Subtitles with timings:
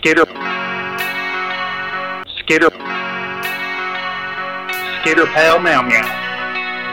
[0.00, 0.26] Skitter.
[2.38, 2.70] Skitter.
[5.00, 6.06] Skitter Pal Meow Meow.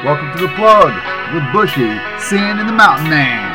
[0.04, 0.92] Welcome to the plug
[1.32, 3.55] with Bushy, Sin, and the Mountain Man.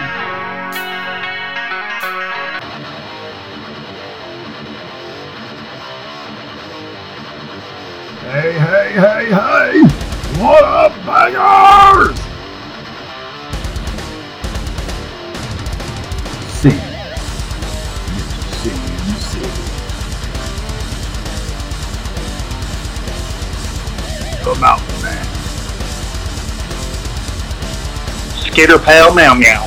[28.60, 29.62] Skitter Pal Meow Meow.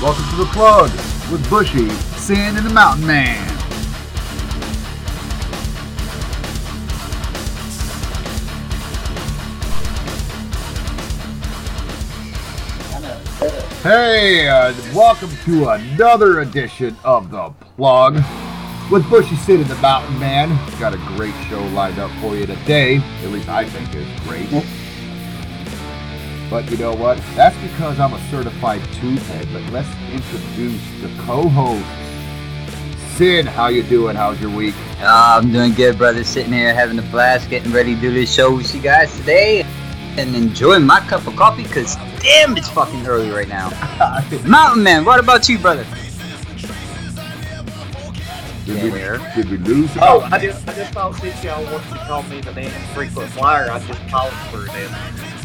[0.00, 0.92] Welcome to the plug
[1.28, 3.48] with Bushy, Sin, and the Mountain Man.
[13.82, 18.22] Hey, uh, welcome to another edition of the plug
[18.88, 20.48] with Bushy, Sin, and the Mountain Man.
[20.78, 22.98] Got a great show lined up for you today.
[23.24, 24.48] At least I think it's great.
[26.52, 27.16] But you know what?
[27.34, 29.48] That's because I'm a certified tube head.
[29.54, 31.82] But let's introduce the co-host.
[33.16, 34.16] Sid, how you doing?
[34.16, 34.74] How's your week?
[35.00, 36.22] Uh, I'm doing good, brother.
[36.24, 39.62] Sitting here having a blast, getting ready to do this show with you guys today,
[40.18, 41.64] and enjoying my cup of coffee.
[41.64, 43.70] Cause damn, it's fucking early right now.
[44.46, 45.86] Mountain Man, what about you, brother?
[48.66, 49.32] Did, Yeah, we, where?
[49.34, 49.94] did we lose?
[49.94, 50.20] the Oh.
[50.30, 53.70] I just, I just thought since y'all wanted to call me the damn frequent flyer,
[53.70, 55.31] I just paused for it.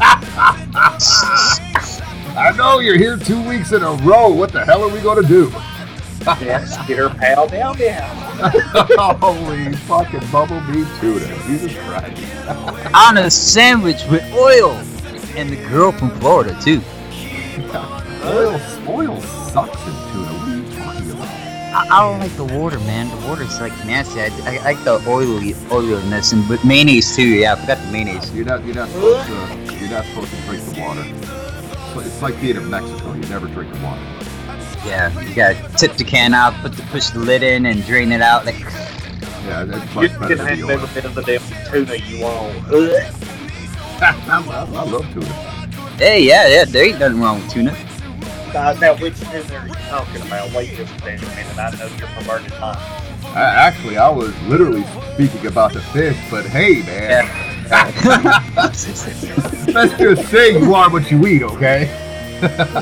[2.38, 4.28] I know you're here two weeks in a row.
[4.32, 5.50] What the hell are we gonna do?
[6.40, 8.16] Yes, get her pal down, down.
[9.18, 11.26] Holy fucking bumblebee tuna!
[11.46, 12.22] Jesus Christ!
[12.94, 14.72] On a sandwich with oil,
[15.36, 16.80] and the girl from Florida too.
[18.24, 20.32] Oil, oil sucks in tuna.
[20.34, 21.28] What are you talking about?
[21.28, 23.08] I, I don't like the water, man.
[23.08, 24.20] The water's like nasty.
[24.20, 27.26] I, I, I like the oily oiliness, and but mayonnaise too.
[27.26, 28.34] Yeah, I forgot the mayonnaise.
[28.34, 28.64] You're not.
[28.64, 29.77] You're not supposed to.
[29.88, 31.00] You're not supposed to drink the water.
[31.00, 33.12] It's- It's like being in Mexico.
[33.14, 34.00] You never drink the water.
[34.86, 38.12] Yeah, you gotta tip the can out, put the push the lid in, and drain
[38.12, 38.46] it out.
[38.46, 38.58] Like,
[39.46, 40.70] Yeah, that's You much can better have than the oil.
[40.72, 41.40] every bit of the damn
[41.72, 42.56] tuna you want.
[42.72, 43.14] Ugh.
[44.00, 45.26] I, I love tuna.
[45.96, 47.74] hey, yeah, yeah, there ain't nothing wrong with tuna.
[48.54, 50.52] Uh, now, which tuna are you talking about?
[50.52, 51.24] Wait just a minute,
[51.58, 52.78] I know your perverted mind.
[53.34, 54.84] I, actually, I was literally
[55.14, 57.57] speaking about the fish, but hey, man,
[58.56, 58.86] let's
[59.98, 61.86] just say you are what you eat, okay?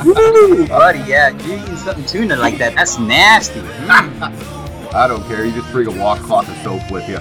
[0.05, 3.61] Woo, buddy, yeah, you eating something tuna like that, that's nasty.
[4.95, 5.45] I don't care.
[5.45, 7.19] You just bring a washcloth of soap with you.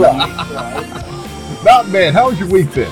[0.00, 1.64] right.
[1.64, 2.90] Mountain Man, how's your week been?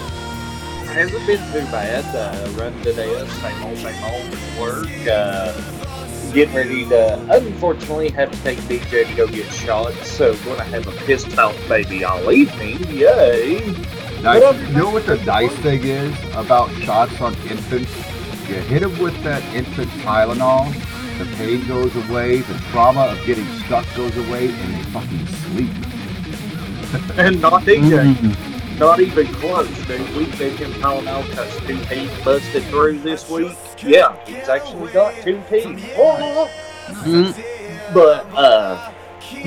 [0.89, 2.05] Hasn't been too bad.
[2.15, 4.89] Uh, running today, same old, same old at work.
[5.07, 5.78] Uh,
[6.39, 9.93] getting ready to, unfortunately, have to take DJ to go get shot.
[10.05, 12.79] So, gonna have a pissed off baby all evening.
[12.97, 13.59] Yay!
[14.23, 14.61] Nice.
[14.69, 17.93] You know what the nice thing is about shots on infants?
[18.49, 20.73] You hit them with that infant Tylenol,
[21.19, 25.71] the pain goes away, the trauma of getting stuck goes away, and they fucking sleep.
[27.19, 28.58] And not DJ.
[28.79, 30.09] Not even close, dude.
[30.17, 33.57] We gave him Tylenol because two teeth busted through this week.
[33.83, 35.95] Yeah, he's actually got two teeth.
[35.97, 36.49] Oh.
[36.89, 37.93] Mm.
[37.93, 38.93] But, uh,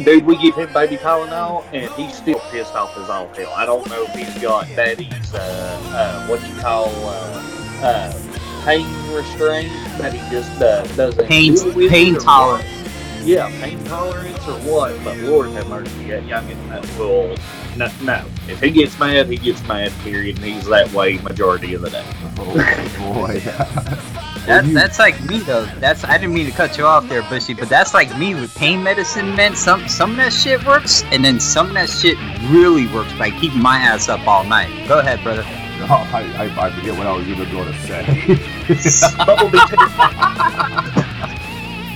[0.04, 3.54] dude, we give him baby Tylenol and he's still pissed off as all hell.
[3.56, 8.86] I don't know if he's got daddy's, uh, uh, what you call, uh, uh, pain
[9.14, 11.28] restraint, that he just, uh, doesn't.
[11.28, 11.56] Pain,
[11.90, 12.66] pain tolerance.
[12.66, 13.26] what.
[13.26, 15.04] Yeah, pain tolerance or what?
[15.04, 17.36] But Lord have mercy, that youngin' that fool.
[17.78, 18.24] No, no.
[18.50, 21.90] If he gets mad, he gets mad, period, and he's that way majority of the
[21.90, 22.06] day.
[22.38, 23.42] Oh boy.
[24.48, 25.66] That, You- that's like me though.
[25.80, 28.54] That's I didn't mean to cut you off there, Bushy, but that's like me with
[28.56, 29.56] pain medicine, man.
[29.56, 32.18] Some some of that shit works, and then some of that shit
[32.50, 34.88] really works by keeping my ass up all night.
[34.88, 35.44] Go ahead, brother.
[35.46, 39.16] Oh, I, I, I forget what I was even going to say.
[39.26, 39.60] Bumblebee.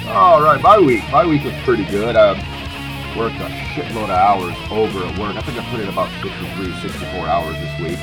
[0.10, 1.04] All right, my week.
[1.12, 2.16] My week was pretty good.
[2.16, 2.38] Um,
[3.16, 5.36] worked a shitload of hours over at work.
[5.36, 8.00] I think I put in about 63, 64 hours this week.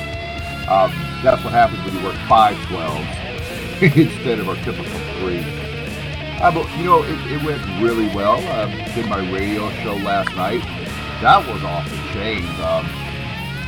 [0.67, 3.05] Um, that's what happens when you work five twelves
[3.81, 5.43] instead of our typical three.
[6.39, 8.39] Uh, but you know, it, it went really well.
[8.49, 10.61] Um, did my radio show last night.
[11.21, 12.43] That was off the chain.
[12.61, 12.87] Um,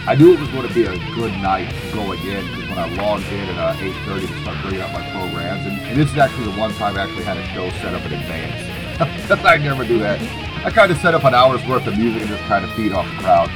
[0.07, 2.87] I knew it was going to be a good night going in because when I
[2.95, 6.17] logged in at uh, 8:30 to start bringing up my programs, and, and this is
[6.17, 9.31] actually the one time I actually had a show set up in advance.
[9.45, 10.44] I never do that.
[10.65, 12.91] I kind of set up an hour's worth of music and just kind of feed
[12.91, 13.49] off the crowd.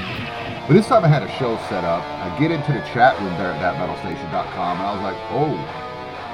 [0.67, 2.03] But this time I had a show set up.
[2.03, 5.85] I get into the chat room there at thatmetalstation.com, and I was like, oh,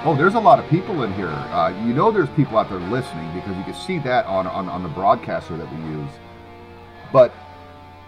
[0.06, 1.30] Oh, there's a lot of people in here.
[1.30, 4.70] Uh, you know, there's people out there listening because you can see that on on,
[4.70, 6.12] on the broadcaster that we use.
[7.12, 7.34] But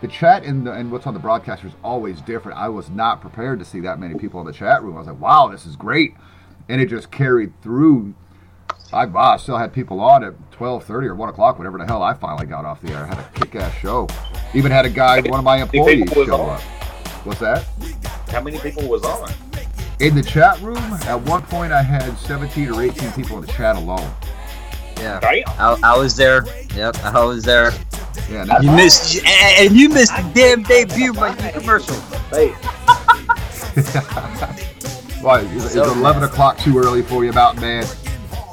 [0.02, 2.60] the chat and, the, and what's on the broadcaster is always different.
[2.60, 4.96] I was not prepared to see that many people in the chat room.
[4.96, 6.14] I was like, wow, this is great,
[6.70, 8.14] and it just carried through.
[8.94, 12.04] I, wow, I still had people on at 12:30 or 1 o'clock, whatever the hell.
[12.04, 13.04] I finally got off the air.
[13.04, 14.08] I had a kick-ass show.
[14.54, 16.50] Even had a guy, one of my employees, show on?
[16.52, 16.62] up.
[17.26, 17.66] What's that?
[18.30, 19.30] How many people was on?
[20.00, 23.52] In the chat room, at one point, I had 17 or 18 people in the
[23.52, 24.10] chat alone.
[24.98, 25.20] Yeah.
[25.20, 25.44] Damn.
[25.60, 26.46] I, I was there.
[26.76, 27.72] Yep, I was there.
[28.30, 31.96] Yeah, that's You missed, and and you missed the damn debut of my new commercial.
[32.32, 32.50] Hey,
[35.22, 37.86] why is, is So 11 o'clock too early for you, Mountain Man?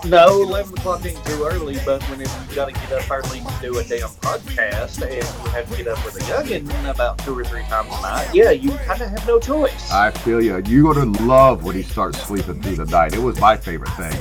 [0.05, 3.55] No, 11 o'clock ain't too early, but when you got to get up early to
[3.61, 7.39] do a damn podcast and you have to get up with a youngin about two
[7.39, 9.91] or three times a night, yeah, you kind of have no choice.
[9.91, 10.63] I feel you.
[10.67, 13.15] You're gonna love when he starts sleeping through the night.
[13.15, 14.19] It was my favorite thing.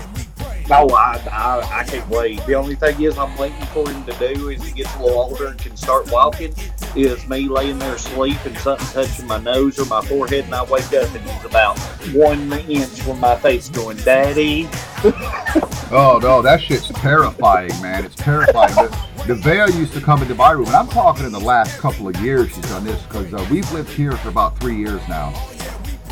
[0.70, 2.46] No, I, I, I can't wait.
[2.46, 5.20] The only thing is, I'm waiting for him to do is he gets a little
[5.20, 6.54] older and can start walking.
[6.96, 10.64] Is me laying there asleep and something touching my nose or my forehead, and I
[10.64, 11.78] wake up and he's about
[12.14, 14.70] one inch from my face, going, "Daddy."
[15.96, 18.04] Oh no, that shit's terrifying, man.
[18.04, 18.74] It's terrifying.
[18.74, 22.08] The, Nevaeh used to come into my room, and I'm talking in the last couple
[22.08, 25.32] of years she's done this because uh, we've lived here for about three years now,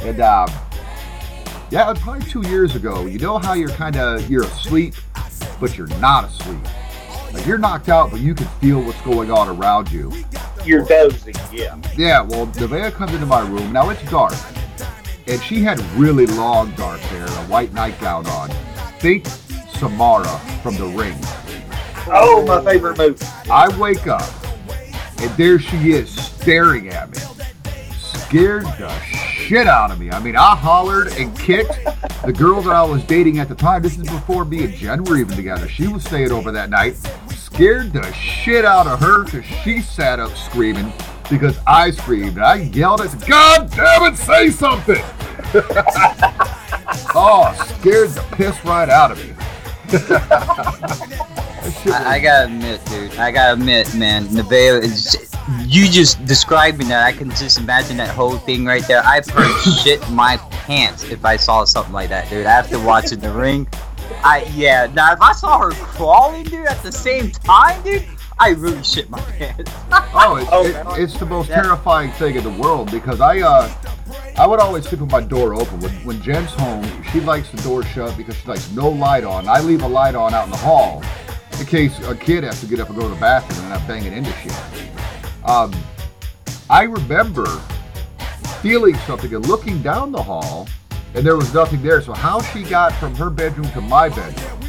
[0.03, 0.45] and uh,
[1.71, 3.05] yeah, it was probably two years ago.
[3.05, 4.93] You know how you're kind of you're asleep,
[5.59, 6.59] but you're not asleep.
[7.33, 10.11] Like you're knocked out, but you can feel what's going on around you.
[10.65, 11.79] You're dozing, yeah.
[11.97, 13.71] Yeah, well, Nevaeh comes into my room.
[13.71, 14.33] Now it's dark.
[15.27, 18.49] And she had really long dark hair, a white nightgown on.
[18.99, 19.25] Think
[19.79, 21.17] Samara from The Ring.
[22.07, 23.25] Oh, my favorite movie.
[23.49, 24.29] I wake up,
[25.21, 27.40] and there she is staring at me.
[28.31, 30.09] Scared the shit out of me.
[30.09, 31.77] I mean, I hollered and kicked.
[32.25, 35.03] The girl that I was dating at the time, this is before me and Jen
[35.03, 35.67] were even together.
[35.67, 36.95] She was staying over that night.
[37.35, 40.93] Scared the shit out of her because she sat up screaming
[41.29, 42.39] because I screamed.
[42.39, 44.95] I yelled, said, God damn it, say something!
[47.13, 49.33] oh, scared the piss right out of me.
[51.61, 53.11] That shit was- I, I gotta admit, dude.
[53.19, 54.25] I gotta admit, man.
[54.29, 55.30] Nevaeh is.
[55.59, 57.03] You just describing that.
[57.03, 59.01] I can just imagine that whole thing right there.
[59.05, 59.53] I probably
[59.83, 62.45] shit my pants if I saw something like that, dude.
[62.45, 63.67] After watching The Ring,
[64.23, 64.87] I yeah.
[64.93, 68.05] Now if I saw her crawling, dude, at the same time, dude,
[68.39, 69.71] I really shit my pants.
[70.13, 70.65] Oh, it, Oh,
[70.97, 71.61] it- it's the most Yeah.
[71.61, 73.71] terrifying thing in the world because I uh
[74.37, 75.79] I would always sleep with my door open.
[75.79, 79.47] When, when Jen's home, she likes the door shut because she likes no light on.
[79.47, 81.01] I leave a light on out in the hall
[81.59, 83.87] in case a kid has to get up and go to the bathroom and I'm
[83.87, 84.53] banging into shit.
[85.45, 85.73] Um,
[86.69, 87.45] I remember
[88.61, 90.67] feeling something and looking down the hall,
[91.13, 92.01] and there was nothing there.
[92.01, 94.61] So how she got from her bedroom to my bedroom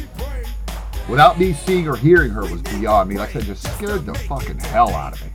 [1.07, 3.17] without me seeing or hearing her was beyond me.
[3.17, 5.31] Like I said, just scared the fucking hell out of me.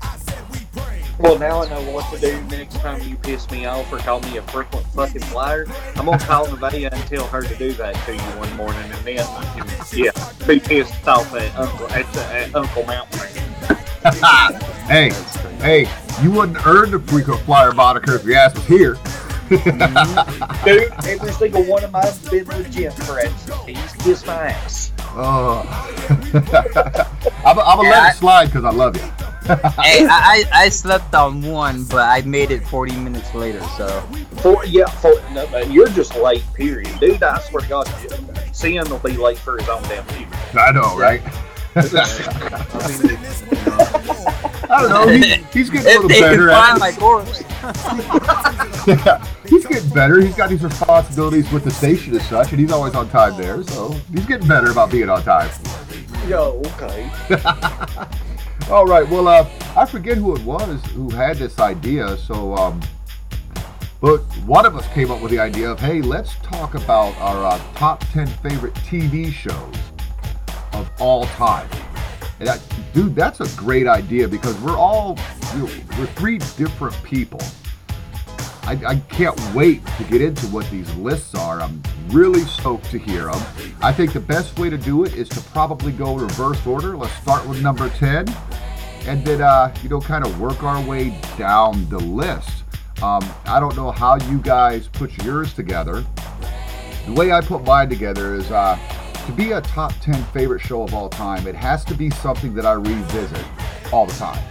[1.19, 4.21] Well, now I know what to do next time you piss me off or call
[4.21, 5.67] me a frequent fucking liar.
[5.97, 9.05] I'm gonna call Nevaeh and tell her to do that to you one morning, and
[9.05, 9.27] then
[9.57, 10.13] can, yeah,
[10.47, 13.19] be pissed off at Uncle at, at Uncle Mountain.
[14.87, 15.11] hey,
[15.61, 15.89] hey,
[16.23, 18.97] you wouldn't earn the frequent flyer moniker if your ass was here.
[19.49, 23.19] Dude, every single one of mine's been with Jim, for.
[23.67, 24.93] He's kissed my ass.
[25.01, 25.65] Oh.
[27.45, 29.03] I'm, I'm gonna Yeah, let it slide because I love you.
[29.83, 33.63] hey, I, I I slept on one, but I made it 40 minutes later.
[33.79, 33.89] So
[34.43, 36.45] For yeah, for no, man, you're just late.
[36.53, 37.23] Period, dude.
[37.23, 37.89] I swear to God,
[38.53, 40.39] Sin will be late for his own damn funeral.
[40.55, 41.23] I know, right?
[44.71, 45.09] I don't know.
[45.09, 46.81] He, he's getting a if little they better can at find it.
[46.81, 47.39] my corpse,
[49.49, 50.21] he's getting better.
[50.21, 53.63] He's got these responsibilities with the station and such, and he's always on time there.
[53.63, 55.51] So he's getting better about being on time.
[56.27, 57.11] Yo, okay.
[58.71, 59.09] All right.
[59.09, 62.19] Well, uh, I forget who it was who had this idea.
[62.19, 62.83] So, um,
[64.01, 67.47] but one of us came up with the idea of, hey, let's talk about our
[67.47, 69.75] uh, top ten favorite TV shows
[70.79, 71.69] of all time.
[72.39, 72.63] And that,
[72.95, 75.19] dude, that's a great idea because we're all
[75.55, 77.41] we're three different people.
[78.63, 81.61] I, I can't wait to get into what these lists are.
[81.61, 83.43] I'm really stoked to hear them.
[83.81, 86.97] I think the best way to do it is to probably go reverse order.
[86.97, 88.29] Let's start with number 10
[89.07, 92.63] and then, uh, you know, kind of work our way down the list.
[93.03, 96.05] Um, I don't know how you guys put yours together.
[97.07, 98.77] The way I put mine together is uh,
[99.29, 102.55] to be a top 10 favorite show of all time, it has to be something
[102.55, 103.45] that I revisit
[103.93, 104.43] all the time.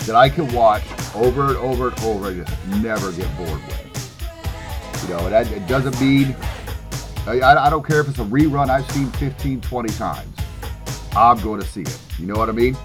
[0.00, 0.82] That I can watch
[1.14, 5.04] over and over and over and just never get bored with.
[5.08, 6.36] You know, that it doesn't mean
[7.26, 10.36] I, I I don't care if it's a rerun I've seen 15, 20 times.
[11.16, 12.00] I'm going to see it.
[12.18, 12.76] You know what I mean?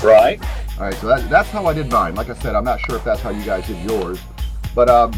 [0.00, 0.40] Right.
[0.78, 2.14] All right, so that, that's how I did mine.
[2.14, 4.20] Like I said, I'm not sure if that's how you guys did yours,
[4.76, 5.12] but um,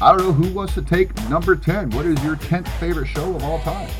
[0.00, 1.90] I don't know who wants to take number 10.
[1.90, 3.90] What is your 10th favorite show of all time?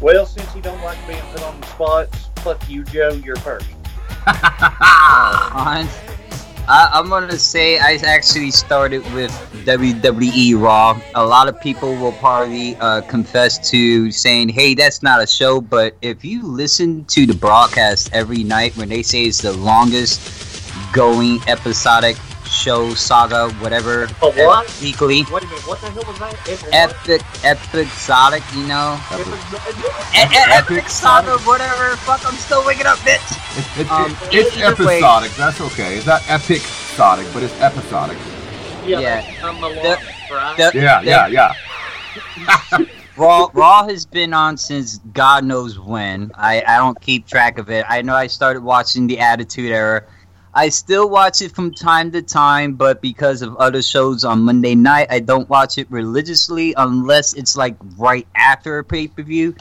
[0.00, 3.10] Well, since you don't like being put on the spot, fuck you, Joe.
[3.24, 3.66] You're first.
[6.70, 9.30] I, I'm gonna say I actually started with
[9.64, 11.00] WWE Raw.
[11.14, 15.62] A lot of people will probably uh, confess to saying, "Hey, that's not a show."
[15.62, 20.72] But if you listen to the broadcast every night when they say it's the longest
[20.92, 22.16] going episodic
[22.48, 24.78] show saga, whatever, A what?
[24.82, 25.66] weekly, Wait a minute.
[25.68, 26.68] What the hell was that?
[26.72, 27.22] Epic.
[27.44, 30.78] epic, episodic, you know, Epic.
[30.78, 31.96] Epic saga, whatever.
[31.98, 33.16] Fuck, I'm still waking up, bitch.
[33.58, 35.32] It's, it's, Um, it's, it's either way- episodic.
[35.32, 35.96] That's okay.
[35.96, 38.18] It's not epic sonic, but it's episodic.
[38.86, 39.00] Yeah.
[39.00, 39.24] Yeah.
[39.42, 39.98] I'm a The-
[40.34, 41.52] lot, the- Yeah, yeah, yeah.
[43.16, 46.30] Raw Raw has been on since God knows when.
[46.36, 47.84] I, I don't keep track of it.
[47.88, 50.04] I know I started watching the Attitude Era.
[50.58, 54.74] I still watch it from time to time, but because of other shows on Monday
[54.74, 59.54] night, I don't watch it religiously unless it's like right after a pay per view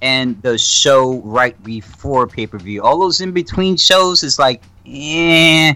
[0.00, 2.84] and the show right before pay per view.
[2.84, 5.74] All those in between shows is like, eh.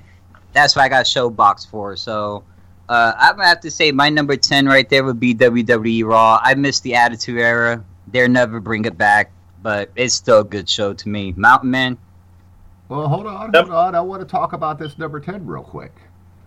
[0.52, 1.97] That's what I got Showbox for.
[1.97, 2.44] So
[2.88, 6.38] uh, I'm gonna have to say my number ten right there would be WWE Raw.
[6.40, 7.85] I miss the Attitude Era.
[8.06, 11.35] They'll never bring it back, but it's still a good show to me.
[11.37, 11.99] Mountain Man.
[12.88, 13.95] Well, hold on, hold on.
[13.95, 15.95] I want to talk about this number 10 real quick.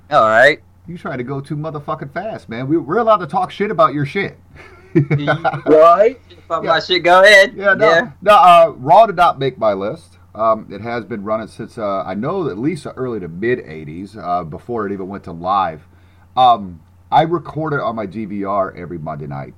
[0.10, 0.60] All right.
[0.88, 2.67] You trying to go too motherfucking fast, man.
[2.67, 4.38] We, we're allowed to talk shit about your shit.
[4.93, 6.19] Right.
[6.50, 6.69] Fuck Yeah.
[6.71, 7.03] my shit.
[7.03, 7.53] Go ahead.
[7.55, 8.31] Yeah, no, no.
[8.33, 10.17] Uh, Raw did not make my list.
[10.36, 14.17] Um, it has been running since uh, I know at least early to mid '80s,
[14.21, 15.88] uh, before it even went to live.
[16.36, 19.53] Um, I record it on my DVR every Monday night.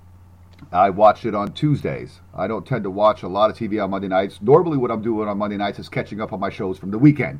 [0.71, 2.19] I watch it on Tuesdays.
[2.35, 4.39] I don't tend to watch a lot of TV on Monday nights.
[4.41, 6.97] Normally, what I'm doing on Monday nights is catching up on my shows from the
[6.97, 7.39] weekend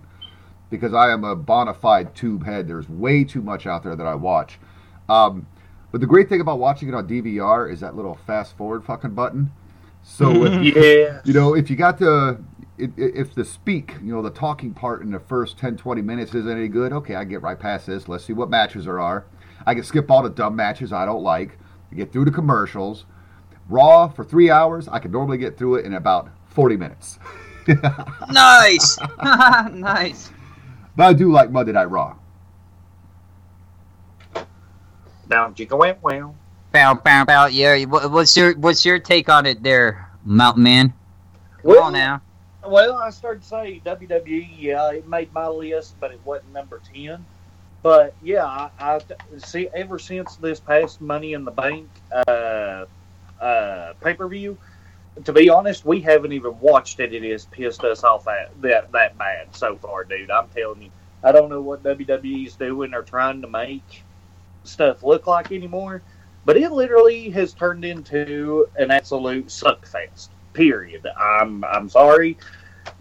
[0.69, 2.67] because I am a bona fide tube head.
[2.67, 4.59] There's way too much out there that I watch.
[5.09, 5.47] Um,
[5.91, 9.11] but the great thing about watching it on DVR is that little fast forward fucking
[9.13, 9.51] button.
[10.01, 11.21] So if, Yeah.
[11.23, 12.43] you know, if you got the
[12.77, 16.51] if the speak, you know, the talking part in the first 10, 20 minutes isn't
[16.51, 18.07] any good, okay, I get right past this.
[18.07, 19.25] Let's see what matches there are.
[19.65, 21.59] I can skip all the dumb matches I don't like.
[21.91, 23.05] I get through the commercials.
[23.69, 27.19] Raw for three hours, I can normally get through it in about 40 minutes.
[28.29, 28.97] Nice.
[29.71, 30.31] nice.
[30.97, 32.15] But I do like Monday Night Raw.
[35.29, 36.35] Now, jigga went well.
[36.73, 37.45] Bow, bow, bow.
[37.45, 37.85] Yeah.
[37.85, 40.89] What's your What's your take on it, there, Mountain Man?
[41.61, 42.21] Come Well, on now.
[42.65, 44.47] Well, I started to say WWE.
[44.57, 47.25] Yeah, it made my list, but it wasn't number ten.
[47.81, 48.99] But yeah, I, I
[49.37, 49.69] see.
[49.73, 52.85] Ever since this past Money in the Bank uh,
[53.43, 54.57] uh, pay per view,
[55.25, 57.13] to be honest, we haven't even watched it.
[57.13, 60.31] It has pissed us off that that that bad so far, dude.
[60.31, 60.91] I'm telling you,
[61.23, 64.05] I don't know what WWE's doing or trying to make
[64.63, 66.03] stuff look like anymore.
[66.45, 70.29] But it literally has turned into an absolute suckfest.
[70.53, 71.07] Period.
[71.17, 72.37] I'm I'm sorry,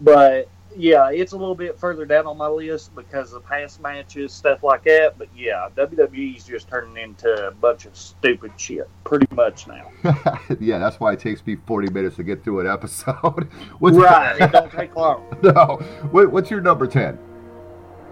[0.01, 4.33] but yeah, it's a little bit further down on my list because of past matches,
[4.33, 5.17] stuff like that.
[5.17, 9.91] But yeah, WWE's just turning into a bunch of stupid shit, pretty much now.
[10.59, 13.47] yeah, that's why it takes me 40 minutes to get through an episode.
[13.79, 15.25] What's right, it don't take long.
[15.43, 15.77] no.
[16.11, 17.17] What, what's your number 10?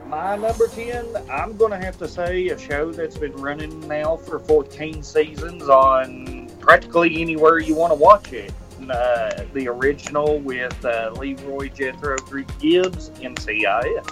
[0.07, 4.17] My number 10, I'm going to have to say a show that's been running now
[4.17, 8.51] for 14 seasons on practically anywhere you want to watch it.
[8.89, 12.17] Uh, the original with uh, Leroy Jethro
[12.59, 14.07] Gibbs, NCIS.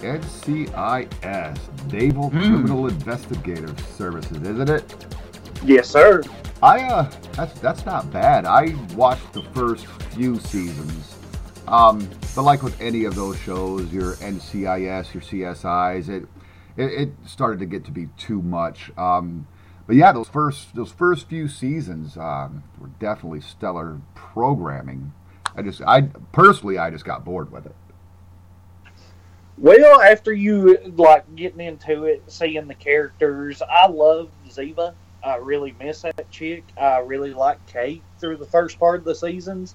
[0.00, 2.38] NCIS, Naval Hmm.
[2.38, 5.06] Criminal Investigative Services, isn't it?
[5.64, 6.22] Yes, sir.
[6.62, 8.44] I uh, that's that's not bad.
[8.44, 11.16] I watched the first few seasons,
[11.66, 16.28] um, but like with any of those shows, your NCIS, your CSIs, it
[16.76, 18.90] it, it started to get to be too much.
[18.96, 19.46] Um,
[19.88, 25.12] but yeah, those first those first few seasons um, were definitely stellar programming.
[25.56, 27.74] I just I personally I just got bored with it.
[29.56, 34.92] Well, after you like getting into it, seeing the characters, I love Ziva.
[35.24, 36.64] I really miss that chick.
[36.76, 39.74] I really like Kate through the first part of the seasons,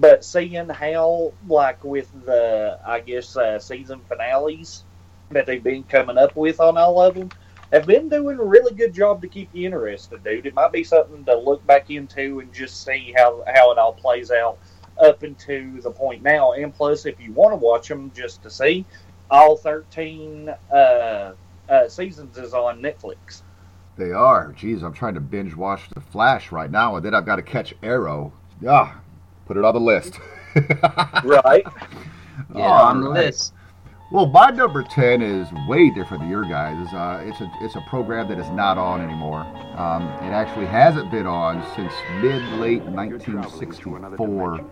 [0.00, 4.84] but seeing how, like with the, I guess uh, season finales
[5.30, 7.30] that they've been coming up with on all of them,
[7.72, 10.46] have been doing a really good job to keep you interested, dude.
[10.46, 13.94] It might be something to look back into and just see how how it all
[13.94, 14.58] plays out
[15.00, 16.52] up into the point now.
[16.52, 18.84] And plus, if you want to watch them just to see,
[19.30, 21.32] all 13 uh,
[21.68, 23.42] uh, seasons is on Netflix.
[23.96, 24.52] They are.
[24.52, 27.42] Jeez, I'm trying to binge watch The Flash right now, and then I've got to
[27.42, 28.32] catch Arrow.
[28.66, 29.00] Ah,
[29.46, 30.18] put it on the list.
[31.24, 31.64] Right.
[32.54, 33.24] Yeah, on the All right.
[33.26, 33.54] list.
[34.12, 36.92] Well, my number ten is way different than your guys'.
[36.92, 39.40] Uh, it's a it's a program that is not on anymore.
[39.78, 44.66] Um, it actually hasn't been on since mid late 1964.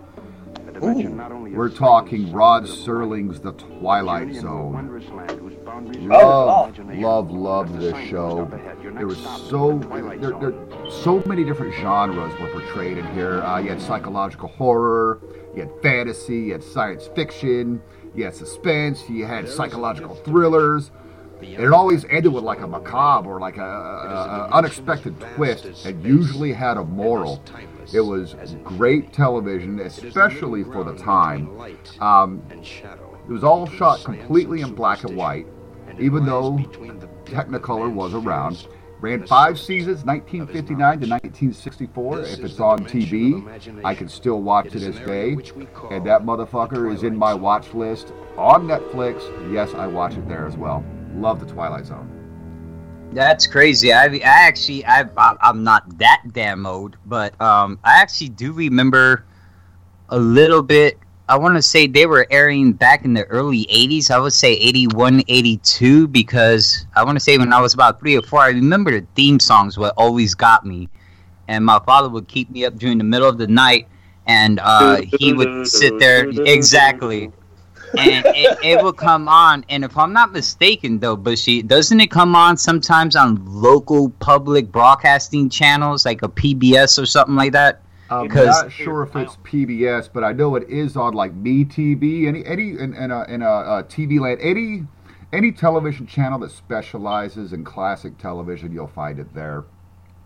[1.56, 5.00] We're talking Rod Serling's The Twilight Zone.
[6.06, 8.46] Love, love, love this show.
[8.94, 9.18] There was
[9.48, 10.52] so there, there,
[10.90, 13.42] so many different genres were portrayed in here.
[13.42, 15.22] Uh, you had psychological horror,
[15.54, 17.80] you had fantasy, you had science fiction,
[18.14, 20.90] you had suspense, you had psychological thrillers.
[21.40, 25.86] And it always ended with like a macabre or like a, a, a unexpected twist,
[25.86, 27.42] and usually had a moral.
[27.94, 31.48] It was great television, especially for the time.
[32.00, 35.46] Um, it was all shot completely in black and white,
[35.98, 36.58] even though
[37.24, 38.66] Technicolor was around.
[39.00, 42.20] Ran five seasons, 1959 to 1964.
[42.20, 45.30] If it's on TV, I can still watch to this day.
[45.90, 49.22] And that motherfucker is in my watch list on Netflix.
[49.52, 50.84] Yes, I watch it there as well.
[51.14, 52.20] Love the Twilight Zone.
[53.12, 53.92] That's crazy.
[53.92, 58.52] I, I actually, I, I, I'm not that damn old, but um, I actually do
[58.52, 59.24] remember
[60.10, 60.98] a little bit.
[61.30, 64.10] I want to say they were airing back in the early 80s.
[64.10, 68.16] I would say 81, 82, because I want to say when I was about three
[68.16, 70.88] or four, I remember the theme songs what always got me.
[71.46, 73.88] And my father would keep me up during the middle of the night,
[74.26, 76.28] and uh, he would sit there.
[76.46, 77.32] Exactly
[77.98, 79.64] and it, it will come on.
[79.68, 84.70] And if I'm not mistaken, though, Bushy, doesn't it come on sometimes on local public
[84.70, 87.82] broadcasting channels like a PBS or something like that?
[88.10, 91.64] I'm Because- not sure if it's PBS, but I know it is on like Me
[91.64, 94.86] TV, any any in, in a in a, uh TV land, any
[95.32, 99.64] any television channel that specializes in classic television, you'll find it there.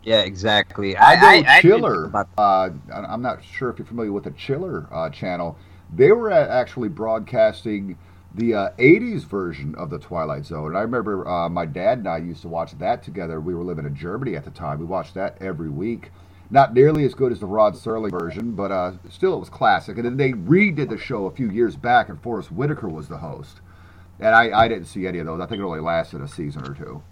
[0.02, 0.96] Yeah, exactly.
[0.96, 2.04] I know I Chiller.
[2.06, 5.56] about- uh, I- I'm not sure if you're familiar with the Chiller uh, channel.
[5.94, 7.96] They were actually broadcasting
[8.34, 10.68] the uh, 80s version of the Twilight Zone.
[10.68, 13.40] And I remember uh, my dad and I used to watch that together.
[13.40, 14.78] We were living in Germany at the time.
[14.80, 16.10] We watched that every week.
[16.50, 19.96] Not nearly as good as the Rod Serling version, but uh, still it was classic.
[19.96, 23.18] And then they redid the show a few years back, and Forest Whitaker was the
[23.18, 23.60] host.
[24.20, 25.40] And I, I didn't see any of those.
[25.40, 27.02] I think it only lasted a season or two.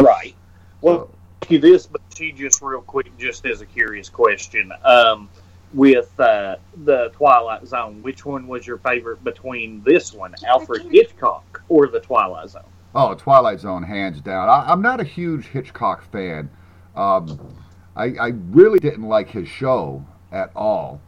[0.00, 0.34] Right.
[0.80, 1.10] Well, So-
[1.42, 4.72] ask you this, but she just real quick, just as a curious question.
[4.84, 5.28] Um,
[5.74, 11.62] with uh, the Twilight Zone, which one was your favorite between this one, Alfred Hitchcock,
[11.70, 12.62] or the Twilight Zone?
[12.94, 14.50] Oh, Twilight Zone, hands down.
[14.50, 16.50] I, I'm not a huge Hitchcock fan.
[16.94, 17.40] Um,
[17.94, 21.00] I, I really didn't like his show at all.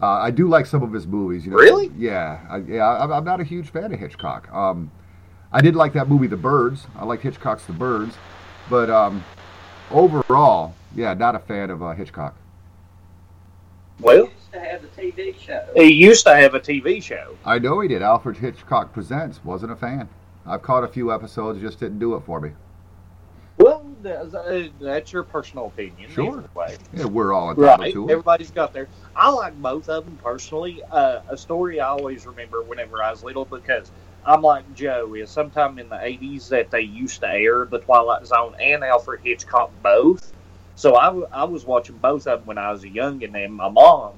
[0.00, 1.44] Uh, I do like some of his movies.
[1.44, 1.58] You know.
[1.58, 1.90] Really?
[1.96, 2.88] Yeah, I, yeah.
[2.88, 4.52] I'm, I'm not a huge fan of Hitchcock.
[4.52, 4.90] Um,
[5.52, 6.86] I did like that movie, The Birds.
[6.96, 8.16] I like Hitchcock's The Birds,
[8.68, 9.22] but um,
[9.90, 12.34] overall, yeah, not a fan of uh, Hitchcock.
[14.00, 15.68] Well, he used to have a TV show.
[15.76, 17.36] he used to have a TV show.
[17.44, 18.02] I know he did.
[18.02, 19.44] Alfred Hitchcock Presents.
[19.44, 20.08] Wasn't a fan.
[20.44, 22.50] I've caught a few episodes, just didn't do it for me.
[24.02, 24.34] Well, that's,
[24.82, 26.10] uh, your personal opinion.
[26.10, 26.44] Sure.
[26.54, 26.76] way.
[26.92, 27.92] Yeah, we're all entitled Right.
[27.92, 28.12] to it.
[28.12, 28.88] Everybody's got their.
[29.14, 30.82] I like both of them personally.
[30.90, 33.90] Uh, a story I always remember whenever I was little because
[34.24, 38.26] I'm like Joe is sometime in the 80s that they used to air The Twilight
[38.26, 40.32] Zone and Alfred Hitchcock both.
[40.74, 43.54] So I, w- I was watching both of them when I was a youngin, and
[43.54, 44.14] my mom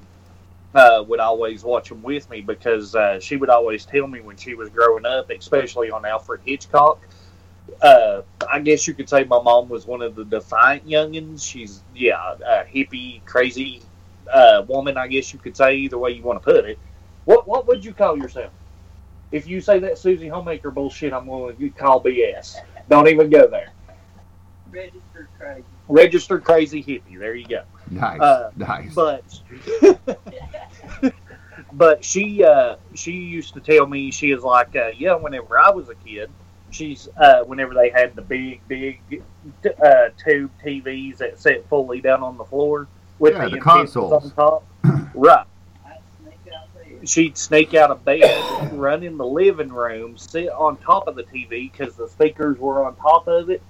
[0.73, 4.37] uh, would always watch them with me because uh, she would always tell me when
[4.37, 7.01] she was growing up, especially on Alfred Hitchcock.
[7.81, 11.43] Uh, I guess you could say my mom was one of the defiant youngins.
[11.43, 13.81] She's yeah, a hippie, crazy
[14.31, 14.97] uh, woman.
[14.97, 16.79] I guess you could say either way you want to put it.
[17.25, 18.51] What what would you call yourself?
[19.31, 22.57] If you say that Susie Homemaker bullshit, I'm going to call BS.
[22.89, 23.71] Don't even go there.
[24.69, 25.63] Registered crazy.
[25.87, 27.17] Registered crazy hippie.
[27.17, 27.63] There you go.
[27.89, 28.93] Nice, Uh, nice.
[28.93, 29.23] But
[31.73, 35.69] but she uh, she used to tell me she is like uh, yeah whenever I
[35.71, 36.29] was a kid
[36.75, 38.99] she's uh, whenever they had the big big
[39.83, 44.11] uh, tube TVs that sat fully down on the floor with Yeah, the, the consoles.
[44.11, 44.67] on top
[45.15, 45.45] right
[47.03, 51.23] she'd sneak out of bed run in the living room sit on top of the
[51.23, 53.61] TV because the speakers were on top of it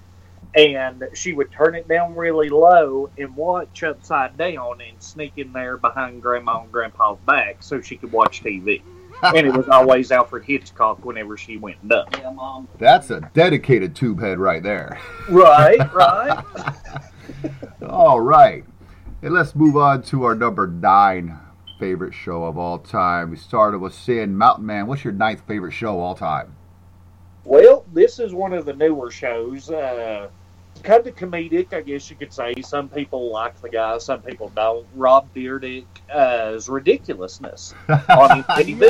[0.56, 5.52] and she would turn it down really low and watch upside down and sneak in
[5.52, 8.82] there behind grandma and grandpa's back so she could watch TV.
[9.24, 12.08] And it was always Alfred Hitchcock whenever she went and done.
[12.14, 12.68] Yeah, mom.
[12.78, 15.00] That's a dedicated tube head right there.
[15.30, 16.44] Right, right.
[17.88, 18.64] All right.
[19.22, 21.40] And let's move on to our number nine
[21.80, 23.32] favorite show of all time.
[23.32, 24.38] We started with Sin.
[24.38, 26.56] Mountain Man, what's your ninth favorite show all time?
[27.44, 29.70] Well, this is one of the newer shows.
[29.70, 30.30] Uh,
[30.86, 32.54] kind of comedic, I guess you could say.
[32.62, 34.86] Some people like the guy, some people don't.
[34.96, 38.84] Rob Dyrdek uh, ridiculousness on TV.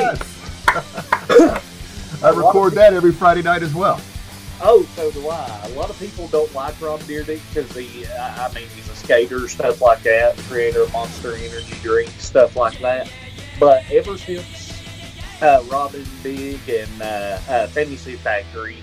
[2.22, 4.00] I record that every Friday night as well.
[4.62, 5.60] Oh, so do I.
[5.64, 8.96] A lot of people don't like Rob Dyrdek because he, I I mean, he's a
[8.96, 13.10] skater, stuff like that, creator of Monster Energy drink, stuff like that.
[13.58, 14.82] But ever since
[15.42, 18.78] uh, Rob and Big and uh, uh, Fantasy Factory,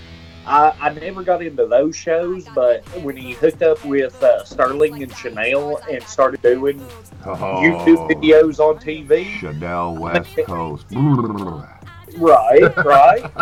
[0.46, 2.46] I, I never got into those shows.
[2.54, 6.84] But when he hooked up with uh, Sterling and Chanel and started doing
[7.26, 10.84] Oh, YouTube videos on TV, Chanel West Coast.
[12.18, 13.32] right, right.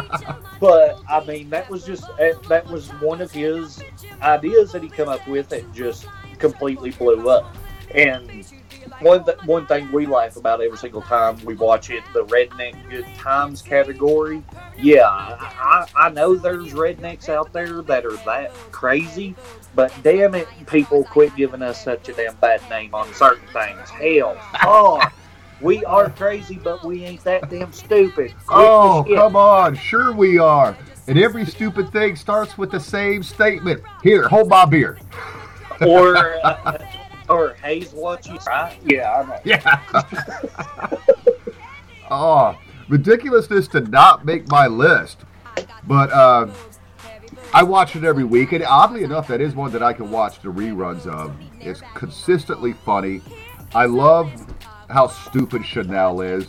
[0.61, 3.83] but I mean, that was just that that was one of his
[4.23, 6.07] ideas that he come up with that just
[6.39, 7.57] completely blew up.
[7.93, 8.47] And
[9.01, 12.75] one th- one thing we laugh about every single time we watch it, the redneck
[12.91, 14.43] good times category.
[14.79, 19.35] Yeah, I, I know there's rednecks out there that are that crazy,
[19.75, 23.91] but damn it, people quit giving us such a damn bad name on certain things.
[23.91, 25.13] Hell, fuck.
[25.63, 28.35] We are crazy, but we ain't that damn stupid.
[28.49, 29.77] Oh, come on.
[29.77, 30.77] Sure we are.
[31.07, 33.81] And every stupid thing starts with the same statement.
[34.03, 34.99] Here, hold my beer.
[35.87, 36.79] or uh,
[37.33, 38.77] or Hayes watching, right?
[38.85, 39.41] Yeah, I know.
[39.45, 40.99] Yeah.
[42.11, 45.19] oh, ridiculousness to not make my list.
[45.87, 46.49] But uh,
[47.53, 48.53] I watch it every week.
[48.53, 51.35] And oddly enough, that is one that I can watch the reruns of.
[51.61, 53.21] It's consistently funny.
[53.75, 54.31] I love
[54.91, 56.47] how stupid Chanel is.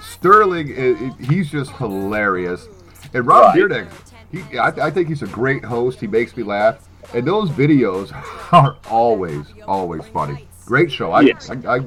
[0.00, 2.68] Sterling, i- i- he's just hilarious.
[3.14, 3.56] And Rob Right.
[3.58, 3.88] Dyrdek,
[4.30, 6.00] he, I, I think he's a great host.
[6.00, 6.86] He makes me laugh.
[7.14, 8.12] And those videos
[8.52, 10.46] are always, always funny.
[10.64, 11.12] Great show.
[11.12, 11.50] I, Yes.
[11.50, 11.80] I, I,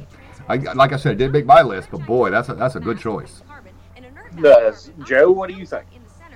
[0.47, 2.79] I, like I said, it didn't make my list, but boy, that's a, that's a
[2.79, 3.43] good choice.
[4.43, 4.71] Uh,
[5.05, 5.85] Joe, what do you think?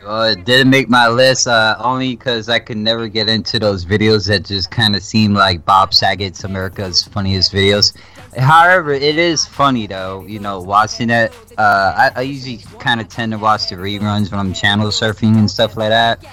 [0.05, 3.85] Uh, it didn't make my list uh, only because I could never get into those
[3.85, 7.95] videos that just kind of seem like Bob Saget's America's funniest videos.
[8.37, 11.33] However, it is funny though, you know, watching it.
[11.57, 15.37] Uh, I, I usually kind of tend to watch the reruns when I'm channel surfing
[15.37, 16.25] and stuff like that.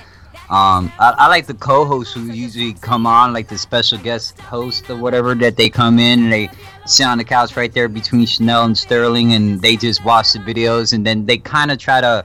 [0.50, 4.90] Um, I, I like the co-hosts who usually come on, like the special guest host
[4.90, 6.50] or whatever, that they come in and they
[6.86, 10.40] sit on the couch right there between Chanel and Sterling, and they just watch the
[10.40, 12.24] videos, and then they kind of try to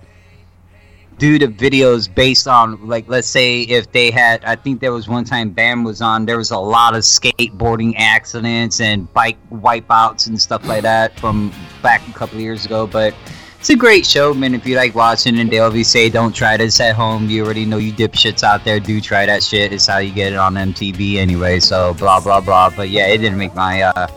[1.19, 5.07] do the videos based on like let's say if they had I think there was
[5.07, 10.27] one time Bam was on there was a lot of skateboarding accidents and bike wipeouts
[10.27, 13.15] and stuff like that from back a couple years ago but
[13.65, 16.55] it's a great show man if you like watching and they always say don't try
[16.55, 19.87] this at home you already know you dipshits out there do try that shit it's
[19.87, 23.39] how you get it on MTV anyway so blah blah blah but yeah it didn't
[23.39, 24.07] make my uh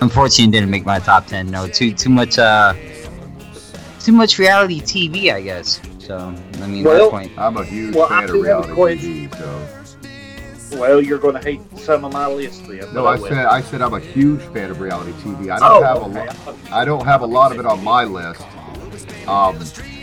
[0.00, 2.72] unfortunately didn't make my top 10 no too too much uh
[3.98, 6.16] too much reality TV I guess so
[6.62, 9.28] I mean Well, that's point I'm a huge Well, fan do of reality.
[9.28, 10.78] TV, so.
[10.78, 12.80] Well, you're going to hate some of my list then.
[12.92, 15.50] No, but I said I said I'm a huge fan of reality TV.
[15.50, 16.56] I don't Oh, have a lot.
[16.70, 18.42] I don't have a lot of it on my list.
[19.28, 19.56] Um,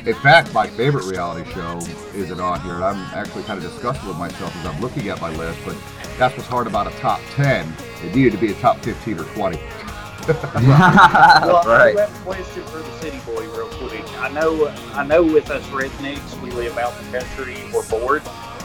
[0.06, 1.80] in fact, my favorite reality show
[2.14, 5.20] isn't on here, and I'm actually kind of disgusted with myself as I'm looking at
[5.20, 5.60] my list.
[5.66, 5.76] But
[6.18, 7.74] that's what's hard about a top ten.
[8.04, 9.60] It needed to be a top fifteen or twenty.
[10.28, 14.02] Well, I right do have a question for the city boy, real quick.
[14.20, 17.58] I know, I know, with us rednecks, we live out in the country.
[17.72, 18.24] We're bored.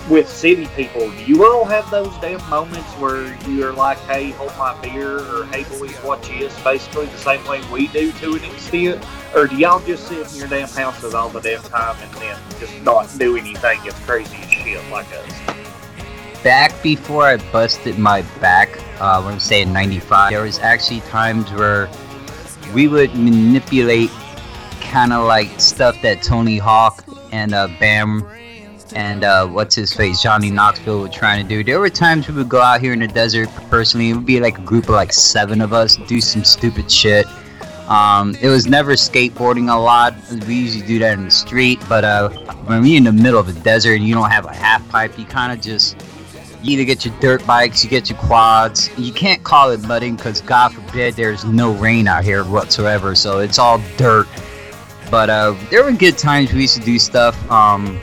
[0.08, 4.56] With city people, do you all have those damn moments where you're like, "Hey, hold
[4.58, 6.58] my beer," or "Hey, boys, watch this"?
[6.64, 9.04] Basically, the same way we do to an extent.
[9.34, 12.36] Or do y'all just sit in your damn houses all the damn time and then
[12.58, 15.60] just not do anything as crazy as shit like us?
[16.42, 21.50] back before I busted my back, uh, when I'm saying 95, there was actually times
[21.52, 21.90] where
[22.74, 24.10] we would manipulate
[24.80, 28.26] kind of like stuff that Tony Hawk and uh, Bam
[28.92, 31.64] and uh, what's his face, Johnny Knoxville were trying to do.
[31.64, 34.10] There were times we would go out here in the desert personally.
[34.10, 37.26] It would be like a group of like seven of us, do some stupid shit.
[37.88, 40.14] Um, it was never skateboarding a lot.
[40.46, 42.28] We usually do that in the street, but uh,
[42.66, 45.18] when we're in the middle of the desert and you don't have a half pipe,
[45.18, 45.96] you kind of just
[46.62, 48.90] you either get your dirt bikes, you get your quads.
[48.98, 53.38] You can't call it mudding because God forbid there's no rain out here whatsoever, so
[53.38, 54.28] it's all dirt.
[55.10, 57.50] But uh, there were good times we used to do stuff.
[57.50, 58.00] Um,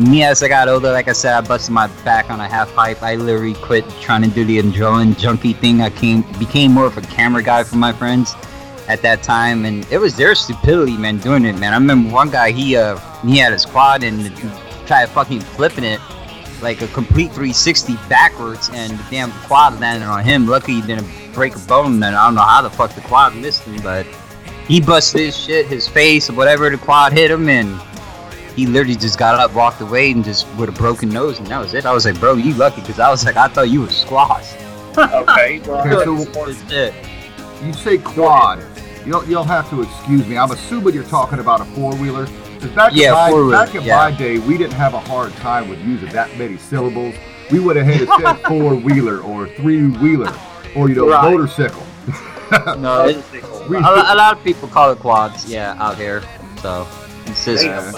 [0.00, 2.72] me as I got older, like I said, I busted my back on a half
[2.74, 3.02] pipe.
[3.02, 5.82] I literally quit trying to do the adrenaline junkie thing.
[5.82, 8.34] I came became more of a camera guy for my friends
[8.88, 11.72] at that time, and it was their stupidity, man, doing it, man.
[11.72, 14.34] I remember one guy, he uh, he had his quad and
[14.86, 16.00] tried fucking flipping it
[16.62, 20.46] like a complete 360 backwards, and the damn quad landed on him.
[20.46, 23.36] Lucky he didn't break a bone, and I don't know how the fuck the quad
[23.36, 24.06] missed him, but
[24.66, 27.80] he busted his shit, his face, or whatever the quad hit him, and
[28.60, 31.58] he literally just got up, walked away, and just with a broken nose, and that
[31.58, 31.86] was it.
[31.86, 34.52] I was like, bro, you lucky, because I was like, I thought you were squash.
[34.98, 36.94] Okay, well, Okay, so- That's it.
[37.64, 38.62] You say quad.
[39.06, 40.36] You'll you'll have to excuse me.
[40.36, 42.26] I'm assuming you're talking about a four wheeler.
[42.74, 43.96] Back Yeah, in, my, four-wheeler, back in yeah.
[43.96, 47.14] my day, we didn't have a hard time with using that many syllables.
[47.50, 50.30] We would have had to say four wheeler or three wheeler
[50.76, 51.30] or you know Right.
[51.30, 51.82] motorcycle.
[52.78, 53.24] No, it,
[53.70, 56.22] We- a, a lot of people call it quads, yeah, out here.
[56.60, 56.86] So
[57.26, 57.94] it's just Damn.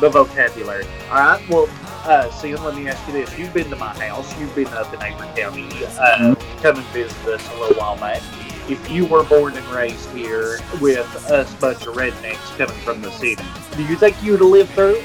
[0.00, 0.86] The vocabulary.
[1.10, 1.48] All right.
[1.48, 1.68] Well,
[2.04, 4.38] uh, Sam, let me ask you this: You've been to my house.
[4.38, 5.68] You've been up in Avery County.
[5.98, 8.22] Uh, come and visit us a little while back.
[8.68, 13.12] If you were born and raised here with us bunch of rednecks coming from the
[13.12, 13.44] city,
[13.76, 15.00] do you think you'd have lived through?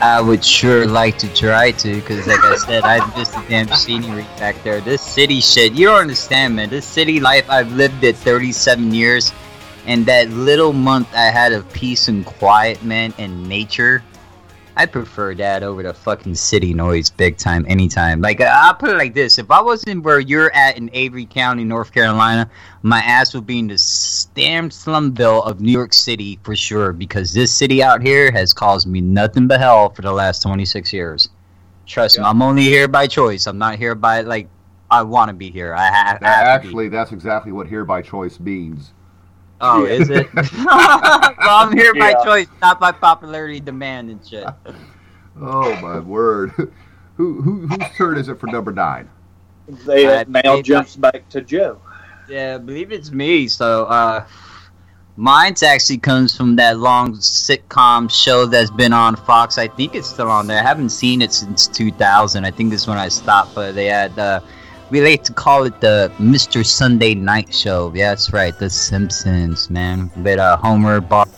[0.00, 3.66] I would sure like to try to, because like I said, I miss the damn
[3.68, 4.80] scenery back there.
[4.80, 6.70] This city shit, you don't understand, man.
[6.70, 9.32] This city life, I've lived it 37 years,
[9.88, 14.04] and that little month I had of peace and quiet, man, and nature,
[14.76, 18.20] I prefer that over the fucking city noise, big time, anytime.
[18.20, 21.64] Like I'll put it like this: if I wasn't where you're at in Avery County,
[21.64, 22.48] North Carolina,
[22.82, 26.92] my ass would be in the damn slumville of New York City for sure.
[26.92, 30.92] Because this city out here has caused me nothing but hell for the last 26
[30.92, 31.30] years.
[31.86, 33.46] Trust me, I'm only here by choice.
[33.46, 34.48] I'm not here by like
[34.90, 35.74] I want to be here.
[35.74, 36.68] I have, I have to be.
[36.68, 38.92] Actually, that's exactly what here by choice means.
[39.60, 39.92] Oh, Yeah.
[39.92, 40.28] is it?
[40.34, 44.46] well, I'm here by choice, not by popularity demand and shit.
[45.40, 46.50] Oh my word!
[47.14, 49.08] Who, who whose turn is it for number nine?
[49.86, 51.80] They Uh, now maybe- jumps back to Joe.
[52.28, 53.46] Yeah, I believe it's me.
[53.46, 54.26] So, uh,
[55.16, 59.58] mine's actually comes from that long sitcom show that's been on Fox.
[59.58, 60.58] I think it's still on there.
[60.58, 62.44] I haven't seen it since 2000.
[62.44, 64.40] I think this is when I stopped, but they had, uh,
[64.90, 66.64] we like to call it the Mr.
[66.64, 67.92] Sunday Night Show.
[67.94, 68.58] Yeah, that's right.
[68.58, 70.10] The Simpsons, man.
[70.16, 71.28] With, uh, Homer, Bart,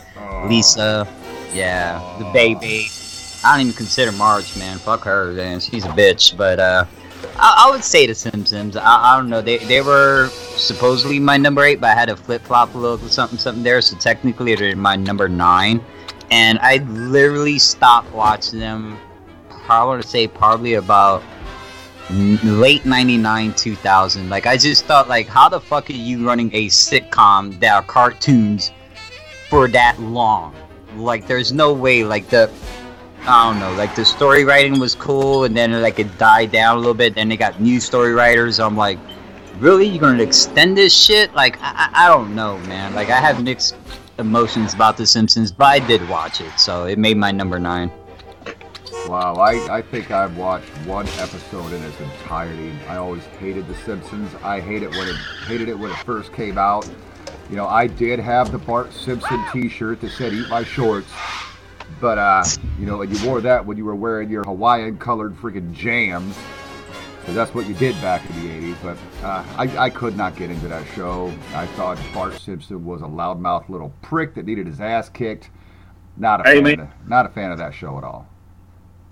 [0.47, 1.07] Lisa.
[1.53, 2.89] Yeah, the baby.
[3.43, 4.79] I don't even consider Marge, man.
[4.79, 5.61] Fuck her, man.
[5.61, 6.37] She's a bitch.
[6.37, 6.85] But, uh,
[7.37, 8.77] I, I would say The Simpsons.
[8.77, 9.41] I, I don't know.
[9.41, 12.99] They they were supposedly my number eight, but I had to flip flop a little
[13.09, 13.81] something something there.
[13.81, 15.85] So technically, they're my number nine.
[16.31, 18.99] And I literally stopped watching them.
[19.69, 21.23] I want to say probably about
[22.11, 24.29] late '99, 2000.
[24.29, 27.83] Like I just thought, like, how the fuck are you running a sitcom that are
[27.83, 28.73] cartoons
[29.49, 30.55] for that long?
[30.97, 32.05] Like, there's no way.
[32.05, 32.51] Like the
[33.23, 36.77] I don't know, like the story writing was cool, and then like it died down
[36.77, 37.15] a little bit.
[37.15, 38.59] Then they got new story writers.
[38.59, 38.99] I'm like,
[39.59, 41.35] really, you're gonna extend this shit?
[41.35, 42.95] Like, I, I I don't know, man.
[42.95, 43.77] Like, I have mixed
[44.19, 47.91] emotions about The Simpsons, but I did watch it, so it made my number nine.
[49.09, 52.73] Wow, I, I think I've watched one episode in its entirety.
[52.89, 54.33] I always hated The Simpsons.
[54.43, 56.89] I hate it when it hated it when it first came out.
[57.49, 61.11] You know, I did have the Bart Simpson T-shirt that said "Eat my shorts,"
[62.01, 62.45] but uh,
[62.79, 66.37] you know, and you wore that when you were wearing your Hawaiian-colored freaking jams.
[67.27, 68.77] So that's what you did back in the '80s.
[68.83, 71.33] But uh, I, I could not get into that show.
[71.53, 75.51] I thought Bart Simpson was a loudmouth little prick that needed his ass kicked.
[76.17, 76.81] Not a fan Amen.
[76.81, 78.30] of, not a fan of that show at all.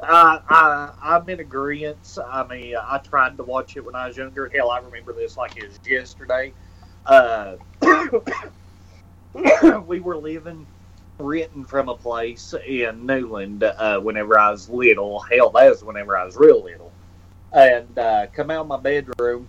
[0.01, 2.17] I, I, I'm in agreement.
[2.31, 4.49] I mean, I tried to watch it when I was younger.
[4.49, 6.53] Hell, I remember this like it was yesterday.
[7.05, 7.57] Uh,
[9.87, 10.67] we were living,
[11.19, 15.21] renting from a place in Newland uh, whenever I was little.
[15.21, 16.93] Hell, that was whenever I was real little.
[17.53, 19.49] And uh, come out of my bedroom,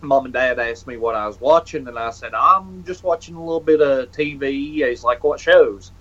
[0.00, 3.34] mom and dad asked me what I was watching, and I said, I'm just watching
[3.34, 4.86] a little bit of TV.
[4.88, 5.92] He's like, What shows?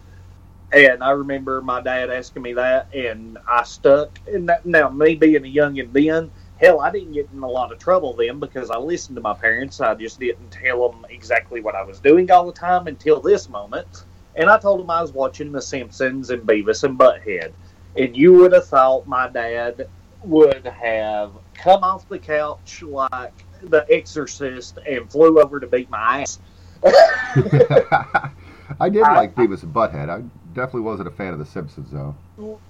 [0.74, 4.20] And I remember my dad asking me that, and I stuck.
[4.28, 7.74] And that, now, me being a youngin' then, hell, I didn't get in a lot
[7.74, 9.82] of trouble then because I listened to my parents.
[9.82, 13.50] I just didn't tell them exactly what I was doing all the time until this
[13.50, 14.06] moment.
[14.36, 17.52] And I told them I was watching The Simpsons and Beavis and Butthead.
[17.98, 19.90] And you would have thought my dad
[20.24, 26.22] would have come off the couch like the exorcist and flew over to beat my
[26.22, 26.40] ass.
[28.80, 30.10] I did I- like Beavis and Butthead.
[30.10, 32.16] I definitely wasn't a fan of The Simpsons, though.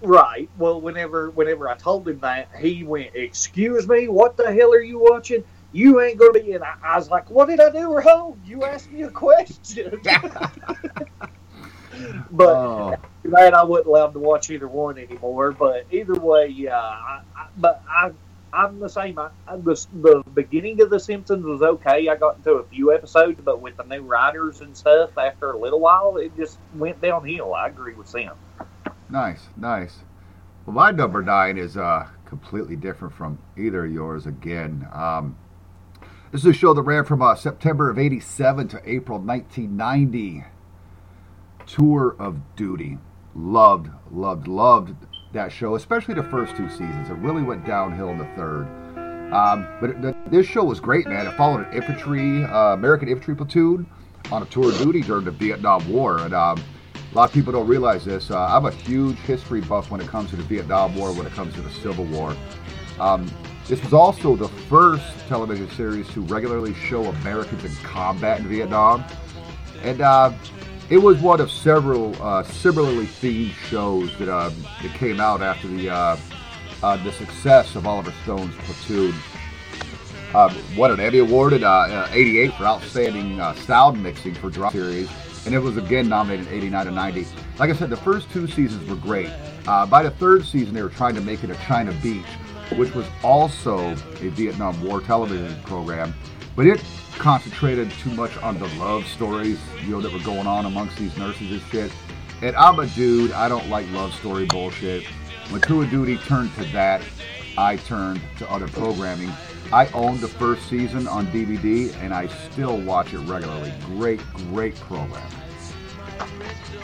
[0.01, 0.49] Right.
[0.57, 4.81] Well, whenever whenever I told him that, he went, "Excuse me, what the hell are
[4.81, 5.43] you watching?
[5.71, 8.41] You ain't gonna be." And I, I was like, "What did I do wrong?
[8.45, 10.01] You asked me a question."
[12.31, 15.51] but oh, that I wasn't allowed to watch either one anymore.
[15.51, 16.77] But either way, yeah.
[16.77, 18.11] I, I, but I.
[18.53, 19.17] I'm the same.
[19.17, 22.09] I, I, the, the beginning of The Simpsons was okay.
[22.09, 25.57] I got into a few episodes, but with the new writers and stuff, after a
[25.57, 27.53] little while, it just went downhill.
[27.53, 28.35] I agree with Sam.
[29.09, 29.99] nice, nice.
[30.65, 34.87] Well, my number nine is uh, completely different from either of yours again.
[34.91, 35.37] Um,
[36.31, 40.45] this is a show that ran from uh, September of 87 to April 1990.
[41.65, 42.97] Tour of Duty.
[43.33, 44.95] loved, loved, loved
[45.33, 47.09] that show, especially the first two seasons.
[47.09, 48.67] It really went downhill in the third.
[49.33, 51.25] Um, but the, this show was great, man.
[51.25, 53.89] It followed an infantry, uh, American infantry platoon
[54.31, 56.61] on a tour of duty during the Vietnam War, and um,
[57.11, 58.29] a lot of people don't realize this.
[58.29, 61.33] Uh, I'm a huge history buff when it comes to the Vietnam War, when it
[61.33, 62.35] comes to the Civil War.
[62.99, 63.29] Um,
[63.67, 69.03] this was also the first television series to regularly show Americans in combat in Vietnam,
[69.83, 70.33] and uh,
[70.91, 75.69] it was one of several uh, similarly themed shows that, um, that came out after
[75.69, 76.17] the uh,
[76.83, 79.15] uh, the success of Oliver Stone's Platoon.
[80.33, 84.73] Um, won an Emmy Award in uh, '88 for outstanding uh, sound mixing for drama
[84.73, 85.09] series,
[85.45, 87.27] and it was again nominated in '89 and '90.
[87.57, 89.29] Like I said, the first two seasons were great.
[89.67, 92.25] Uh, by the third season, they were trying to make it a China Beach,
[92.75, 96.13] which was also a Vietnam War television program,
[96.57, 96.83] but it
[97.17, 101.15] concentrated too much on the love stories, you know, that were going on amongst these
[101.17, 101.91] nurses and shit.
[102.41, 105.05] And I'm a dude, I don't like love story bullshit.
[105.49, 107.01] When of Duty turned to that,
[107.57, 109.31] I turned to other programming.
[109.73, 113.73] I own the first season on DVD and I still watch it regularly.
[113.85, 114.19] Great,
[114.49, 115.29] great program.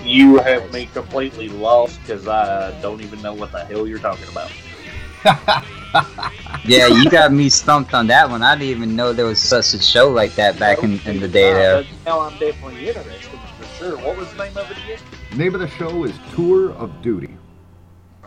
[0.04, 4.28] You have me completely lost because I don't even know what the hell you're talking
[4.30, 4.52] about.
[6.68, 8.44] Yeah, you got me stumped on that one.
[8.44, 11.28] I didn't even know there was such a show like that back in, in the
[11.28, 11.84] day there.
[11.84, 13.98] but now I'm definitely interested for sure.
[14.00, 15.00] What was the name of it again?
[15.38, 17.38] name of the show is Tour of Duty.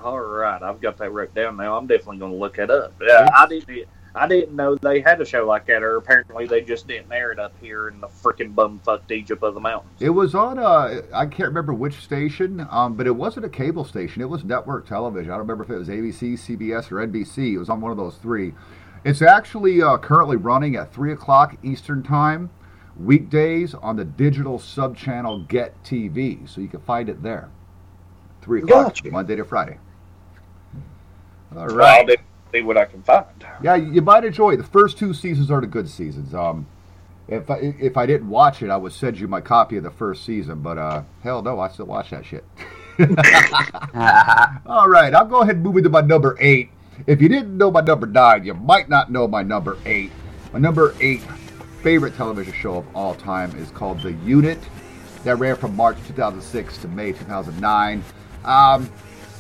[0.03, 1.77] All right, I've got that wrote down now.
[1.77, 2.95] I'm definitely going to look it up.
[3.03, 3.87] Yeah, I didn't.
[4.15, 7.31] I didn't know they had a show like that, or apparently they just didn't air
[7.31, 9.93] it up here in the freaking bumfucked Egypt of the mountains.
[10.01, 13.85] It was on, uh, I can't remember which station, um, but it wasn't a cable
[13.85, 14.21] station.
[14.21, 15.31] It was network television.
[15.31, 17.55] I don't remember if it was ABC, CBS, or NBC.
[17.55, 18.53] It was on one of those three.
[19.05, 22.51] It's actually uh, currently running at 3 o'clock Eastern Time,
[22.99, 26.47] weekdays on the digital sub channel Get TV.
[26.49, 27.49] So you can find it there.
[28.43, 29.11] 3 o'clock, Gotcha.
[29.11, 29.79] Monday to Friday.
[31.55, 32.07] All I'll right.
[32.07, 33.27] definitely see what I can find.
[33.63, 34.57] Yeah, you might enjoy it.
[34.59, 36.35] The first two seasons are the good seasons.
[36.35, 36.67] Um,
[37.29, 39.91] if I, if I didn't watch it, I would send you my copy of the
[39.91, 40.61] first season.
[40.63, 42.45] But uh, hell no, I still watch that shit.
[44.67, 46.71] All right, I'll go ahead and move into my number eight.
[47.07, 50.11] If you didn't know my number nine, you might not know my number eight.
[50.53, 51.23] My number eight
[51.83, 54.59] favorite television show of all time is called The Unit.
[55.25, 58.05] That ran from March 2006 to May 2009.
[58.45, 58.91] Um,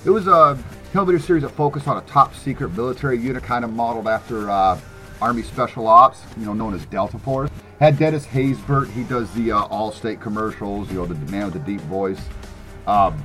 [0.04, 0.58] it was a
[0.92, 4.78] television series that focused on a top secret military unit, kind of modeled after uh,
[5.22, 7.50] Army Special Ops, you know, known as Delta Force.
[7.78, 8.90] Had Dennis Haysbert.
[8.90, 10.90] He does the uh, Allstate commercials.
[10.90, 12.20] You know, the man with the deep voice.
[12.86, 13.22] Um,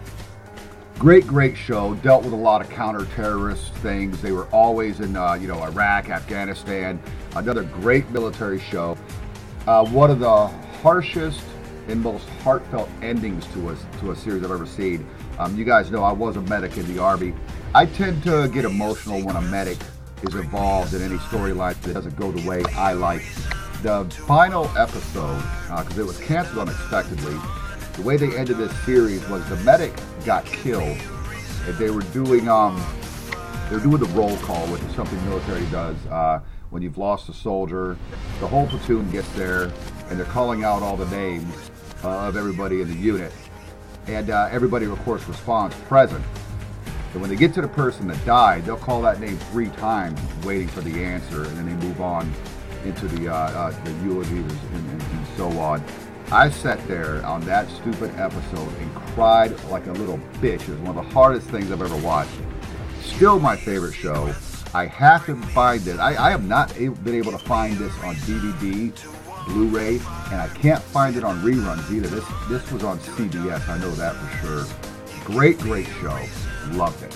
[0.98, 1.96] great, great show.
[1.96, 4.22] Dealt with a lot of counter-terrorist things.
[4.22, 7.02] They were always in, uh, you know, Iraq, Afghanistan.
[7.36, 8.98] Another great military show.
[9.68, 10.48] Uh, one of the
[10.82, 11.44] harshest
[11.88, 15.06] and most heartfelt endings to a, to a series I've ever seen.
[15.38, 17.34] Um, you guys know I was a medic in the Army.
[17.74, 19.78] I tend to get emotional when a medic
[20.24, 23.22] is involved in any storyline that doesn't go the way I like.
[23.84, 27.38] The final episode, because it was canceled unexpectedly,
[27.94, 29.94] the way they ended this series was the medic
[30.26, 30.98] got killed,
[31.68, 32.82] and they were doing um,
[33.70, 35.98] they're doing the roll call, which is something military does.
[36.08, 37.98] Uh, when you've lost a soldier,
[38.40, 39.72] the whole platoon gets there,
[40.10, 41.72] and they're calling out all the names
[42.04, 43.32] uh, of everybody in the unit,
[44.08, 46.24] and uh, everybody, of course, responds present.
[47.14, 50.20] So when they get to the person that died, they'll call that name three times,
[50.44, 52.32] waiting for the answer, and then they move on
[52.84, 55.84] into the uh, uh, the eulogies and, and, and so on.
[56.32, 60.62] I sat there on that stupid episode and cried like a little bitch.
[60.62, 62.32] It was one of the hardest things I've ever watched.
[63.02, 64.34] Still my favorite show.
[64.74, 66.00] I have to find it.
[66.00, 68.94] I, I have not been able to find this on DVD,
[69.46, 70.00] Blu-ray,
[70.32, 72.08] and I can't find it on reruns either.
[72.08, 73.68] This this was on CBS.
[73.68, 74.66] I know that for sure.
[75.24, 76.20] Great, great show.
[76.72, 77.16] Loved it.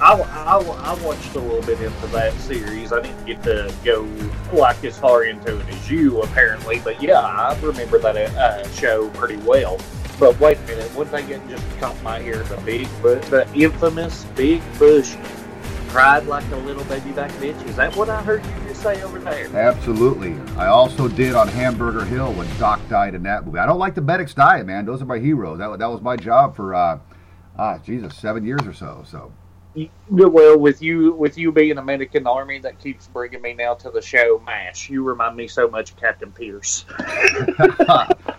[0.00, 2.92] I, I, I watched a little bit into that series.
[2.92, 4.06] I didn't get to go
[4.52, 9.08] like as far into it as you apparently, but yeah, I remember that uh, show
[9.10, 9.78] pretty well.
[10.18, 14.24] But wait a minute, one thing that just caught my ear: the big, the infamous
[14.36, 15.16] Big Bush
[15.88, 17.66] cried like a little baby back bitch.
[17.66, 19.46] Is that what I heard you just over there?
[19.56, 20.34] Absolutely.
[20.56, 23.58] I also did on Hamburger Hill when Doc died in that movie.
[23.58, 24.84] I don't like the medics dying, man.
[24.86, 25.58] Those are my heroes.
[25.58, 26.98] That, that was my job for, uh,
[27.58, 29.02] ah, Jesus, seven years or so.
[29.06, 29.32] So,
[29.74, 33.42] You- Well, with you with you being a medic in the army, that keeps bringing
[33.42, 34.88] me now to the show Mash.
[34.88, 36.86] You remind me so much of Captain Pierce.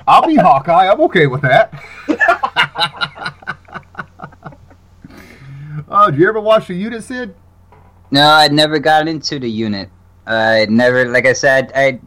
[0.08, 0.88] I'll be Hawkeye.
[0.88, 1.74] I'm okay with that.
[5.90, 7.36] oh, did you ever watch the unit, Sid?
[8.10, 9.90] No, I never got into the unit.
[10.28, 12.00] I never, like I said, I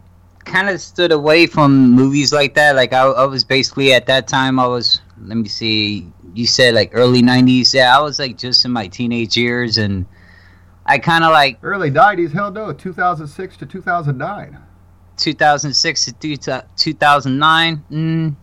[0.45, 2.77] kind of stood away from movies like that.
[2.77, 6.75] Like I, I was basically at that time, I was let me see, you said
[6.75, 7.75] like early '90s.
[7.75, 10.07] Yeah, I was like just in my teenage years, and
[10.87, 14.59] I kind of like Early 90s, hell no, 2006 to 2009.
[15.16, 16.37] 2006 to two-
[16.77, 17.85] 2009.
[17.91, 18.35] Mm,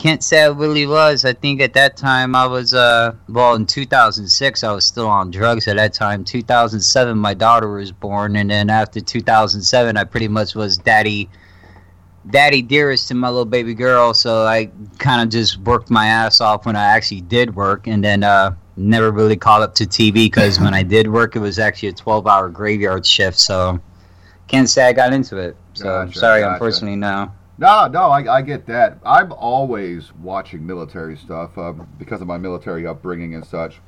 [0.00, 1.26] can't say I really was.
[1.26, 5.30] I think at that time I was uh well in 2006 I was still on
[5.30, 6.24] drugs at that time.
[6.24, 11.28] 2007 my daughter was born, and then after 2007 I pretty much was daddy.
[12.28, 16.42] Daddy dearest to my little baby girl, so I kind of just worked my ass
[16.42, 20.12] off when I actually did work, and then uh, never really caught up to TV
[20.12, 23.80] because when I did work, it was actually a 12 hour graveyard shift, so
[24.48, 25.56] can't say I got into it.
[25.72, 26.52] So Gotcha, sorry, gotcha.
[26.52, 27.32] unfortunately, no.
[27.60, 28.98] No, no, I, I get that.
[29.04, 33.82] I'm always watching military stuff um, because of my military upbringing and such.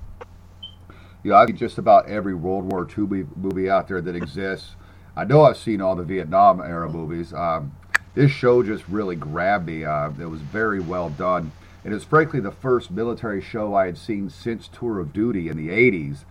[1.24, 4.14] You know, I've seen just about every World War II movie- movie out there that
[4.14, 4.76] exists.
[5.16, 7.32] I know I've seen all the Vietnam era movies.
[7.32, 7.74] Um,
[8.14, 9.86] this show just really grabbed me.
[9.86, 11.52] Uh, it was very well done.
[11.82, 15.56] And it's frankly the first military show I had seen since Tour of Duty in
[15.56, 16.26] the 80s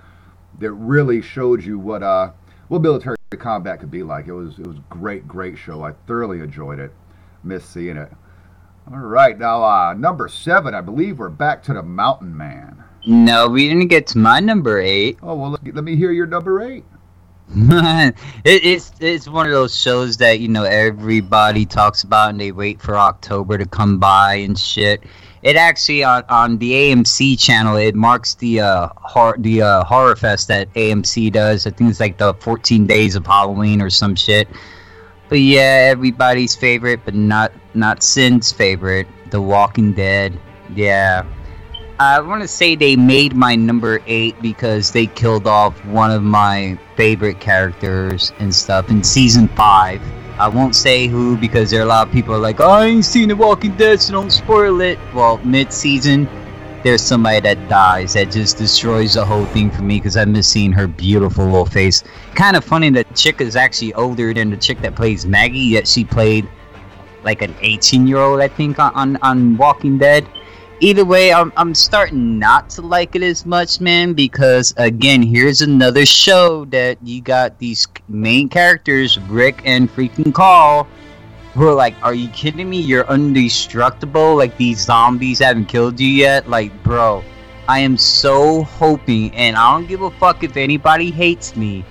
[0.59, 2.33] that really showed you what uh,
[2.67, 4.27] what military combat could be like.
[4.27, 5.83] It was it was a great, great show.
[5.83, 6.93] I thoroughly enjoyed it.
[7.43, 8.11] Missed seeing it.
[8.91, 12.83] All right, now uh, number seven, I believe we're back to the Mountain Man.
[13.05, 15.17] No, we didn't get to my number eight.
[15.23, 16.83] Oh well, let, let me hear your number eight.
[17.55, 18.15] it,
[18.45, 22.81] it's it's one of those shows that you know everybody talks about and they wait
[22.81, 25.03] for October to come by and shit.
[25.41, 30.15] It actually on, on the AMC channel it marks the uh hor- the uh, horror
[30.15, 31.67] fest that AMC does.
[31.67, 34.47] I think it's like the 14 days of Halloween or some shit.
[35.31, 40.37] But yeah, everybody's favorite, but not not Sin's favorite, The Walking Dead.
[40.75, 41.25] Yeah.
[42.01, 46.21] I want to say they made my number eight because they killed off one of
[46.21, 50.01] my favorite characters and stuff in season five.
[50.37, 53.05] I won't say who because there are a lot of people like, oh, I ain't
[53.05, 54.99] seen The Walking Dead, so don't spoil it.
[55.13, 56.27] Well, mid-season,
[56.83, 60.47] there's somebody that dies that just destroys the whole thing for me because I miss
[60.47, 62.03] seeing her beautiful little face.
[62.35, 65.87] Kind of funny that chick is actually older than the chick that plays Maggie, yet
[65.87, 66.47] she played
[67.23, 70.27] like an 18 year old, I think, on, on, on Walking Dead
[70.81, 75.61] either way, I'm, I'm starting not to like it as much, man, because again, here's
[75.61, 80.87] another show that you got these main characters, Rick and freaking Carl,
[81.53, 82.79] who are like, Are you kidding me?
[82.79, 84.35] You're indestructible?
[84.35, 86.49] Like, these zombies haven't killed you yet?
[86.49, 87.23] Like, bro,
[87.67, 91.85] I am so hoping, and I don't give a fuck if anybody hates me.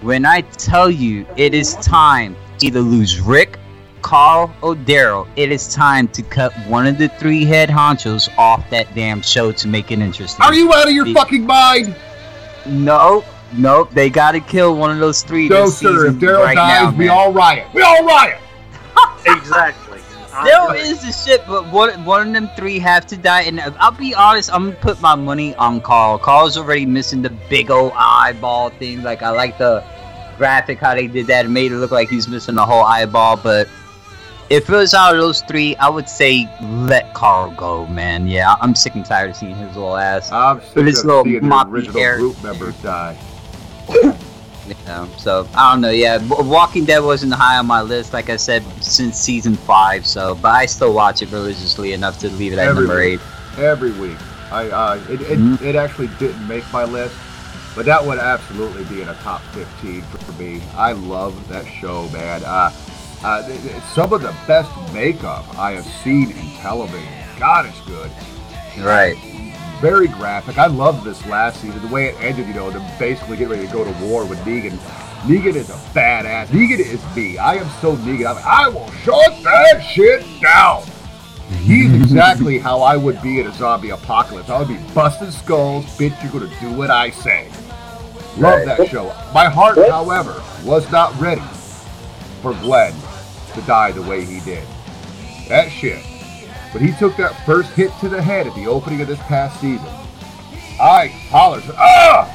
[0.00, 3.58] When I tell you it is time to either lose Rick
[4.02, 5.26] Carl or Daryl.
[5.34, 9.50] it is time to cut one of the three head honchos off that damn show
[9.52, 10.44] to make it interesting.
[10.44, 11.96] Are you out of your Be- fucking mind?
[12.66, 13.24] Nope,
[13.54, 13.90] nope.
[13.92, 15.48] They gotta kill one of those three.
[15.48, 16.08] No, sir.
[16.08, 17.66] If Daryl right dies, now, we all riot.
[17.72, 18.40] We all riot.
[19.26, 20.00] Exactly.
[20.44, 21.06] There is Daryl agree.
[21.06, 23.42] the shit, but one one of them three have to die.
[23.42, 26.18] And I'll be honest, I'm gonna put my money on Carl.
[26.18, 29.04] Carl's already missing the big old eyeball thing.
[29.04, 29.84] Like I like the
[30.36, 31.44] graphic how they did that.
[31.44, 33.68] It made it look like he's missing the whole eyeball, but.
[34.50, 38.26] If it was out of those three, I would say let Carl go, man.
[38.26, 40.30] Yeah, I'm sick and tired of seeing his little ass.
[40.30, 42.16] I'm sick But it's of little seeing the moppy original hair.
[42.18, 43.16] group members die.
[44.66, 45.90] You know, so I don't know.
[45.90, 50.06] Yeah, Walking Dead wasn't high on my list, like I said, since season five.
[50.06, 53.20] So, but I still watch it religiously enough to leave it at Every number week.
[53.20, 53.58] eight.
[53.58, 54.16] every week.
[54.50, 55.60] I uh, it, it, Mhm.
[55.62, 57.14] it actually didn't make my list,
[57.74, 60.62] but that would absolutely be in a top 15 for, me.
[60.76, 62.42] I love that show, man.
[62.44, 62.70] Uh,
[63.22, 67.08] uh, it's some of the best makeup I have seen in television.
[67.38, 68.10] God, it's good.
[68.80, 69.16] Right.
[69.80, 70.58] Very graphic.
[70.58, 71.80] I love this last season.
[71.82, 74.38] The way it ended, you know, to basically get ready to go to war with
[74.40, 74.78] Negan.
[75.22, 76.46] Negan is a badass.
[76.46, 77.38] Negan is me.
[77.38, 78.26] I am so Negan.
[78.26, 80.84] I'm, I will shut that shit down.
[81.60, 84.48] He's exactly how I would be in a zombie apocalypse.
[84.48, 85.84] I would be busting skulls.
[85.98, 87.48] Bitch, you're gonna do what I say.
[88.36, 89.06] Love that show.
[89.32, 91.42] My heart, however, was not ready
[92.42, 92.94] for Glenn
[93.54, 94.66] to die the way he did.
[95.48, 96.04] That shit.
[96.74, 99.60] But he took that first hit to the head at the opening of this past
[99.60, 99.86] season.
[100.80, 102.28] I hollered, ah!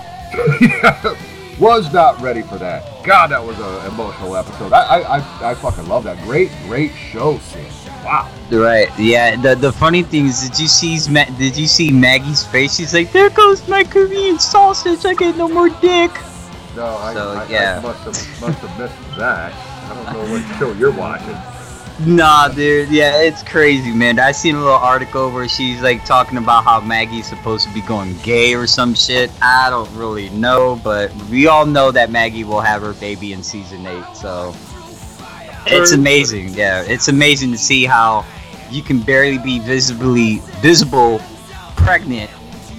[1.60, 3.04] was not ready for that.
[3.04, 4.72] God, that was an emotional episode.
[4.72, 6.24] I, I, I, fucking love that.
[6.24, 7.68] Great, great show, Sid.
[8.06, 8.32] Wow.
[8.50, 8.88] Right.
[8.98, 9.36] Yeah.
[9.36, 12.78] The the funny thing is, did you see Ma- did you see Maggie's face?
[12.78, 15.06] She's like, "There goes my Korean sausage.
[15.06, 16.12] I get no more dick."
[16.78, 17.78] No, I, So, I, yeah.
[17.78, 19.54] I must have must have missed that.
[19.54, 21.59] I don't know what show you're watching.
[22.06, 22.90] Nah, dude.
[22.90, 24.20] Yeah, it's crazy, man.
[24.20, 27.82] I seen a little article where she's like talking about how Maggie's supposed to be
[27.82, 29.30] going gay or some shit.
[29.42, 33.44] I don't really know, but we all know that Maggie will have her baby in
[33.44, 34.06] season eight.
[34.16, 34.56] So
[35.66, 36.54] it's amazing.
[36.54, 38.26] Yeah, it's amazing to see how
[38.72, 41.20] you can barely be visibly visible
[41.76, 42.32] pregnant,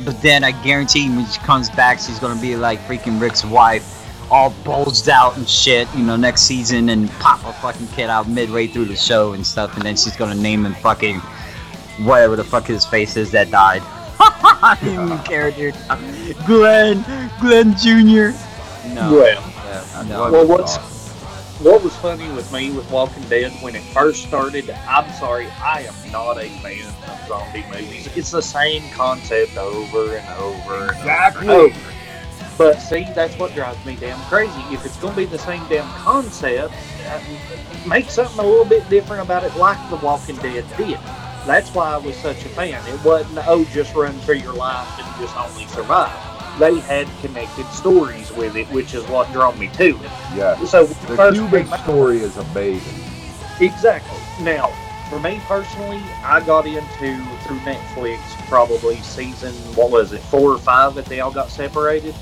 [0.04, 3.99] but then I guarantee when she comes back, she's gonna be like freaking Rick's wife,
[4.30, 5.88] all bulged out and shit.
[5.94, 9.46] You know, next season and pop a fucking kid out midway through the show and
[9.46, 11.20] stuff, and then she's gonna name him fucking
[12.06, 13.82] whatever the fuck his face is that died.
[14.82, 15.72] New character,
[16.46, 17.04] Glenn,
[17.40, 18.36] Glenn Jr.
[18.94, 19.52] No, Well,
[19.94, 20.20] uh, no.
[20.22, 21.00] What Well, was what's-
[21.60, 25.82] what was funny with me with Walking Dead when it first started, I'm sorry, I
[25.82, 28.08] am not a fan of zombie movies.
[28.16, 31.48] It's the same concept over and over and Exactly.
[31.50, 31.64] over.
[31.66, 31.92] and over.
[32.58, 34.60] But see, that's what drives me damn crazy.
[34.70, 36.74] If it's going to be the same damn concept,
[37.86, 40.98] make something a little bit different about it, like The Walking Dead did.
[41.46, 42.86] That's why I was such a fan.
[42.86, 46.10] It wasn't, oh, just run for your life and just only survive.
[46.58, 50.10] They had connected stories with it, which is what drew me to it.
[50.34, 50.62] Yeah.
[50.64, 53.02] So The first Cuban story is amazing.
[53.60, 54.18] exactly.
[54.44, 54.68] Now,
[55.08, 56.84] for me personally, I got into
[57.42, 62.14] through Netflix probably season what was it four or five that they all got separated,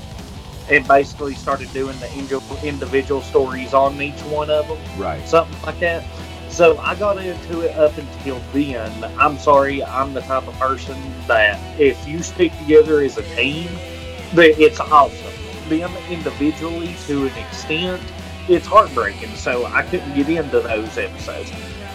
[0.69, 5.25] and basically started doing the individual individual stories on each one of them, Right.
[5.27, 6.03] something like that.
[6.49, 8.91] So I got into it up until then.
[9.17, 10.95] I'm sorry, I'm the type of person
[11.27, 13.69] that if you stick together as a team,
[14.33, 15.33] that it's awesome.
[15.69, 18.01] Them individually to an extent,
[18.47, 19.35] it's heartbreaking.
[19.35, 21.51] So I couldn't get into those episodes.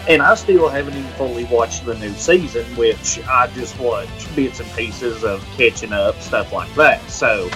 [0.07, 4.59] And I still haven't even fully watched the new season, which I just watch bits
[4.59, 7.01] and pieces of catching up, stuff like that.
[7.09, 7.49] So,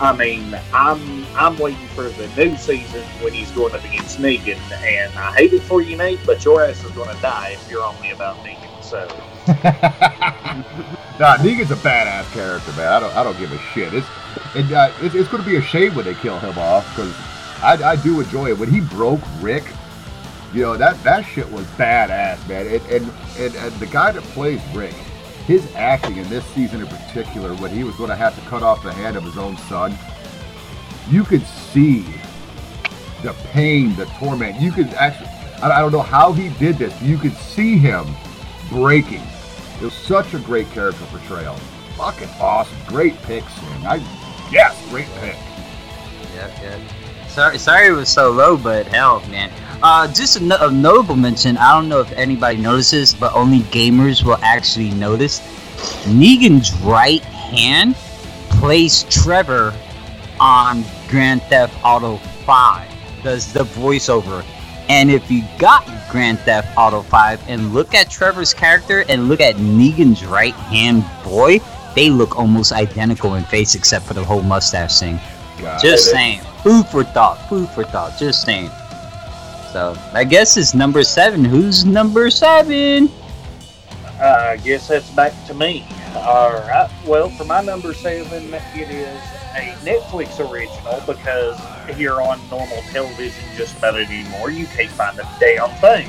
[0.00, 4.58] I mean, I'm I'm waiting for the new season when he's going up against Negan,
[4.72, 7.70] and I hate it for you, Nate, but your ass is going to die if
[7.70, 8.82] you're on me about Negan.
[8.82, 9.06] So,
[11.20, 12.92] nah, Negan's a badass character, man.
[12.92, 13.94] I don't, I don't give a shit.
[13.94, 14.06] It's,
[14.56, 17.14] and, uh, it's, it's going to be a shame when they kill him off because
[17.62, 18.58] I, I do enjoy it.
[18.58, 19.64] When he broke Rick,
[20.52, 22.66] you know that that shit was badass, man.
[22.66, 24.94] And and, and, and the guy that plays Rick,
[25.46, 28.62] his acting in this season in particular, when he was going to have to cut
[28.62, 29.96] off the hand of his own son,
[31.10, 32.04] you could see
[33.22, 34.60] the pain, the torment.
[34.60, 35.28] You could actually,
[35.62, 37.00] I, don't know how he did this.
[37.02, 38.06] You could see him
[38.70, 39.22] breaking.
[39.76, 41.56] It was such a great character portrayal.
[41.96, 42.76] Fucking awesome.
[42.86, 43.86] Great pick, Sing.
[43.86, 43.96] I,
[44.50, 45.36] yes, great pick.
[46.34, 46.80] Yep, yep.
[47.28, 49.50] Sorry, sorry it was so low, but hell, man.
[49.84, 51.58] Uh, just a, no- a notable mention.
[51.58, 55.40] I don't know if anybody notices, but only gamers will actually notice.
[56.06, 57.94] Negan's right hand
[58.48, 59.74] plays Trevor
[60.40, 62.90] on Grand Theft Auto 5.
[63.22, 64.42] Does the voiceover.
[64.88, 69.42] And if you got Grand Theft Auto 5 and look at Trevor's character and look
[69.42, 71.60] at Negan's right hand boy,
[71.94, 75.20] they look almost identical in face except for the whole mustache thing.
[75.60, 75.78] God.
[75.82, 76.40] Just saying.
[76.62, 77.36] Food for thought.
[77.50, 78.18] Food for thought.
[78.18, 78.70] Just saying.
[79.74, 81.44] So I guess it's number seven.
[81.44, 83.10] Who's number seven?
[84.20, 85.84] I guess that's back to me.
[86.14, 86.88] All right.
[87.04, 89.20] Well, for my number seven, it is
[89.56, 91.58] a Netflix original because
[91.96, 96.08] here on normal television, just about anymore, you can't find a damn thing.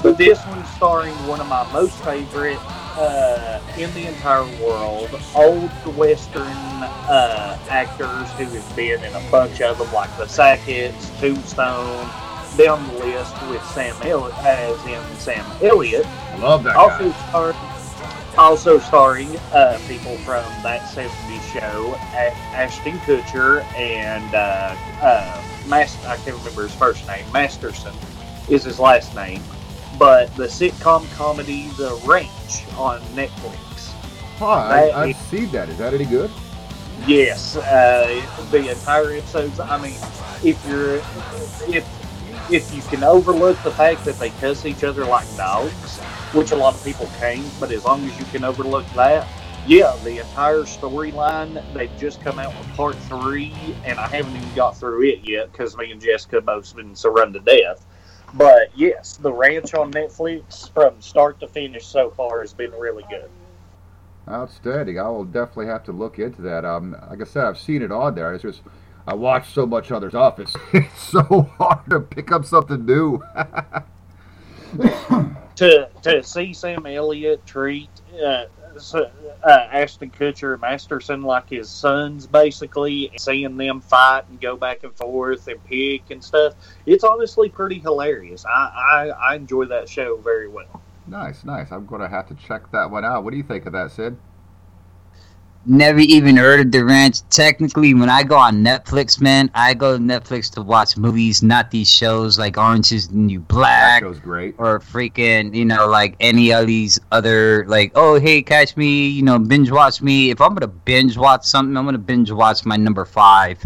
[0.00, 2.60] But this one's starring one of my most favorite
[2.96, 9.60] uh, in the entire world, old Western uh, actors who have been in a bunch
[9.60, 12.08] of them, like the Sacketts, Tombstone,
[12.56, 16.06] down the list with Sam Elliott, as in Sam Elliott.
[16.38, 17.28] Love that Also guy.
[17.28, 17.56] starring,
[18.38, 26.04] also starring uh, people from that 70s show, A- Ashton Kutcher and uh, uh, Mas-
[26.06, 27.24] I can't remember his first name.
[27.32, 27.94] Masterson
[28.48, 29.42] is his last name.
[29.98, 33.56] But the sitcom comedy The Ranch on Netflix.
[34.38, 35.70] Huh, I, I've seen that.
[35.70, 36.30] Is that any good?
[37.06, 39.58] Yes, uh, the entire episodes.
[39.58, 39.94] I mean,
[40.44, 40.96] if you're
[41.74, 41.86] if
[42.50, 45.98] if you can overlook the fact that they cuss each other like dogs,
[46.32, 49.26] which a lot of people can't, but as long as you can overlook that,
[49.66, 51.62] yeah, the entire storyline.
[51.72, 55.50] They've just come out with part three, and I haven't even got through it yet
[55.50, 57.84] because me and Jessica both have been so run to death.
[58.34, 63.04] But yes, the ranch on Netflix from start to finish so far has been really
[63.10, 63.30] good.
[64.28, 64.98] Outstanding.
[64.98, 66.64] I will definitely have to look into that.
[66.64, 68.34] Um, like I said, I've seen it on there.
[68.34, 68.62] It's just
[69.06, 70.40] I watch so much other stuff.
[70.40, 73.22] It's, it's so hard to pick up something new.
[75.56, 77.88] to to see Sam Elliott treat
[78.22, 78.44] uh,
[78.94, 84.56] uh, Ashton Kutcher and Masterson like his sons, basically, and seeing them fight and go
[84.56, 86.54] back and forth and pick and stuff,
[86.84, 88.44] it's honestly pretty hilarious.
[88.44, 90.82] I, I, I enjoy that show very well.
[91.06, 91.72] nice, nice.
[91.72, 93.24] I'm going to have to check that one out.
[93.24, 94.16] What do you think of that, Sid?
[95.66, 97.28] Never even heard of the ranch.
[97.30, 101.70] Technically, when I go on Netflix, man, I go to Netflix to watch movies, not
[101.70, 104.54] these shows like Orange is the New That Black show's great.
[104.58, 109.22] or freaking, you know, like any of these other, like, oh, hey, catch me, you
[109.22, 110.30] know, binge watch me.
[110.30, 113.64] If I'm gonna binge watch something, I'm gonna binge watch my number five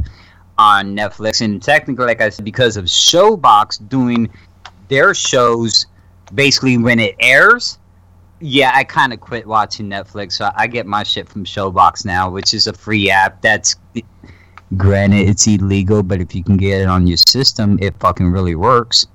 [0.59, 1.41] on Netflix.
[1.41, 4.31] And technically, like I said, because of Showbox doing
[4.89, 5.87] their shows
[6.35, 7.79] basically when it airs,
[8.41, 10.33] yeah, I kind of quit watching Netflix.
[10.33, 13.43] So I get my shit from Showbox now, which is a free app.
[13.43, 13.77] That's
[14.77, 18.55] granted, it's illegal, but if you can get it on your system, it fucking really
[18.55, 19.07] works.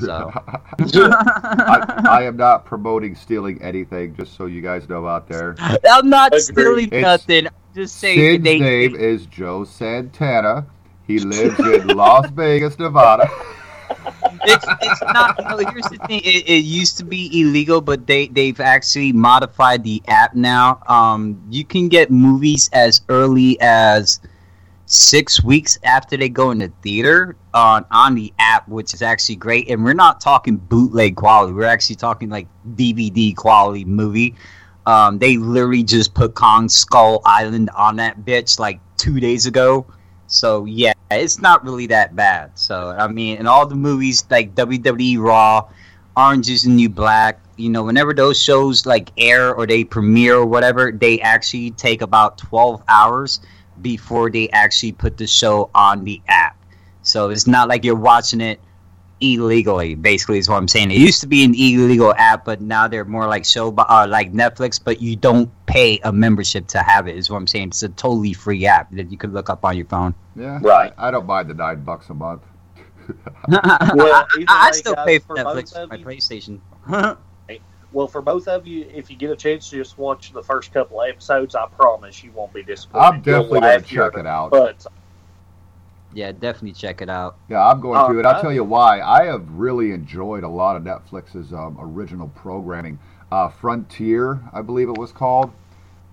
[0.00, 0.30] So.
[0.78, 5.54] I, I am not promoting stealing anything, just so you guys know out there.
[5.58, 6.40] I'm not Agreed.
[6.42, 7.46] stealing It's- nothing.
[7.46, 10.66] I'm just saying Sid's they, name is Joe Santana.
[11.06, 13.30] He lives in Las Vegas, Nevada.
[14.44, 15.38] it's, it's not.
[15.38, 16.20] No, here's the thing.
[16.24, 20.80] It, it used to be illegal, but they they've actually modified the app now.
[20.88, 24.20] Um, you can get movies as early as
[24.86, 29.36] six weeks after they go in the theater on on the app, which is actually
[29.36, 29.68] great.
[29.68, 31.52] And we're not talking bootleg quality.
[31.52, 34.34] We're actually talking like DVD quality movie.
[34.86, 39.86] Um, they literally just put Kong Skull Island on that bitch like two days ago.
[40.28, 42.56] So yeah, it's not really that bad.
[42.58, 45.68] So I mean, in all the movies like WWE Raw,
[46.16, 50.36] Orange is the New Black, you know, whenever those shows like air or they premiere
[50.36, 53.40] or whatever, they actually take about twelve hours
[53.80, 56.56] before they actually put the show on the app.
[57.02, 58.60] So it's not like you're watching it
[59.20, 59.94] illegally.
[59.94, 60.90] Basically, is what I'm saying.
[60.90, 64.32] It used to be an illegal app, but now they're more like show, uh, like
[64.32, 64.80] Netflix.
[64.82, 67.16] But you don't pay a membership to have it.
[67.16, 67.68] Is what I'm saying.
[67.68, 70.14] It's a totally free app that you could look up on your phone.
[70.36, 70.92] Yeah, Right.
[70.96, 72.42] I, I don't buy the nine bucks a month.
[73.48, 76.60] Well, I, I way, still guys, pay for for Netflix of for my you- PlayStation.
[77.90, 80.74] Well, for both of you, if you get a chance to just watch the first
[80.74, 83.06] couple episodes, I promise you won't be disappointed.
[83.06, 84.50] I'm definitely gonna check it out.
[84.50, 84.86] butts
[86.14, 87.36] yeah, definitely check it out.
[87.48, 89.00] Yeah, I'm going to, and I'll tell you why.
[89.00, 92.98] I have really enjoyed a lot of Netflix's um, original programming.
[93.30, 95.52] Uh, Frontier, I believe it was called,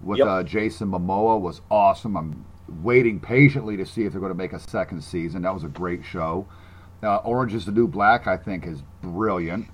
[0.03, 0.27] with Yep.
[0.27, 2.17] uh, Jason Momoa was awesome.
[2.17, 2.45] I'm
[2.83, 5.43] waiting patiently to see if they're going to make a second season.
[5.43, 6.45] That was a great show.
[7.01, 9.67] Uh, Orange is the New Black, I think, is brilliant.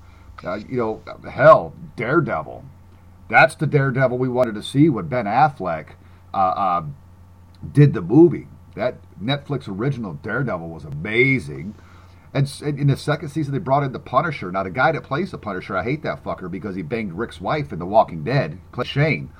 [0.43, 2.63] Uh, you know, hell, Daredevil.
[3.30, 5.91] That's the Daredevil we wanted to see when Ben Affleck
[6.34, 6.84] uh, uh,
[7.72, 8.47] did the movie.
[8.76, 11.76] That Netflix original Daredevil was amazing.
[12.34, 14.51] And in the second season, they brought in the Punisher.
[14.51, 17.41] Now, the guy that plays the Punisher, I hate that fucker because he banged Rick's
[17.41, 19.32] wife in The Walking Dead, Shane.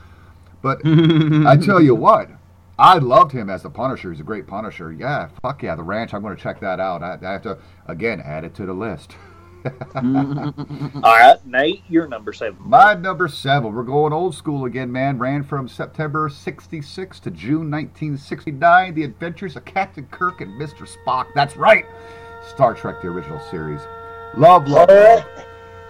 [0.62, 2.30] But I tell you what,
[2.78, 4.12] I loved him as the Punisher.
[4.12, 4.92] He's a great Punisher.
[4.92, 6.14] Yeah, fuck yeah, The Ranch.
[6.14, 7.02] I'm going to check that out.
[7.02, 9.16] I, I have to again add it to the list.
[9.96, 12.58] All right, Nate, you're number seven.
[12.60, 15.18] My number seven, we're going old school again, man.
[15.20, 18.94] Ran from September 66 to June 1969.
[18.96, 20.88] The Adventures of Captain Kirk and Mr.
[20.88, 21.28] Spock.
[21.36, 21.86] That's right.
[22.48, 23.82] Star Trek, the original series.
[24.36, 25.26] Love, love, love.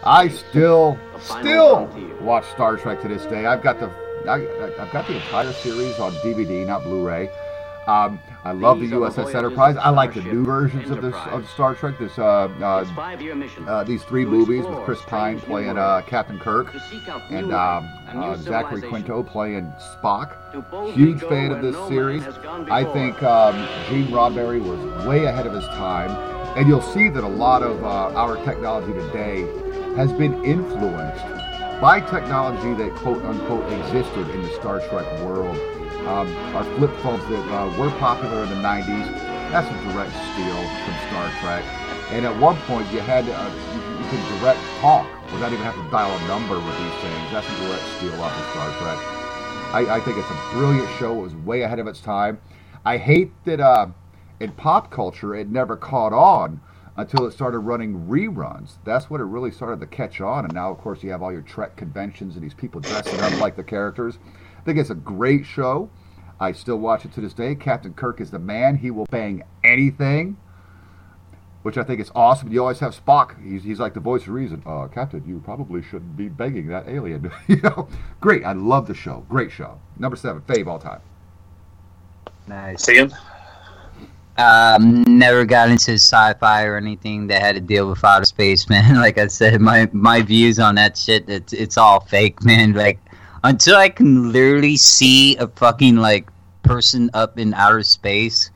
[0.04, 1.88] I still, still
[2.22, 3.46] watch Star Trek to this day.
[3.46, 3.86] I've got the,
[4.28, 7.30] I, I- I've got the entire series on DVD, not Blu-ray.
[7.88, 9.78] Um, I love the These the USS Enterprise.
[9.78, 12.00] I like the new versions of this of Star Trek.
[12.00, 13.68] This uh, uh, five-year mission.
[13.70, 16.02] uh, these three movies with Chris Pine playing uh.
[16.08, 18.82] Captain Kirk to seek out and um, life and new uh, Zachary.
[18.82, 20.36] Quinto playing Spock.
[20.94, 22.24] Huge fan of this series.
[22.70, 23.56] I think um,
[23.88, 26.10] Gene Roddenberry was way ahead of his time,
[26.58, 29.42] and you'll see that a lot of uh, our technology today
[29.96, 31.26] has been influenced
[31.80, 35.60] by technology that quote unquote existed in the Star Trek world.
[36.08, 39.06] Um, our flip phones that uh, were popular in the 90s,
[39.52, 41.64] that's a direct steal from Star Trek.
[42.12, 45.84] And at one point, you had uh, you, you could direct talk without even having
[45.84, 47.32] to dial a number with these things.
[47.32, 48.98] That's a direct steal off of Star Trek.
[49.74, 51.20] I, I think it's a brilliant show.
[51.20, 52.42] It was way ahead of its time.
[52.84, 53.88] I hate that uh,
[54.40, 56.60] in pop culture it never caught on
[56.98, 58.74] until it started running reruns.
[58.84, 60.46] That's when it really started to catch on.
[60.46, 63.40] And now, of course, you have all your Trek conventions and these people dressing up
[63.40, 64.18] like the characters.
[64.62, 65.90] I think it's a great show.
[66.40, 67.56] I still watch it to this day.
[67.56, 68.78] Captain Kirk is the man.
[68.78, 70.38] He will bang anything,
[71.64, 72.52] which I think is awesome.
[72.52, 73.44] You always have Spock.
[73.44, 74.62] He's, he's like the voice of reason.
[74.64, 77.32] Uh, Captain, you probably shouldn't be banging that alien.
[77.48, 77.90] you know,
[78.20, 78.46] great.
[78.46, 79.26] I love the show.
[79.30, 79.80] Great show.
[79.98, 81.02] Number seven, fave all time.
[82.48, 82.86] Nice.
[82.86, 83.12] Tim.
[84.38, 88.96] Um, never got into sci-fi or anything that had to deal with outer space, man.
[88.96, 92.74] Like I said, my my views on that shit, it's it's all fake, man.
[92.74, 93.00] Like
[93.44, 96.30] until I can literally see a fucking like
[96.64, 98.52] person up in outer space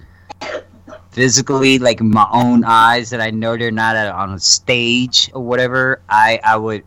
[1.12, 5.42] physically, like my own eyes, that I know they're not at, on a stage or
[5.42, 6.84] whatever, I I would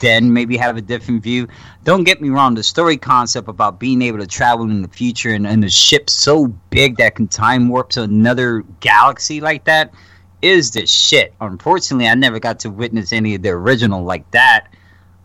[0.00, 1.48] then maybe have a different view.
[1.84, 5.30] Don't get me wrong, the story concept about being able to travel in the future
[5.30, 9.92] and, and a ship so big that can time warp to another galaxy like that
[10.40, 11.34] is the shit.
[11.40, 14.68] Unfortunately, I never got to witness any of the original like that.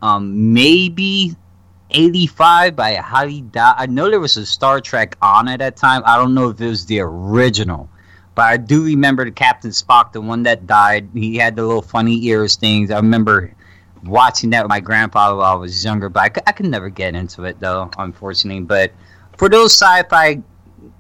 [0.01, 1.35] Um, maybe
[1.91, 3.73] 85 by Hadi Da.
[3.77, 6.03] I know there was a Star Trek on at that time.
[6.05, 7.89] I don't know if it was the original.
[8.35, 11.09] But I do remember the Captain Spock, the one that died.
[11.13, 12.91] He had the little funny ears things.
[12.91, 13.51] I remember
[14.03, 17.45] watching that with my grandfather while I was younger, but I could, never get into
[17.45, 18.61] it though, unfortunately.
[18.61, 18.91] But
[19.37, 20.41] for those sci-fi,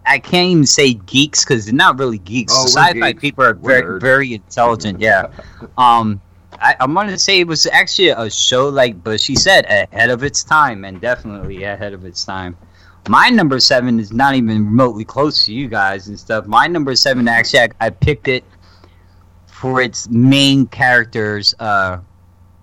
[0.05, 2.53] I can't even say geeks because they're not really geeks.
[2.55, 3.21] Oh, sci-fi geeks.
[3.21, 4.99] people are very very intelligent.
[4.99, 5.27] Yeah.
[5.77, 6.21] um,
[6.53, 10.43] I, I'm gonna say it was actually a show like Bushy said, ahead of its
[10.43, 12.57] time, and definitely ahead of its time.
[13.09, 16.45] My number seven is not even remotely close to you guys and stuff.
[16.45, 18.43] My number seven, actually, I, I picked it
[19.45, 21.99] for its main character's uh,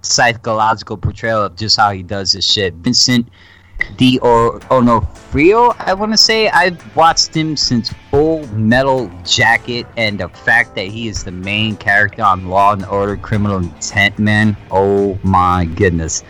[0.03, 2.75] psychological portrayal of just how he does his shit.
[2.75, 3.29] Vincent
[3.97, 4.19] D.
[4.23, 6.49] O- Onofrio, oh I want to say.
[6.49, 11.77] I've watched him since Full Metal Jacket, and the fact that he is the main
[11.77, 14.57] character on Law and Order Criminal Intent, man.
[14.71, 16.23] Oh my goodness.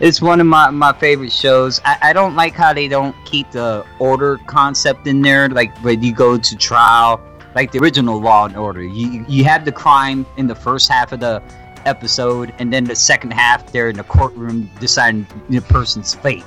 [0.00, 1.80] It's one of my, my favorite shows.
[1.84, 6.02] I, I don't like how they don't keep the order concept in there, like when
[6.02, 7.20] you go to trial,
[7.56, 8.82] like the original Law and Order.
[8.82, 11.42] You you have the crime in the first half of the
[11.84, 16.44] episode, and then the second half they're in the courtroom deciding the person's fate.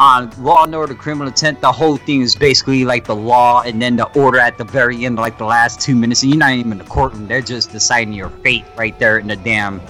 [0.00, 3.80] On Law and Order Criminal Intent, the whole thing is basically like the law, and
[3.80, 6.52] then the order at the very end, like the last two minutes, and you're not
[6.52, 7.28] even in the courtroom.
[7.28, 9.80] They're just deciding your fate right there in the damn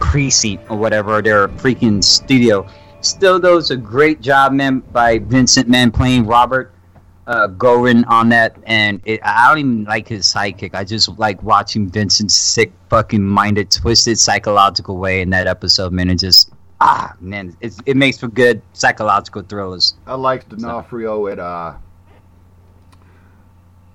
[0.00, 2.66] precinct or whatever, their freaking studio.
[3.00, 6.72] Still, though, it's a great job, man, by Vincent, man, playing Robert
[7.26, 8.56] uh, Goren on that.
[8.64, 10.74] And it, I don't even like his sidekick.
[10.74, 16.10] I just like watching Vincent's sick, fucking minded, twisted, psychological way in that episode, man.
[16.10, 19.94] It just, ah, man, it's, it makes for good psychological thrillers.
[20.06, 21.74] I liked D'Onofrio and uh,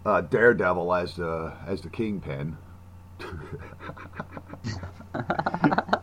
[0.06, 2.58] uh, Daredevil as the as the kingpin.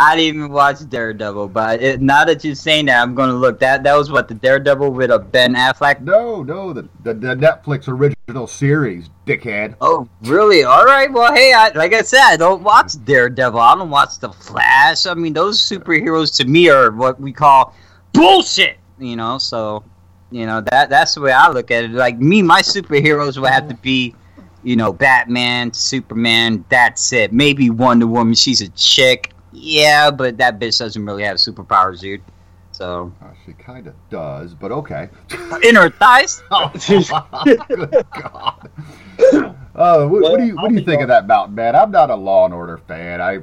[0.00, 3.58] I didn't even watch Daredevil, but it, now that you're saying that, I'm gonna look.
[3.58, 6.00] That that was what the Daredevil with a Ben Affleck.
[6.02, 9.74] No, no, the, the the Netflix original series, dickhead.
[9.80, 10.62] Oh, really?
[10.62, 11.12] All right.
[11.12, 13.58] Well, hey, I, like I said, I don't watch Daredevil.
[13.58, 15.04] I don't watch The Flash.
[15.04, 17.74] I mean, those superheroes to me are what we call
[18.12, 18.76] bullshit.
[19.00, 19.82] You know, so
[20.30, 21.90] you know that that's the way I look at it.
[21.90, 24.14] Like me, my superheroes would have to be,
[24.62, 26.64] you know, Batman, Superman.
[26.68, 27.32] That's it.
[27.32, 28.34] Maybe Wonder Woman.
[28.34, 29.32] She's a chick.
[29.52, 32.22] Yeah, but that bitch doesn't really have superpowers, dude.
[32.72, 35.08] So Uh, she kind of does, but okay.
[35.62, 36.42] in her thighs.
[36.50, 36.70] Oh,
[37.44, 38.70] good God.
[39.74, 41.74] Uh, what, what do you what do you think of that Mountain Man?
[41.74, 43.20] I'm not a Law and Order fan.
[43.20, 43.40] I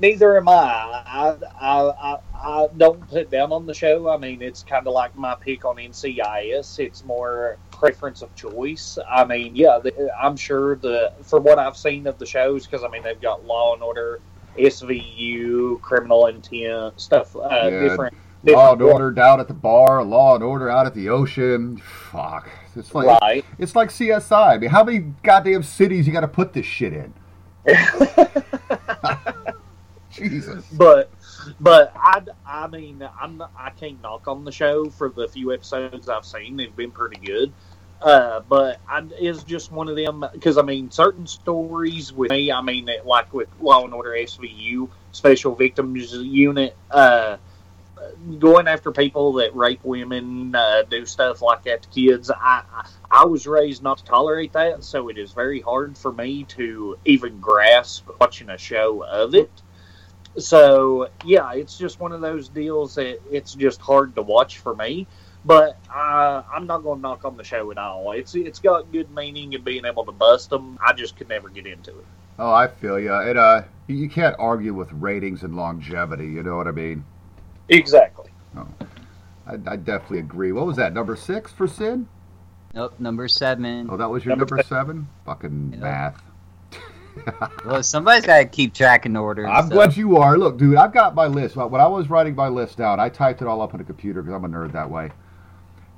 [0.00, 0.52] Neither am I.
[0.54, 4.08] I, I, I, I don't put down on the show.
[4.08, 6.78] I mean, it's kind of like my pick on NCIS.
[6.78, 8.98] It's more preference of choice.
[9.08, 9.78] I mean, yeah,
[10.18, 13.44] I'm sure the for what I've seen of the shows, because I mean they've got
[13.44, 14.20] Law and Order,
[14.58, 17.80] SVU, Criminal Intent, stuff, uh, Yeah.
[17.80, 18.14] different.
[18.42, 21.76] Law and Order down at the bar, Law and Order out at the ocean.
[21.76, 23.44] Fuck, it's like Right.
[23.58, 24.54] it's like CSI.
[24.54, 27.12] I mean, how many goddamn cities you got to put this shit in?
[30.10, 30.64] Jesus.
[30.72, 31.10] but
[31.60, 36.08] but I, I mean I'm I can't knock on the show for the few episodes
[36.08, 37.52] I've seen they've been pretty good
[38.02, 42.52] uh, but I, it's just one of them because I mean certain stories with me
[42.52, 47.36] I mean it- like with Law and Order SVU Special Victims Unit uh,
[48.38, 52.62] going after people that rape women uh, do stuff like that to kids I
[53.10, 56.98] I was raised not to tolerate that so it is very hard for me to
[57.04, 59.50] even grasp watching a show of it
[60.38, 64.74] so yeah, it's just one of those deals that it's just hard to watch for
[64.74, 65.06] me.
[65.44, 68.12] But uh, I'm not going to knock on the show at all.
[68.12, 70.78] It's it's got good meaning and being able to bust them.
[70.86, 72.04] I just could never get into it.
[72.38, 73.12] Oh, I feel you.
[73.12, 76.26] And uh, you- you can't argue with ratings and longevity.
[76.26, 77.04] You know what I mean?
[77.68, 78.30] Exactly.
[79.46, 80.52] I, I definitely agree.
[80.52, 80.92] What was that?
[80.92, 82.06] Number six for Sid?
[82.74, 83.88] Nope, number seven.
[83.90, 85.08] Oh, that was your Number number seven?
[85.26, 85.80] Fucking Yeah.
[85.80, 86.22] math.
[87.66, 89.42] Well, somebody's got to keep track in order.
[89.42, 89.72] and I'm stuff.
[89.74, 90.38] glad you are.
[90.38, 91.56] Look, dude, I've got my list.
[91.56, 94.22] When I was writing my list down, I typed it all up on a computer
[94.22, 95.10] because I'm a nerd that way.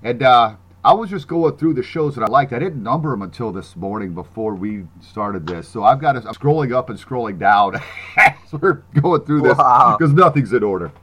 [0.03, 2.53] And uh, I was just going through the shows that I liked.
[2.53, 5.69] I didn't number them until this morning before we started this.
[5.69, 7.77] So I've got to, I'm scrolling up and scrolling down
[8.17, 9.97] as we're going through this Wow.
[9.99, 10.93] because nothing's in order.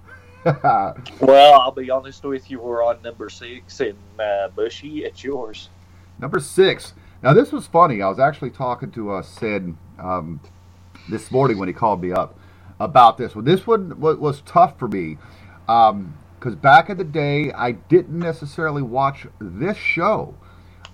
[1.20, 2.60] Well, I'll be honest with you.
[2.62, 5.70] We're on number six, and uh, Bushy, it's yours.
[6.18, 6.94] Number six.
[7.22, 8.02] Now this was funny.
[8.02, 10.40] I was actually talking to uh, Sid um,
[11.10, 12.40] this morning when he called me up.
[12.80, 13.44] about this one.
[13.44, 15.18] This one was, was tough for me
[16.40, 20.36] because back in the day, I didn't necessarily watch this show.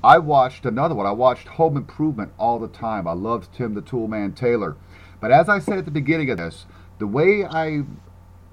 [0.04, 1.06] I watched another one.
[1.06, 3.08] I watched Home Improvement all the time.
[3.08, 4.76] I loved Tim the Toolman Taylor.
[5.22, 6.66] But as I said at the beginning of this,
[6.98, 7.84] the way I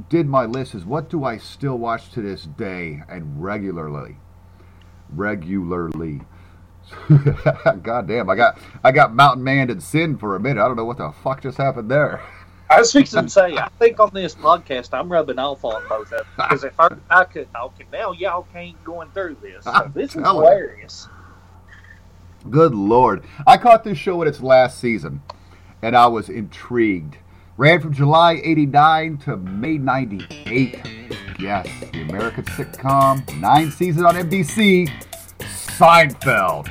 [0.08, 4.16] did my list is what do I still watch to this day and regularly?
[5.08, 6.22] Regularly.
[7.82, 10.62] God damn, I got I got Mountain Man and Sin for a minute.
[10.62, 12.22] I don't know what the fuck just happened there.
[12.74, 16.12] I was fixing to say, I think on this podcast, I'm rubbing off on both
[16.12, 19.64] of them because if I, I could talk, and now y'all can't going through this.
[19.64, 20.50] So this is telling you.
[20.50, 21.08] hilarious.
[22.50, 23.24] Good lord.
[23.46, 25.22] I caught this show in its last season
[25.82, 27.16] and I was intrigued.
[27.56, 30.80] Ran from July 89 to May 98.
[31.38, 34.88] Yes, the American sitcom, nine seasons on NBC,
[35.40, 36.68] Seinfeld.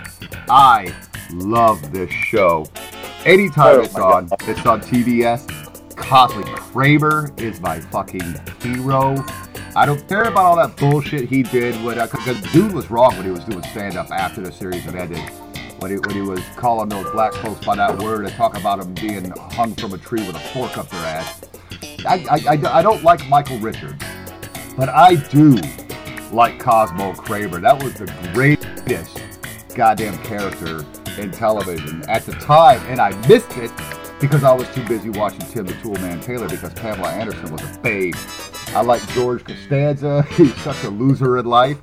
[0.50, 0.94] I
[1.34, 2.66] love this show.
[3.26, 4.42] Anytime Oh it's on, God.
[4.50, 5.61] it's on TBS.
[6.02, 9.24] Cosmo Kramer is my fucking hero.
[9.76, 13.16] I don't care about all that bullshit he did when uh, because dude was wrong
[13.16, 15.20] when he was doing stand up after the series had ended.
[15.80, 18.80] When he, when he was calling those black folks by that word and talk about
[18.80, 21.42] them being hung from a tree with a fork up their ass.
[22.06, 24.04] I, I, I, I don't like Michael Richards,
[24.76, 25.58] but I do
[26.32, 27.60] like Cosmo Kramer.
[27.62, 29.22] That was the greatest
[29.76, 30.86] goddamn character
[31.18, 33.72] in television at the time, and I missed it
[34.22, 37.80] because I was too busy watching Tim the Toolman Taylor because Pamela Anderson was a
[37.80, 38.16] babe.
[38.68, 40.22] I like George Costanza.
[40.32, 41.80] He's such a loser in life.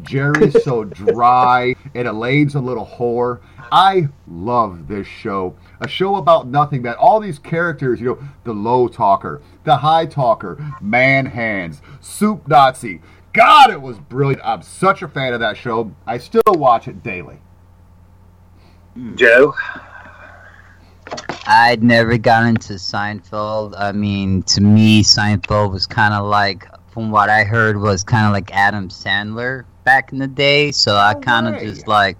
[0.00, 3.40] Jerry's so dry, and Elaine's a little whore.
[3.70, 5.54] I love this show.
[5.80, 6.94] A show about nothing, man.
[6.94, 13.00] All these characters, you know, the low talker, the high talker, man hands, soup Nazi.
[13.34, 14.42] God, it was brilliant.
[14.44, 15.94] I'm such a fan of that show.
[16.06, 17.38] I still watch it daily.
[19.14, 19.54] Joe,
[21.46, 23.74] I'd never got into Seinfeld.
[23.78, 28.26] I mean, to me, Seinfeld was kind of like, from what I heard, was kind
[28.26, 30.70] of like Adam Sandler back in the day.
[30.72, 32.16] So I No kind of just like,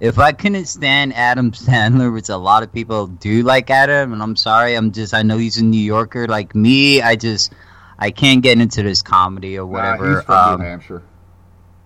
[0.00, 4.22] if I couldn't stand Adam Sandler, which a lot of people do like Adam, and
[4.22, 6.26] I'm sorry, I'm just, I know he's a New Yorker.
[6.28, 7.52] Like me, I just,
[7.98, 10.14] I can't get into this comedy or Nah, whatever.
[10.16, 11.02] he's from Um, New Hampshire.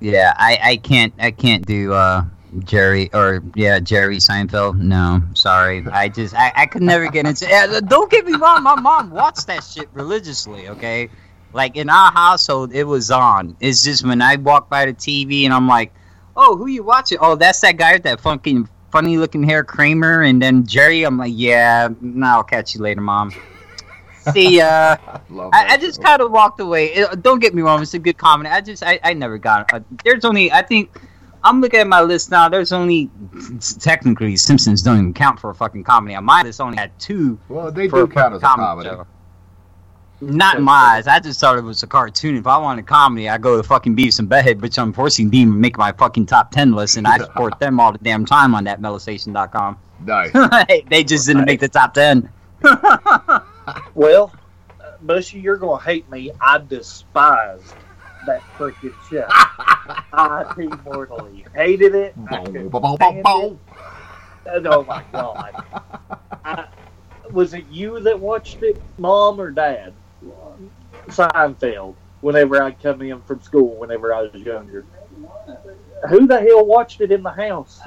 [0.00, 2.24] yeah, I, I can't I can't do uh
[2.60, 4.78] Jerry or yeah Jerry Seinfeld.
[4.78, 5.84] No, sorry.
[5.90, 7.46] I just I, I could never get into.
[7.46, 8.62] Yeah, don't get me wrong.
[8.62, 10.68] My mom watched that shit religiously.
[10.68, 11.08] Okay,
[11.52, 13.56] like in our household, it was on.
[13.60, 15.92] It's just when I walk by the TV and I'm like,
[16.36, 17.18] oh, who you watching?
[17.20, 20.22] Oh, that's that guy with that fucking funny looking hair, Kramer.
[20.22, 23.32] And then Jerry, I'm like, yeah, no, I'll catch you later, mom.
[24.32, 24.96] See ya.
[25.30, 26.86] Love I, I just kind of walked away.
[26.94, 28.48] It- don't get me wrong; it's a good comedy.
[28.50, 29.72] I just, I, I never got.
[29.72, 30.90] Uh, there's only, I think,
[31.46, 32.48] I'm looking at my list now.
[32.48, 33.08] There's only,
[33.78, 36.16] technically, Simpsons don't even count for a fucking comedy.
[36.16, 38.64] On my list, only had two Well, they for do a count as a fucking
[38.64, 38.88] comedy.
[38.88, 39.06] show.
[40.20, 41.06] Not in my eyes.
[41.06, 42.36] I just thought it was a cartoon.
[42.36, 45.78] If I wanted comedy, I go to fucking Beavis and Butthead, which unfortunately didn't make
[45.78, 48.80] my fucking top ten list, and I support them all the damn time on that
[48.80, 49.78] melostation.com.
[50.04, 50.32] Nice.
[50.88, 52.28] they just didn't make the top ten.
[53.94, 54.32] well,
[54.80, 56.30] uh, Bushy, you're gonna hate me.
[56.40, 57.74] I despise
[58.26, 59.26] that freaking show.
[60.12, 62.14] I immortally hated it.
[62.30, 64.66] I couldn't stand it.
[64.66, 65.64] Oh my god!
[66.44, 66.68] I,
[67.32, 69.92] was it you that watched it, mom or dad?
[71.08, 71.94] Seinfeld.
[72.20, 74.84] Whenever I'd come in from school, whenever I was younger,
[76.08, 77.80] who the hell watched it in the house?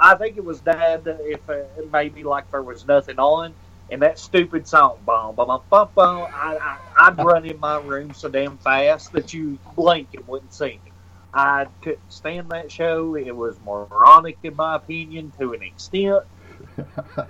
[0.00, 1.02] I think it was dad.
[1.06, 3.54] If uh, maybe like there was nothing on,
[3.94, 6.22] and that stupid song, bum bum bum bum bum.
[6.34, 10.52] I, I I'd run in my room so damn fast that you blink and wouldn't
[10.52, 10.92] see me.
[11.32, 13.14] I couldn't stand that show.
[13.14, 16.24] It was moronic, in my opinion, to an extent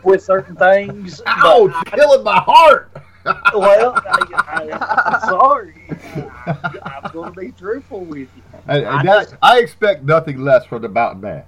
[0.05, 1.21] with certain things.
[1.27, 1.73] but Ouch!
[1.75, 2.91] I- Killing my heart.
[3.55, 5.83] well, I, am sorry.
[6.83, 8.43] I'm going to be truthful with you.
[8.69, 11.45] And, and that, I expect nothing less from the Mountain Man.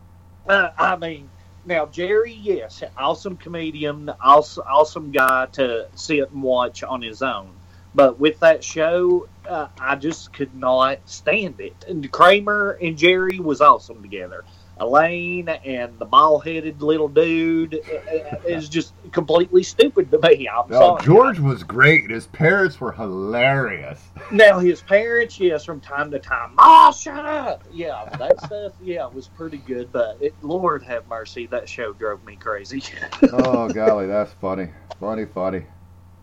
[0.48, 1.28] Uh, I mean,
[1.66, 7.50] now Jerry, yes, awesome comedian, awesome, awesome guy to sit and watch on his own.
[7.94, 11.84] But with that show, uh, I just could not stand it.
[11.88, 14.44] And Kramer and Jerry was awesome together.
[14.78, 20.46] Elaine and the bald-headed little dude uh, is just completely stupid to me.
[20.48, 21.02] I'm No, sorry.
[21.02, 22.10] George was great.
[22.10, 24.02] His parents were hilarious.
[24.30, 29.06] Now his parents, yes, from time to time, "Ma, shut up!" Yeah, that stuff, yeah,
[29.06, 29.90] was pretty good.
[29.92, 32.82] But it, Lord have mercy, that show drove me crazy.
[33.32, 34.68] Oh golly, that's funny,
[35.00, 35.62] funny, funny.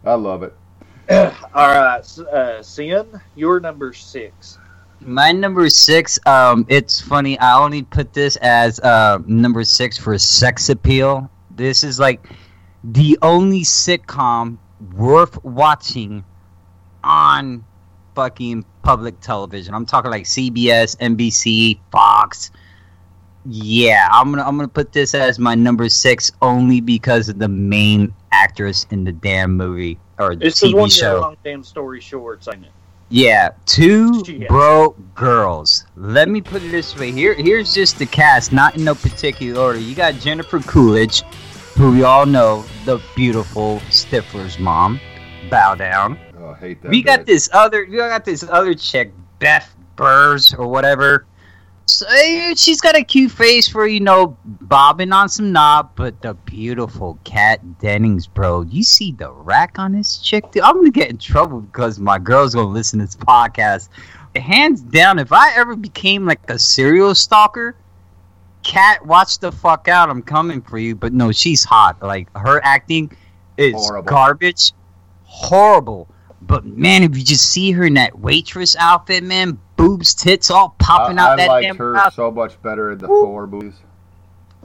[0.04, 0.56] I love it.
[1.10, 4.58] All right, uh, Sin, you're number six.
[5.06, 7.38] My number six, um, it's funny.
[7.40, 11.30] I only put this as uh, number six for sex appeal.
[11.52, 12.26] This is like
[12.84, 14.58] the only sitcom
[14.96, 16.24] worth watching
[17.04, 17.64] on
[18.16, 19.74] fucking public television.
[19.74, 22.52] I'm talking like CBS, NBC, Fox.
[23.46, 27.50] Yeah, I'm gonna I'm gonna put this as my number six only because of the
[27.50, 31.22] main actress in the damn movie or the This is one TV your show.
[31.22, 32.72] long damn story shorts, ain't it?
[33.14, 34.48] Yeah, two Shit.
[34.48, 35.86] broke girls.
[35.96, 37.12] Let me put it this way.
[37.12, 39.78] Here, here's just the cast, not in no particular order.
[39.78, 41.22] You got Jennifer Coolidge,
[41.78, 45.00] who we all know, the beautiful Stifler's mom.
[45.52, 46.18] Bow down.
[46.40, 46.90] Oh, I hate that.
[46.90, 51.28] we got this other, we got this other chick, Beth Behrs or whatever.
[51.86, 56.22] So, eh, she's got a cute face for you know bobbing on some knob, but
[56.22, 58.62] the beautiful Kat Dennings, bro.
[58.62, 60.64] You see the rack on this chick, dude?
[60.64, 63.90] I'm gonna get in trouble because my girl's gonna listen to this podcast.
[64.36, 67.76] Hands down, if I ever became like a serial stalker,
[68.64, 70.10] Kat, watch the fuck out.
[70.10, 70.96] I'm coming for you.
[70.96, 72.02] But no, she's hot.
[72.02, 73.12] Like her acting
[73.58, 74.08] is Horrible.
[74.10, 74.72] garbage,
[75.24, 76.08] horrible.
[76.42, 80.76] But man, if you just see her in that waitress outfit, man, boobs, tits, all
[80.80, 82.14] popping I, out I that liked damn her mouth.
[82.14, 83.22] so much better in the Woo.
[83.22, 83.76] Thor movies.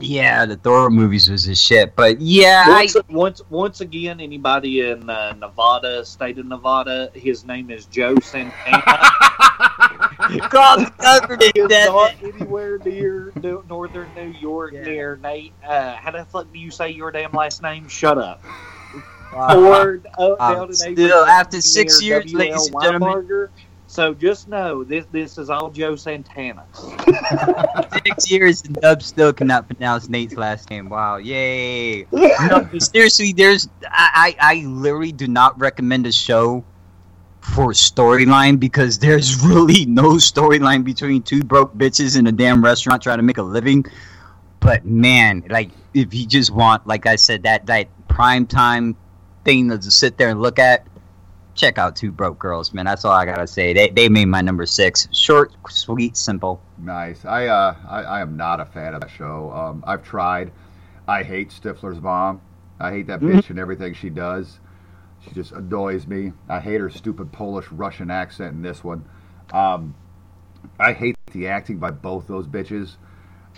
[0.00, 1.96] Yeah, the Thor movies was his shit.
[1.96, 7.44] But yeah, I, Once, once, once again, anybody in uh, Nevada, state of Nevada, his
[7.44, 8.82] name is Joe Santana.
[10.50, 14.82] called the government He's that- not anywhere near New- northern New York Yeah.
[14.82, 15.52] near Nate.
[15.66, 17.88] Uh, how the fuck do you say your damn last name?
[17.88, 18.42] Shut up.
[19.32, 19.58] Wow.
[19.60, 23.48] Or uh, down in still, after six years, ladies WL and gentlemen.
[23.88, 26.66] So just know this this is all Joe Santana.
[28.04, 30.90] six years and Dub still cannot pronounce Nate's last name.
[30.90, 32.06] Wow, yay!
[32.12, 36.62] no, seriously, there's I, I I literally do not recommend a show
[37.40, 43.02] for storyline because there's really no storyline between two broke bitches in a damn restaurant
[43.02, 43.86] trying to make a living.
[44.60, 48.96] But man, like if you just want, like I said, that that prime time
[49.46, 50.86] thing to sit there and look at,
[51.58, 52.86] check out Two Broke Girls, man.
[52.86, 53.72] That's all I gotta say.
[53.72, 55.08] They they made my number six.
[55.12, 56.62] Short, sweet, simple.
[56.78, 57.24] Nice.
[57.24, 59.50] I uh I, I am not a fan of that show.
[59.52, 60.52] Um, I've tried.
[61.06, 62.40] I hate Stifler's mom.
[62.80, 63.32] I hate that Mhm.
[63.36, 64.60] bitch and everything she does.
[65.20, 66.32] She just annoys me.
[66.48, 69.04] I hate her stupid Polish Russian accent in this one.
[69.52, 69.94] Um,
[70.78, 72.96] I hate the acting by both those bitches.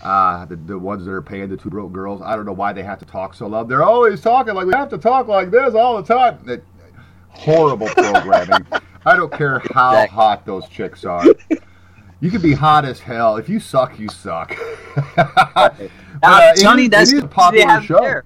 [0.02, 2.22] Uh, the, the ones that are paying the two broke girls.
[2.22, 3.68] I don't know why they have to talk so loud.
[3.68, 6.38] They're always talking like we have to talk like this all the time.
[6.46, 6.62] That,
[7.32, 8.66] horrible programming.
[9.06, 10.14] I don't care how Exactly.
[10.14, 11.24] hot those chicks are.
[12.20, 13.36] You can be hot as hell.
[13.38, 14.54] If you suck, you suck.
[15.16, 15.70] Uh,
[16.22, 17.98] uh, it Tony, is- that's it is the a popular show.
[18.00, 18.24] there.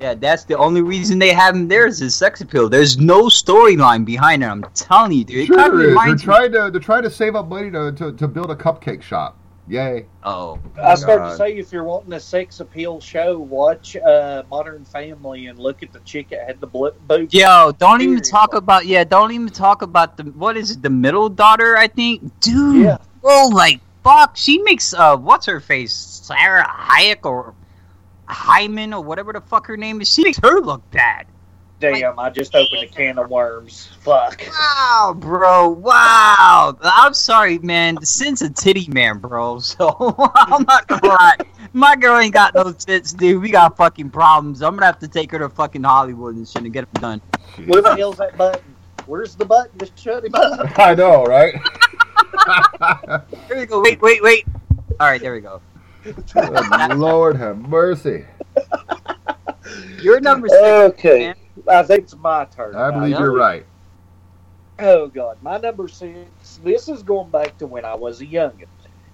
[0.00, 2.68] Yeah, that's the only reason they have him there is his sex appeal.
[2.70, 4.46] There's no storyline behind it.
[4.46, 5.50] I'm telling you, dude.
[5.50, 5.94] It kind Sure of is.
[5.96, 6.18] They're me.
[6.22, 9.36] trying to they're trying to save up money to, to, to build a cupcake shop.
[9.68, 10.06] Yay!
[10.22, 14.84] Oh, I start to say if you're wanting a sex appeal show, watch uh, Modern
[14.86, 17.34] Family and look at the chick that had the blo- boobs.
[17.34, 19.04] Yo, don't even talk about yeah.
[19.04, 20.82] Don't even talk about the what is it?
[20.82, 22.40] The middle daughter, I think.
[22.40, 22.98] Dude, Yeah.
[23.20, 24.36] bro, like fuck.
[24.36, 25.92] She makes uh, what's her face?
[25.92, 27.54] Sarah Hayek or
[28.26, 30.12] Hyman or whatever the fuck her name is.
[30.12, 31.26] She makes her look bad.
[31.80, 33.88] Damn, I just opened a can of worms.
[34.00, 34.42] Fuck.
[34.48, 35.68] Wow, bro.
[35.68, 36.76] Wow.
[36.82, 37.94] I'm sorry, man.
[37.94, 39.60] The sin's a titty man, bro.
[39.68, 39.94] So
[40.34, 41.36] I'm not gonna lie.
[41.72, 43.42] My girl ain't got no tits, dude.
[43.42, 44.62] We got fucking problems.
[44.62, 47.20] I'm gonna have to take her to fucking Hollywood and shit and get it done.
[47.66, 48.74] Where the hell's that button?
[49.06, 50.78] Where's the button to shut him up?
[50.78, 51.54] I know, right?
[53.48, 53.82] There we go.
[53.82, 54.46] Wait, wait, wait.
[55.00, 55.60] All right, there we go.
[56.94, 58.24] Lord have mercy.
[60.00, 60.62] Your number six.
[60.62, 61.34] Okay, man.
[61.68, 62.74] I think it's my turn.
[62.76, 62.90] I now.
[62.90, 63.66] believe you're right.
[64.78, 66.60] Oh God, my number six.
[66.62, 68.66] This is going back to when I was a youngin.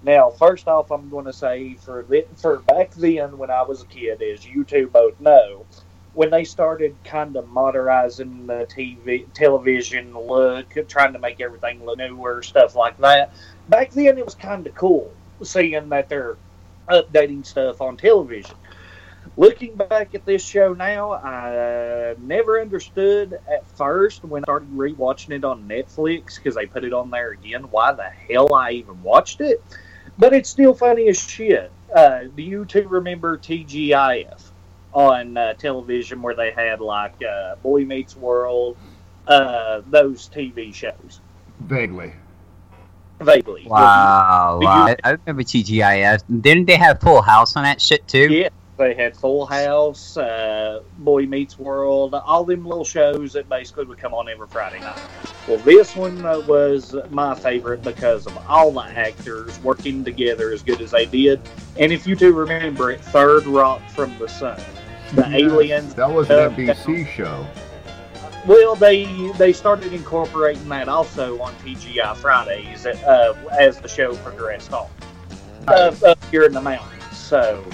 [0.02, 3.86] Now, first off, I'm going to say for for back then when I was a
[3.86, 5.66] kid, as you two both know,
[6.14, 11.98] when they started kind of modernizing the TV television look, trying to make everything look
[11.98, 13.32] newer, stuff like that.
[13.68, 15.10] Back then, it was kind of cool
[15.42, 16.36] seeing that they're
[16.90, 18.56] updating stuff on television.
[19.36, 25.30] Looking back at this show now, I never understood at first when I started rewatching
[25.30, 29.02] it on Netflix because they put it on there again why the hell I even
[29.02, 29.62] watched it.
[30.18, 31.72] But it's still funny as shit.
[31.92, 34.50] Uh, do you two remember TGIF
[34.92, 38.76] on uh, television where they had like uh, Boy Meets World,
[39.26, 41.20] uh, those TV shows?
[41.58, 42.12] Vaguely.
[43.20, 43.64] Vaguely.
[43.66, 44.86] Wow, Did wow.
[44.86, 46.22] you- I, I remember TGIF.
[46.40, 48.32] Didn't they have Full House on that shit too?
[48.32, 53.84] Yeah, they had Full House, uh, Boy Meets World, all them little shows that basically
[53.84, 54.98] would come on every Friday night.
[55.46, 60.62] Well, this one uh, was my favorite because of all the actors working together as
[60.62, 61.40] good as they did.
[61.78, 64.60] And if you do remember it, Third Rock from the Sun.
[65.14, 65.94] The aliens.
[65.94, 67.46] That was Uh, an NBC show.
[68.46, 69.06] Well, they
[69.38, 74.88] they started incorporating that also on TGI Fridays uh, as the show progressed on
[75.68, 77.16] up, up here in the mountains.
[77.16, 77.64] So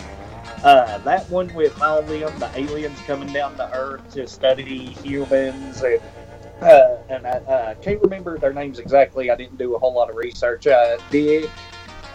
[0.62, 5.82] uh, that one with all them, the aliens coming down to Earth to study humans,
[5.82, 6.00] and
[6.60, 9.30] uh, and I uh, can't remember their names exactly.
[9.30, 10.66] I didn't do a whole lot of research.
[10.66, 11.48] Uh, Dick,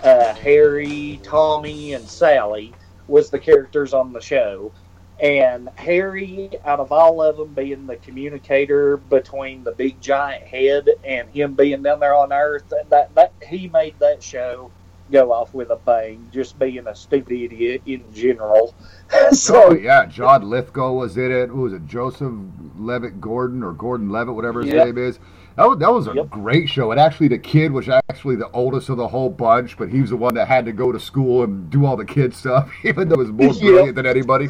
[0.03, 2.73] uh, Harry, Tommy, and Sally
[3.07, 4.71] was the characters on the show.
[5.19, 10.89] And Harry, out of all of them, being the communicator between the big giant head
[11.03, 14.71] and him being down there on Earth, that, that he made that show
[15.11, 18.73] go off with a bang, just being a stupid idiot in general.
[19.31, 21.47] so oh yeah, John Lithgow was in it.
[21.49, 21.85] Who was it?
[21.85, 22.33] Joseph
[22.77, 24.85] Levitt Gordon or Gordon Levitt, whatever his Yep.
[24.85, 25.19] name is.
[25.57, 26.29] That was, that was a Yep.
[26.29, 26.91] great show.
[26.91, 30.09] And actually, the kid was actually the oldest of the whole bunch, but he was
[30.09, 33.07] the one that had to go to school and do all the kid stuff, even
[33.07, 33.61] though he was more Yep.
[33.61, 34.49] brilliant than anybody.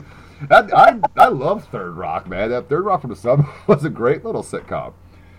[0.49, 2.49] I, I, I love Third Rock, man.
[2.49, 4.93] That Third Rock from the Sun was a great little sitcom.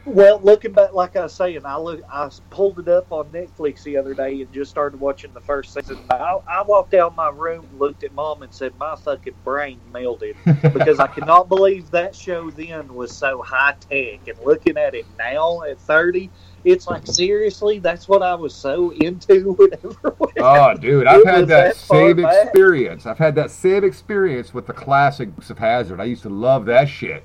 [0.06, 3.82] Well, looking back, like I was saying, I look, I pulled it up on Netflix
[3.82, 5.98] the other day and just started watching the first season.
[6.08, 9.80] I, I walked out of my room, looked at mom, and said, "My fucking brain
[9.92, 14.28] melted," because I cannot believe that show then was so high tech.
[14.28, 16.30] And looking at it now at thirty,
[16.62, 19.52] it's like seriously, that's what I was so into.
[19.58, 22.46] Whenever Oh, dude, I've had that that same back.
[22.46, 23.06] experience.
[23.06, 26.00] I've had that same experience with the classic Dukes of Hazzard.
[26.00, 27.24] I used to love that shit.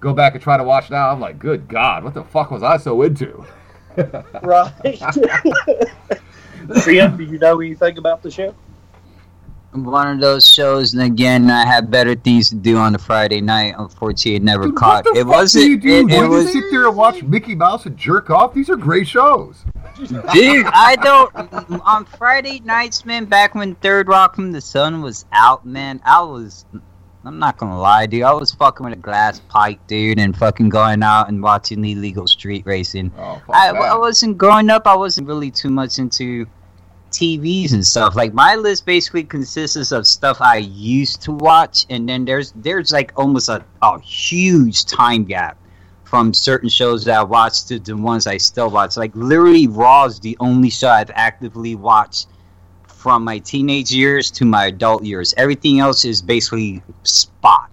[0.00, 1.10] Go back and try to watch now.
[1.10, 3.44] I'm like, good God, what the fuck was I so into?
[4.42, 4.72] right?
[6.82, 8.54] Sam, do you know anything about the show?
[9.72, 13.40] One of those shows, and again, I had better things to do on a Friday
[13.42, 13.74] night.
[13.76, 15.04] Unfortunately, it never Dude, caught.
[15.04, 15.64] what the it fuck wasn't.
[15.64, 15.88] do you do?
[15.98, 18.54] it, Would it you was, sit there and watch Mickey Mouse and jerk off?
[18.54, 19.64] These are great shows.
[19.98, 20.16] dude.
[20.72, 21.80] I don't.
[21.82, 26.22] On Friday nights, man, back when Third Rock from the Sun was out, man, I
[26.22, 26.64] was.
[27.28, 28.22] I'm not gonna lie, dude.
[28.22, 32.26] I was fucking with a glass pipe, dude, and fucking going out and watching illegal
[32.26, 33.12] street racing.
[33.18, 33.68] Oh, I.
[33.68, 34.86] I wasn't growing up.
[34.86, 36.46] I wasn't really too much into
[37.10, 38.16] TVs and stuff.
[38.16, 42.92] Like my list basically consists of stuff I used to watch, and then there's there's
[42.92, 45.58] like almost a, a huge time gap
[46.04, 48.96] from certain shows that I watched to the ones I still watch.
[48.96, 52.28] Like literally, Raw is the only show I've actively watched
[52.98, 55.32] from my teenage years to my adult years.
[55.36, 57.70] Everything else is basically spot.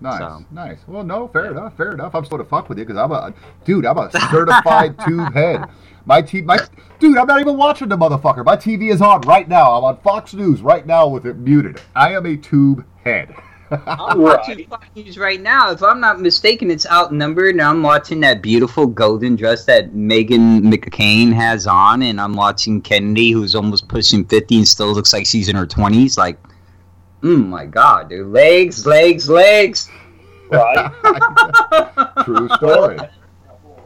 [0.00, 0.78] Nice, So- nice.
[0.88, 2.14] Well, no, fair enough, fair enough.
[2.16, 3.32] I'm supposed to fuck with you because I'm a
[3.64, 3.86] dude.
[3.86, 5.64] I'm a certified tube head.
[6.04, 6.58] My t, my
[6.98, 7.16] dude.
[7.16, 8.44] I'm not even watching the motherfucker.
[8.44, 9.72] My TV is on right now.
[9.72, 11.80] I'm on Fox News right now with it muted.
[11.94, 13.34] I am a tube head.
[13.70, 15.70] I'm watching Fox News right now.
[15.70, 20.62] If I'm not mistaken, it's outnumbered, and I'm watching that beautiful golden dress that Meghan
[20.62, 25.26] McCain has on, and I'm watching Kennedy, who's almost pushing 50 and still looks like
[25.26, 26.16] she's in her 20s.
[26.16, 26.38] Like,
[27.22, 28.28] oh my god, dude.
[28.28, 29.90] Legs, legs, legs.
[30.50, 30.92] Right.
[32.24, 32.98] True story.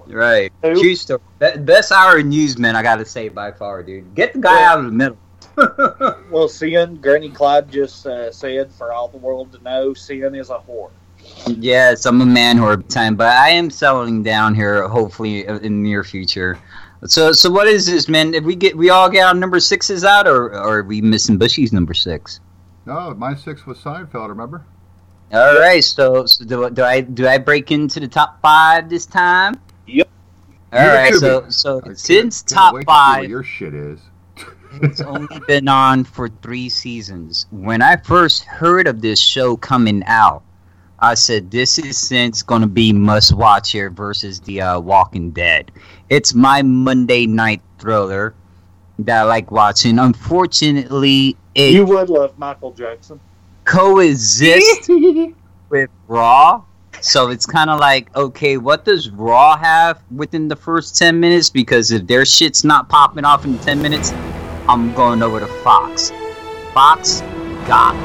[0.06, 0.52] Right.
[0.62, 1.20] True story.
[1.38, 4.14] Be- Best hour in news, man, I gotta say by far, dude.
[4.14, 5.16] Get the guy out of the middle.
[6.30, 10.50] Well, Sin, Granny Clyde just uh, said for all the world to know, Sin is
[10.50, 10.90] a whore.
[11.46, 14.86] Yes, I'm a man whore time, but I am settling down here.
[14.88, 16.58] Hopefully, in the near future.
[17.06, 18.34] So, so what is this, man?
[18.34, 21.36] If we get, we all get our number sixes out, or, or are we missing
[21.38, 22.40] Bushy's number six?
[22.86, 24.28] No, my six was Seinfeld.
[24.28, 24.64] Remember?
[25.32, 25.82] All right.
[25.84, 29.60] So, so do, do I do I break into the top five this time?
[29.86, 30.08] Yep.
[30.72, 31.14] All Give right.
[31.14, 31.50] So, me.
[31.50, 34.00] so I can't- since can't top wait to see what five, your shit is.
[34.82, 37.46] It's only been on for three seasons.
[37.50, 40.42] When I first heard of this show coming out,
[41.00, 45.30] I said this is since going to be must watch here versus the uh, Walking
[45.30, 45.70] Dead.
[46.10, 48.34] It's my Monday night thriller
[49.00, 49.98] that I like watching.
[49.98, 53.18] Unfortunately, it You would love Michael Jackson.
[53.64, 54.88] coexist
[55.70, 56.62] with Raw.
[57.00, 61.48] So it's kind of like, okay, what does Raw have within the first 10 minutes?
[61.48, 64.12] Because if their shit's not popping off in 10 minutes,
[64.70, 66.12] I'm going over to Fox.
[66.72, 67.22] Fox
[67.66, 67.96] got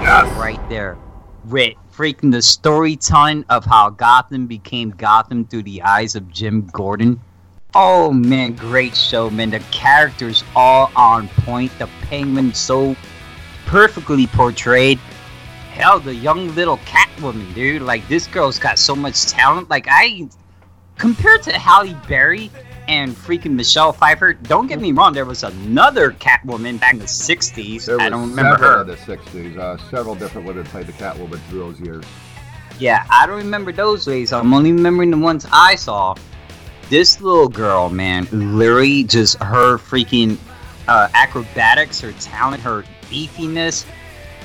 [0.00, 0.34] Yes.
[0.38, 0.96] right there
[1.44, 7.20] with freaking the storytelling of how Gotham became Gotham through the eyes of Jim Gordon.
[7.74, 9.50] Oh man, great show, man.
[9.50, 11.78] The characters all on point.
[11.78, 12.96] The Penguin so
[13.66, 14.98] perfectly portrayed.
[15.72, 17.82] Hell, the young little Catwoman, dude.
[17.82, 19.68] Like this girl's got so much talent.
[19.68, 20.26] Like I,
[20.96, 22.50] compared to Halle Berry
[22.88, 24.32] and freaking Michelle Pfeiffer.
[24.32, 25.12] Don't get me wrong.
[25.12, 27.84] There was another Catwoman back in the '60s.
[27.84, 28.84] There I don't remember her.
[28.84, 29.56] the '60s.
[29.56, 32.04] Uh, several different women played the Catwoman through those years.
[32.78, 34.32] Yeah, I don't remember those ways.
[34.32, 36.14] I'm only remembering the ones I saw.
[36.88, 40.38] This little girl, man, literally just her freaking
[40.86, 43.84] uh, acrobatics, her talent, her beefiness.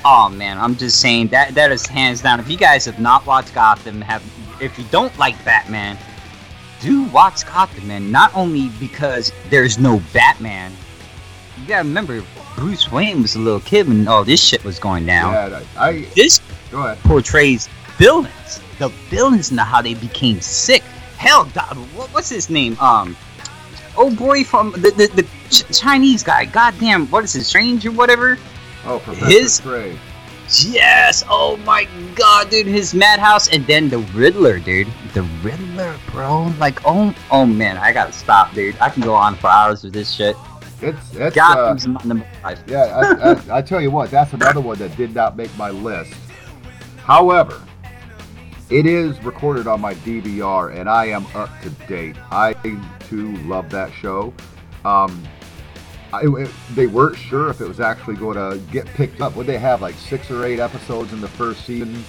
[0.04, 2.42] Oh man, I'm just saying that that is hands down.
[2.42, 4.22] If you guys have not watched Gotham, have
[4.60, 5.98] if you don't like Batman,
[6.84, 8.12] do watch Gotham, man.
[8.12, 10.74] Not only because there's no Batman,
[11.60, 12.24] you gotta remember
[12.56, 15.34] Bruce Wayne was a little kid when all this shit was going down.
[15.34, 16.42] Yeah, I, I This
[17.04, 20.82] portrays villains, the villains and how they became sick.
[21.18, 21.46] Hell,
[22.12, 22.78] what's his name?
[22.80, 23.16] Um,
[23.98, 26.46] oh boy from the the, the Ch- Chinese guy.
[26.46, 28.38] Goddamn, what is his Strange or whatever?
[28.86, 29.98] Oh, Professor His- Trey.
[30.62, 31.24] Yes.
[31.30, 34.88] Oh my God, dude, his madhouse, and then the Riddler, dude.
[35.14, 36.54] The Riddler, bro.
[36.60, 38.78] Like, oh, oh man, I gotta stop, dude.
[38.80, 40.36] I can go on for hours with this shit.
[40.82, 42.64] It's it's uh, Gotham's my number five.
[42.68, 43.16] yeah.
[43.22, 46.14] I, I, I tell you what, that's another one that did not make my list.
[46.98, 47.62] However,
[48.70, 52.16] it is recorded on my DVR, and I am up to date.
[52.32, 52.54] I
[53.08, 54.34] too love that show.
[54.86, 55.24] Um,
[56.22, 59.36] It- they weren't sure if it was actually going to get picked up.
[59.36, 62.04] Would they have like six or eight episodes in the first season?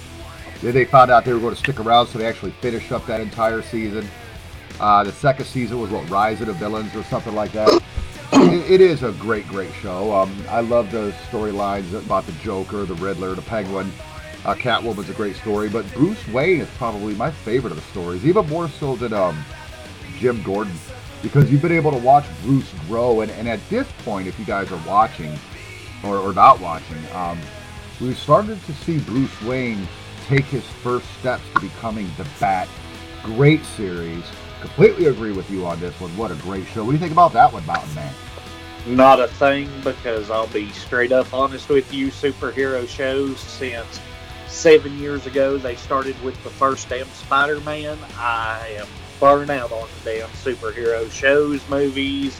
[0.61, 3.05] Then they found out they were going to stick around, so they actually finished up
[3.07, 4.07] that entire season.
[4.79, 7.69] Uh, the second season was what Rise of the Villains or something like that.
[8.33, 10.13] it, it is a great, great show.
[10.13, 13.91] Um, I love the storylines about the Joker, the Riddler, the Penguin.
[14.45, 18.25] Uh, Catwoman's a great story, but Bruce Wayne is probably my favorite of the stories,
[18.25, 19.43] even more so than um,
[20.19, 20.73] Jim Gordon,
[21.25, 23.21] because you've been able to watch Bruce grow.
[23.21, 25.35] And, and at this point, if you guys are watching
[26.03, 27.39] or, or not watching, um,
[27.99, 29.87] we've started to see Bruce Wayne
[30.27, 32.67] take his first steps to becoming the Bat.
[33.23, 34.23] Great series.
[34.61, 36.15] Completely agree with you on this one.
[36.15, 36.83] What a great show.
[36.83, 38.13] What do you think about that one, Mountain Man?
[38.85, 42.09] Not a thing because I'll be straight up honest with you.
[42.09, 43.99] Superhero shows since
[44.47, 47.97] seven years ago they started with the first damn Spider-Man.
[48.15, 48.87] I am
[49.19, 52.39] burnt out on the damn superhero shows, movies,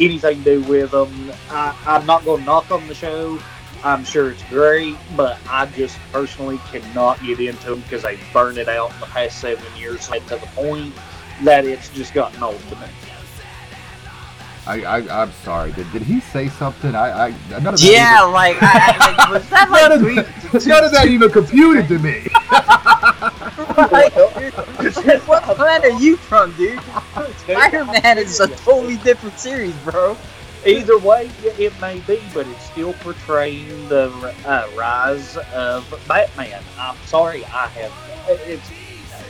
[0.00, 1.32] anything to do with them.
[1.50, 3.38] I, I'm not going to knock on the show.
[3.84, 8.58] I'm sure it's great, but I just personally cannot get into them because they burned
[8.58, 10.94] it out in the past seven years, led to the point
[11.44, 12.86] that it's just gotten old to me.
[14.66, 15.72] I, I I'm sorry.
[15.72, 16.94] Did, did he say something?
[16.94, 19.92] I, I none of that Yeah, like, I, I- like was that Even, none, like
[19.92, 20.14] of, three?
[20.50, 22.27] that- none of that even computed to me.
[23.90, 26.80] Like, dude, what planet are you from, dude?
[27.38, 30.16] Spider-Man is a totally different series, bro.
[30.66, 34.10] Either way, it may be, but it's still portraying the
[34.44, 36.62] uh, rise of Batman.
[36.78, 37.92] I'm sorry, I have
[38.28, 38.68] it's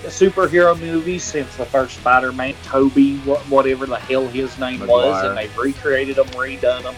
[0.05, 5.37] a superhero movie since the first Spider-Man, Tobey, whatever the hell his name was, and
[5.37, 6.95] they've recreated them, redone them,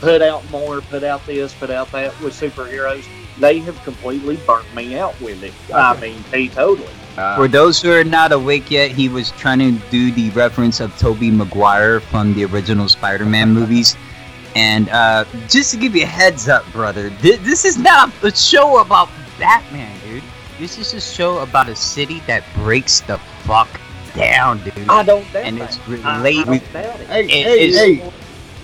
[0.00, 3.06] put out more, put out this, put out that with superheroes.
[3.40, 5.52] They have completely burnt me out with it.
[5.72, 6.88] I mean, he totally.
[7.16, 10.80] Uh, For those who are not awake yet, he was trying to do the reference
[10.80, 13.96] of Tobey Maguire from the original Spider-Man movies.
[14.56, 18.30] And uh, just to give you a heads up, brother, thi- this is not a
[18.34, 19.08] show about
[19.38, 20.22] Batman, dude.
[20.58, 23.68] This is a show about a city that breaks the fuck
[24.14, 24.88] down, dude.
[24.88, 25.76] I don't doubt And that.
[25.88, 26.46] it's I, I related.
[26.46, 27.06] don't doubt it.
[27.08, 28.12] hey, it hey, is- hey!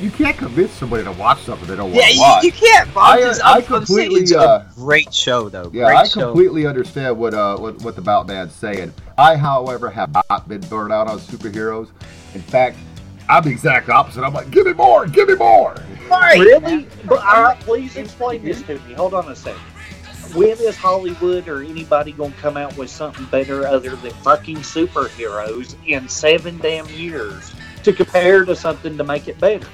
[0.05, 2.45] You can't convince somebody to watch something they don't want Yeah, to you, watch.
[2.45, 2.93] you can't.
[2.93, 3.05] Bob.
[3.05, 5.71] I- I I'm- I'm saying completely, it's uh, a great show, though.
[5.73, 6.27] Yeah, great I show.
[6.27, 8.93] completely understand what uh what, what the Mountain Man's saying.
[9.17, 11.89] I, however, have not been burned out on superheroes.
[12.35, 12.77] In fact,
[13.31, 14.23] I'm the exact opposite.
[14.23, 15.75] I'm like, give me more, give me more.
[16.11, 16.87] Really?
[17.07, 18.93] But all right, please explain this to me.
[18.93, 19.59] Hold on a second.
[20.35, 25.77] When is Hollywood or anybody gonna come out with something better other than fucking superheroes
[25.87, 27.55] in seven damn years
[27.85, 29.67] to compare to something to make it better?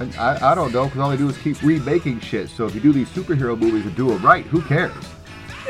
[0.00, 2.48] And I, I don't know because all they do is keep remaking shit.
[2.48, 4.92] So if you do these superhero movies and do them right, who cares?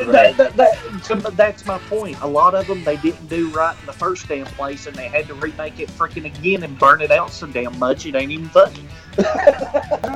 [0.06, 2.18] That, that, that, so that's my point.
[2.22, 5.08] A lot of them they didn't do right in the first damn place, and they
[5.08, 8.30] had to remake it freaking again and burn it out so damn much it ain't
[8.32, 8.84] even funny.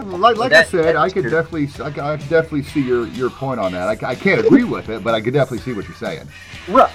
[0.04, 2.80] Like, like That- I said, I that's can definitely I, can- I can definitely see
[2.82, 3.88] your, your point on that.
[4.02, 6.26] I, I can't agree with it, but I can definitely see what you're saying.
[6.68, 6.92] Right.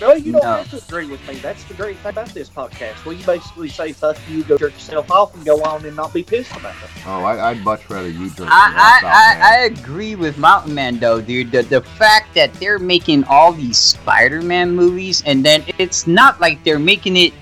[0.00, 0.56] No, you don't No.
[0.56, 1.34] have to agree with me.
[1.36, 3.04] That's the great thing about this podcast.
[3.04, 6.22] We basically say fuck you, go jerk yourself off, and go on and not be
[6.22, 6.90] pissed about it.
[7.06, 10.74] Oh, I, I'd much rather you jerk I, off, I, I, I agree with Mountain
[10.74, 11.52] Man though, dude.
[11.52, 16.62] The, the fact that they're making all these Spider-Man movies and then it's not like
[16.64, 17.32] they're making it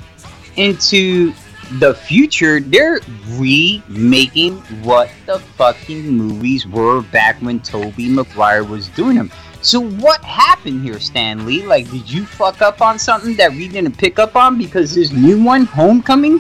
[0.57, 1.33] into
[1.79, 2.59] the future.
[2.61, 3.01] They're
[3.37, 9.31] remaking what the fucking movies were back when Tobey Maguire was doing them.
[9.63, 11.67] So what happened here, Stan Lee?
[11.67, 15.13] Like, did you fuck up on something that we didn't pick up on because this
[15.13, 16.39] new one, Homecoming?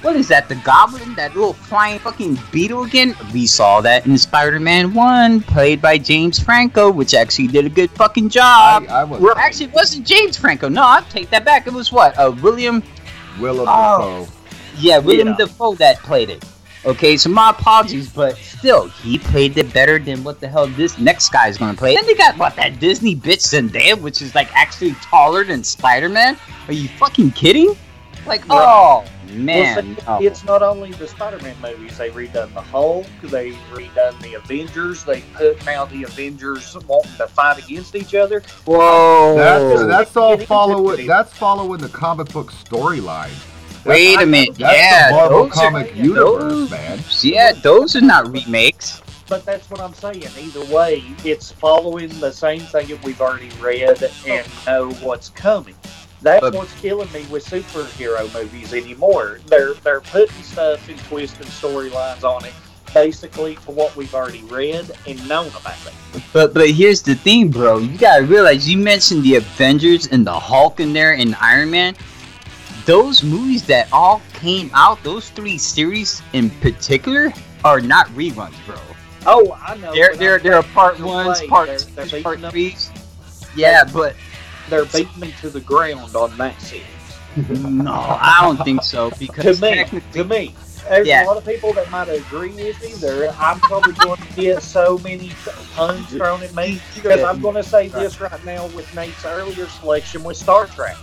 [0.00, 0.48] What is that?
[0.50, 1.14] The Goblin?
[1.14, 3.14] That little flying fucking beetle again?
[3.32, 7.90] We saw that in Spider-Man One, played by James Franco, which actually did a good
[7.92, 8.84] fucking job.
[8.88, 10.68] I, I was Well, actually, it wasn't James Franco.
[10.68, 11.66] No, I'll take that back.
[11.66, 12.18] It was what?
[12.18, 12.82] Uh, William.
[13.40, 14.24] Willem Oh.
[14.26, 14.32] Dafoe.
[14.78, 15.36] Yeah, William Yeah.
[15.36, 16.44] Dafoe that played it.
[16.86, 20.98] Okay, so my apologies, but still, he played it better than what the hell this
[20.98, 21.94] next guy is gonna play.
[21.94, 26.08] Then they got what that Disney bitch Zendaya, which is like actually taller than Spider
[26.10, 26.36] Man.
[26.66, 27.74] Are you fucking kidding?
[28.26, 30.18] Like, oh man, Well, no.
[30.20, 31.98] see, it's not only the Spider-Man movies.
[31.98, 33.06] They redone the Hulk.
[33.22, 35.04] They redone the Avengers.
[35.04, 38.40] They put now the Avengers wanting to fight against each other.
[38.64, 39.34] whoa.
[39.36, 41.06] That's, that's all following.
[41.06, 43.32] That's following the comic book storyline.
[43.84, 47.00] Wait a minute, That's yeah, the Marvel those are- comic universe, those- man.
[47.22, 49.00] Yeah, those are not remakes.
[49.28, 50.24] But that's what I'm saying.
[50.38, 55.74] Either way, it's following the same thing that we've already read and know what's coming.
[56.22, 59.40] That's But- what's killing me with superhero movies anymore.
[59.46, 62.52] They're they're putting stuff and twisting storylines on it,
[62.94, 66.22] basically for what we've already read and known about it.
[66.32, 67.78] But but here's the thing, bro.
[67.78, 71.94] You gotta realize you mentioned the Avengers and the Hulk in there and Iron Man.
[72.86, 77.32] Those movies that all came out, those three series in particular,
[77.64, 78.76] are not reruns, bro.
[79.26, 79.94] Oh, I know.
[79.94, 82.90] They're they're they're part ones, way, part they're, they're part threes.
[83.56, 84.16] Yeah, but
[84.68, 86.84] They're beating them to the ground on that series.
[87.62, 90.54] no, I don't think so Because To me, to me,
[90.88, 91.24] there's Yeah.
[91.24, 92.92] a lot of people that might agree with me.
[92.94, 95.32] There, I'm probably going to get so many
[95.74, 99.66] puns thrown at me because I'm going to say this right now with Nate's earlier
[99.68, 100.96] selection with Star Trek.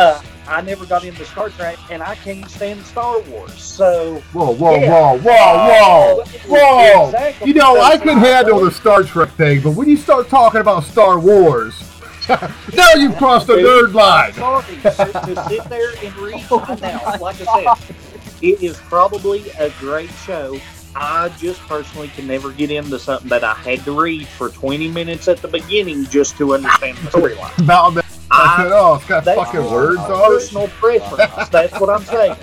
[0.00, 3.62] Uh, I never got into Star Trek, and I can't stand Star Wars.
[3.62, 5.12] So, Whoa, whoa, Yeah.
[5.12, 7.04] whoa, whoa, whoa, whoa!
[7.06, 7.48] Exactly.
[7.48, 10.84] You know, I can handle the Star Trek thing, but when you start talking about
[10.84, 11.78] Star Wars,
[12.74, 14.32] now you've crossed the nerd line.
[14.32, 16.46] Sorry, to, to sit there and read
[16.80, 17.94] now, like I said,
[18.40, 20.58] it is probably a great show.
[20.96, 24.88] I just personally can never get into something that I had to read for 20
[24.88, 27.64] minutes at the beginning just to understand the storyline.
[27.66, 28.04] Mountain Man.
[28.30, 30.26] I said, I- oh, it's got That's fucking my words on it.
[30.26, 31.48] personal preference.
[31.48, 32.36] That's what I'm saying.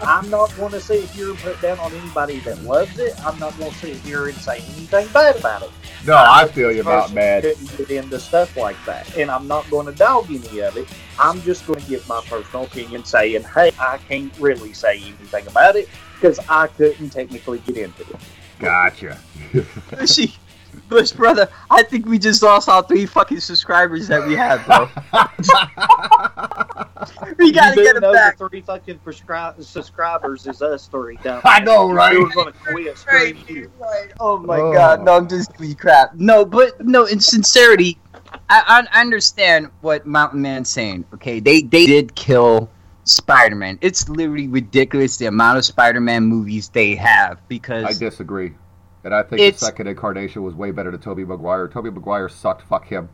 [0.00, 3.14] I'm not going to sit here and put down on anybody that loves it.
[3.24, 5.70] I'm not going to sit here and say anything bad about it.
[6.06, 7.40] No, I feel you, Mountain personally Man.
[7.42, 10.86] couldn't get into stuff like that, and I'm not going to dog any of it.
[11.18, 15.46] I'm just going to give my personal opinion, saying, "Hey, I can't really say anything
[15.46, 15.88] about it
[16.20, 18.16] because I couldn't technically get into it."
[18.58, 19.18] Gotcha.
[19.98, 20.34] Bushy,
[20.88, 24.88] Bush brother, I think we just lost all three fucking subscribers that we have, bro.
[27.38, 28.38] we gotta get them back.
[28.38, 31.18] The three fucking prescri- subscribers is us three.
[31.22, 32.18] Don't I know, right?
[32.18, 33.04] We're going to quit.
[33.06, 33.70] Right, you.
[33.78, 34.12] right.
[34.20, 34.72] Oh my Oh.
[34.72, 36.14] god, no, I'm just giving crap.
[36.14, 37.98] No, but no, in sincerity,
[38.48, 41.04] I, I understand what Mountain Man's saying.
[41.14, 42.70] Okay, they they did kill
[43.04, 43.78] Spider-Man.
[43.80, 48.54] It's literally ridiculous the amount of Spider-Man movies they have because I disagree.
[49.04, 51.68] And I think It's- the second incarnation was way better than Tobey Maguire.
[51.68, 52.62] Tobey Maguire sucked.
[52.62, 53.08] Fuck him.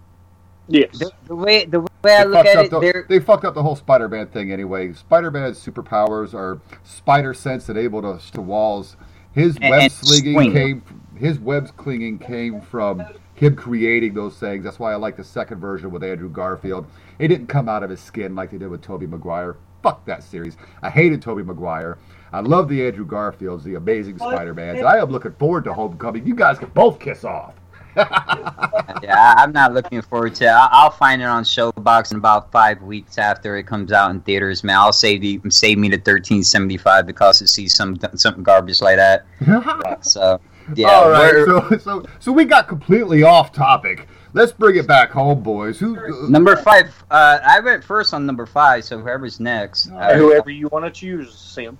[0.68, 0.98] Yes.
[0.98, 3.18] the, the way the way I They look fucked, at up it, the, they're they
[3.18, 4.92] fucked up the whole Spider-Man thing anyway.
[4.92, 8.96] Spider-Man's superpowers are spider sense and able to to walls.
[9.32, 10.52] His And- web and slinging swing.
[10.52, 10.82] came.
[11.16, 13.02] His web clinging came from
[13.34, 14.64] him creating those things.
[14.64, 16.86] That's why I like the second version with Andrew Garfield.
[17.18, 19.56] It didn't come out of his skin like they did with Tobey Maguire.
[19.82, 20.56] Fuck that series.
[20.82, 21.98] I hated Tobey Maguire.
[22.32, 24.82] I love the Andrew Garfields, the Amazing Spider-Mans.
[24.82, 26.26] I am looking forward to Homecoming.
[26.26, 27.54] You guys can both kiss off.
[27.96, 30.44] yeah, I'm not looking forward to.
[30.44, 30.48] it.
[30.48, 34.20] I'll, I'll find it on Showbox in about five weeks after it comes out in
[34.20, 34.62] theaters.
[34.62, 38.96] Man, I'll save the save me the 13.75 because to see some something garbage like
[38.96, 39.24] that.
[40.02, 40.40] So
[40.76, 44.06] yeah, All right, we're- so, so so we got completely off topic.
[44.34, 45.80] Let's bring it back home, boys.
[45.80, 46.28] Who?
[46.28, 46.94] Number five.
[47.10, 49.90] Uh, I went first on number five, so whoever's next.
[49.90, 51.76] Uh, Whoever you want to choose, Sim.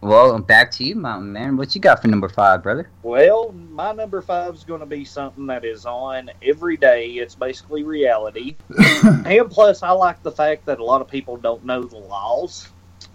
[0.00, 1.56] Well, back to you, Mountain Man.
[1.56, 2.90] What you got for number five, brother?
[3.02, 7.10] Well, my number five is going to be something that is on every day.
[7.10, 8.56] It's basically reality.
[9.24, 12.68] and plus, I like the fact that a lot of people don't know the laws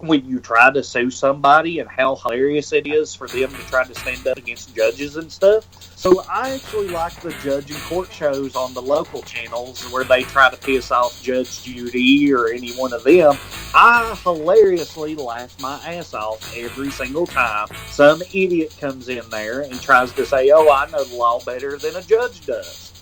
[0.06, 3.84] when you try to sue somebody and how hilarious it is for them to try
[3.84, 5.66] to stand up against judges and stuff.
[5.96, 10.22] So I actually like the judge and court shows on the local channels where they
[10.24, 13.38] try to piss off Judge Judy or any one of them.
[13.74, 19.80] I hilariously laugh my ass off every single time some idiot comes in there and
[19.80, 22.92] tries to say, "Oh, I know the law better than a judge does."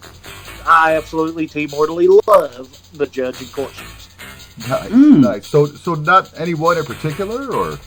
[0.64, 4.11] I absolutely T-mortally love the judge and court shows.
[4.58, 5.20] Nice, Mm.
[5.20, 5.46] nice.
[5.46, 7.78] So, so not anyone in particular, or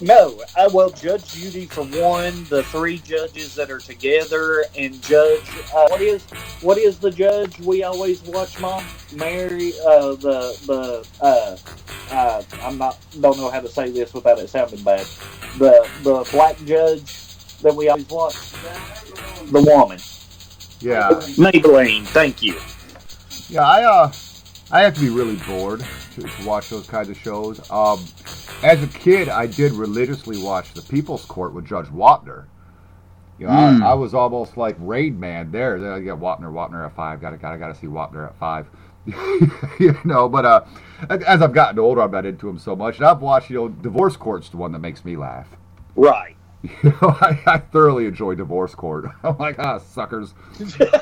[0.00, 5.42] No, uh, well, Judge Judy for one, the three judges that are together, and Judge
[5.74, 6.22] uh, what is
[6.62, 8.84] what is the judge we always watch, Mom?
[9.12, 11.56] Mary, uh, the the uh,
[12.10, 15.06] uh, I'm not don't know how to say this without it sounding bad.
[15.58, 17.04] The the black judge
[17.62, 18.34] that we always watch,
[19.52, 19.98] the woman,
[20.80, 22.04] yeah, Mablean.
[22.06, 22.58] Thank you.
[23.48, 23.62] yeah.
[23.62, 24.12] I uh,
[24.74, 25.84] I have to be really bored
[26.16, 27.60] to, to watch those kinds of shows.
[27.70, 28.04] Um,
[28.64, 32.46] as a kid, I did religiously watch The People's Court with Judge Wapner.
[33.38, 33.82] You know, Mm.
[33.82, 35.78] I, I was almost like Rain Man there.
[35.78, 37.20] Then I get Wapner, Wapner at five.
[37.20, 38.66] Gotta, gotta, gotta see Wapner at five.
[39.78, 40.64] you know, but uh,
[41.08, 42.96] as I've gotten older, I'm not into him so much.
[42.96, 45.46] And I've watched, you know, Divorce Court's the one that makes me laugh.
[45.94, 46.34] Right.
[46.64, 46.70] You
[47.02, 49.10] know, I, I thoroughly enjoy Divorce Court.
[49.22, 50.32] I'm like, ah, suckers.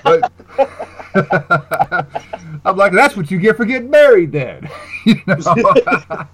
[0.03, 0.33] But
[2.65, 4.69] I'm like, that's what you get for getting married, then.
[5.07, 5.37] you know?
[5.45, 6.27] but uh,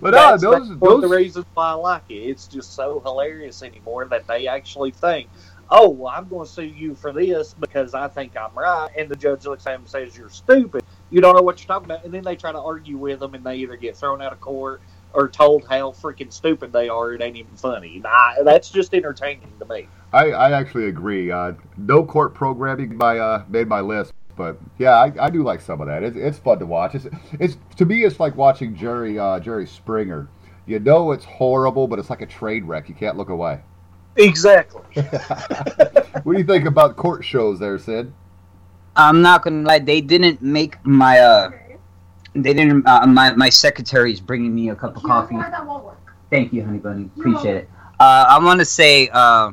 [0.00, 2.14] That's, those, that's one of the those reasons why I like it.
[2.14, 5.28] It's just so hilarious anymore that they actually think,
[5.70, 9.08] "Oh, well, I'm going to sue you for this because I think I'm right," and
[9.08, 10.82] the judge looks at him and says, "You're stupid.
[11.10, 13.34] You don't know what you're talking about." And then they try to argue with them,
[13.34, 14.80] and they either get thrown out of court
[15.12, 17.12] or told how freaking stupid they are.
[17.12, 18.02] It ain't even funny.
[18.04, 19.88] I, that's just entertaining to me.
[20.12, 21.30] I, I actually agree.
[21.30, 25.60] Uh, no court programming my uh, made my list, but yeah, I, I do like
[25.60, 26.02] some of that.
[26.02, 26.94] It's, it's fun to watch.
[26.94, 30.28] It's, it's to me, it's like watching Jerry uh, Jerry Springer.
[30.66, 32.88] You know it's horrible, but it's like a train wreck.
[32.88, 33.60] You can't look away.
[34.16, 34.82] Exactly.
[36.24, 38.12] What do you think about court shows there, Sid?
[38.96, 41.50] I'm not gonna lie, they didn't make my uh,
[42.34, 42.86] they didn't.
[42.86, 45.36] Uh, my my secretary's bringing me a cup of coffee.
[45.36, 45.98] That won't work.
[46.30, 47.10] Thank you, honey bunny.
[47.18, 47.70] Appreciate it.
[48.00, 49.50] Uh, I want to say, uh,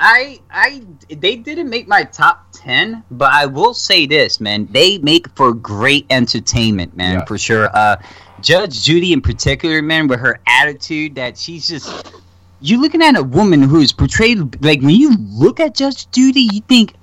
[0.00, 4.66] I I they didn't make my top ten, but I will say this, man.
[4.70, 7.24] They make for great entertainment, man, Yeah.
[7.24, 7.70] for sure.
[7.74, 7.96] Uh,
[8.40, 12.12] Judge Judy, in particular, man, with her attitude that she's just.
[12.60, 16.60] You're looking at a woman who's portrayed like when you look at Judge Judy, you
[16.62, 16.94] think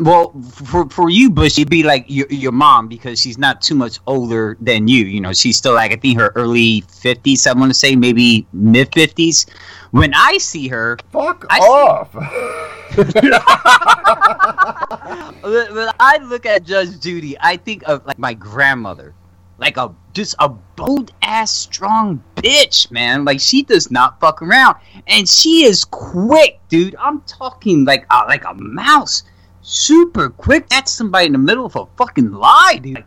[0.00, 3.74] well, for for you, Bush, it'd be like your your mom because she's not too
[3.74, 5.04] much older than you.
[5.04, 7.46] You know, she's still like I think her early fifties.
[7.46, 9.46] I want to say maybe mid fifties.
[9.92, 12.14] When I see her, Fuck I- off!
[15.42, 19.14] when when I look at Judge Judy, I think of like my grandmother,
[19.58, 23.24] like a just a bold ass strong bitch, man.
[23.24, 24.76] Like she does not fuck around,
[25.06, 26.96] and she is quick, dude.
[26.98, 29.22] I'm talking like uh, like a mouse,
[29.64, 30.68] super quick.
[30.68, 32.94] That's somebody in the middle of a fucking lie, dude.
[32.96, 33.06] Like,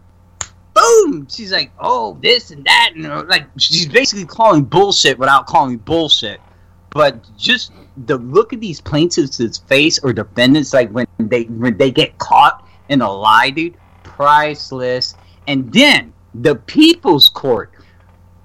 [0.74, 1.28] boom!
[1.30, 5.78] She's like, oh, this and that, and uh, like she's basically calling bullshit without calling
[5.78, 6.42] bullshit.
[6.90, 7.72] But just
[8.06, 12.68] the look of these plaintiffs' face or defendants, like when they when they get caught
[12.90, 15.16] in a lie, dude, priceless.
[15.48, 17.72] And then the People's Court,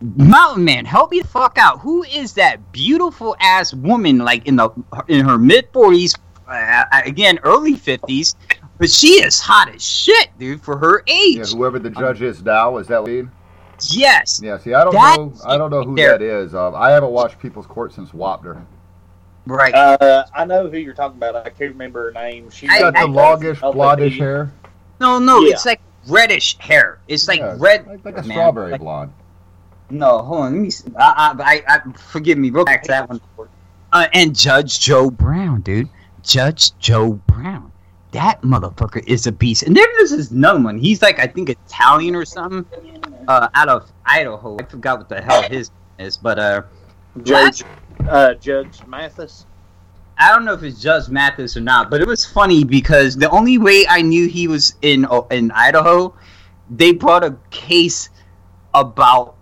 [0.00, 1.80] Mountain Man, help me the fuck out.
[1.80, 4.70] Who is that beautiful ass woman, like in the
[5.08, 6.14] in her mid forties,
[6.48, 8.34] uh, again early fifties,
[8.78, 11.36] but she is hot as shit, dude, for her age.
[11.38, 13.28] yeah, whoever the judge is now, is that lead?
[13.90, 14.40] Yes.
[14.42, 15.32] Yeah, see, I don't That- know.
[15.44, 16.12] I don't know who there.
[16.18, 16.54] that is.
[16.54, 18.64] Um, I haven't watched People's Court since Wapner.
[19.44, 19.74] Right.
[19.74, 21.34] Uh, I know who you're talking about.
[21.34, 22.48] I can't remember her name.
[22.50, 24.52] She I- Got the I- longish, blondish hair.
[25.00, 25.54] no, no, yeah.
[25.54, 27.00] it's like reddish hair.
[27.08, 27.86] It's like Yeah, red.
[27.88, 28.36] like, like a man.
[28.36, 29.12] strawberry Like- blonde.
[29.90, 30.52] No, hold on.
[30.52, 30.70] Let me.
[30.70, 30.90] See.
[30.96, 32.50] I, I, I, I, forgive me.
[32.50, 33.20] Real back to that one.
[33.92, 35.88] Uh, and Judge Joe Brown, dude.
[36.22, 37.72] Judge Joe Brown.
[38.12, 39.62] That motherfucker is a beast.
[39.62, 40.78] And then there's this another one.
[40.78, 42.66] He's like, I think Italian or something.
[43.26, 44.58] Uh, out of Idaho.
[44.60, 46.62] I forgot what the hell his is, but uh,
[47.22, 47.62] Judge
[48.08, 49.46] uh, Judge Mathis.
[50.18, 51.90] I don't know if it's Judge Mathis or not.
[51.90, 55.50] But it was funny because the only way I knew he was in uh, in
[55.52, 56.14] Idaho,
[56.68, 58.10] they brought a case
[58.74, 59.36] about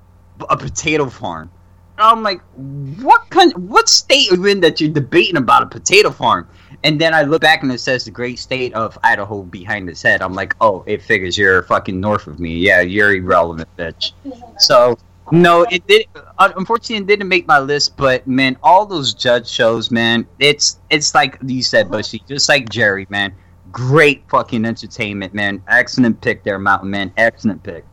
[0.49, 1.51] a potato farm.
[1.99, 6.11] I'm like, what kind, what state are you in that you're debating about a potato
[6.11, 6.49] farm?
[6.83, 10.01] And then I look back and it says the great state of Idaho behind his
[10.03, 10.23] head.
[10.23, 12.55] I'm like, oh, it figures you're fucking north of me.
[12.57, 14.13] Yeah, you're irrelevant, bitch.
[14.59, 14.97] So
[15.31, 16.07] no, it did.
[16.39, 17.97] un- Unfortunately, it didn't make my list.
[17.99, 22.69] But man, all those judge shows, man, it's it's like you said, Bushy, just like
[22.71, 23.35] Jerry, man.
[23.71, 25.63] Great fucking entertainment, man.
[25.69, 27.13] Excellent pick there, Mountain Man.
[27.17, 27.85] Excellent pick.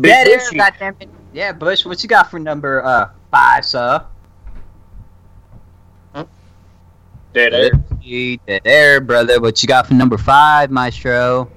[0.00, 0.56] Big Dead air, Bushy.
[0.56, 1.08] goddammit.
[1.32, 4.04] Yeah, Bush, what you got for number uh five, sir?
[7.32, 7.70] Dead air.
[8.46, 9.40] Dead air, brother.
[9.40, 11.50] What you got for number five, Maestro?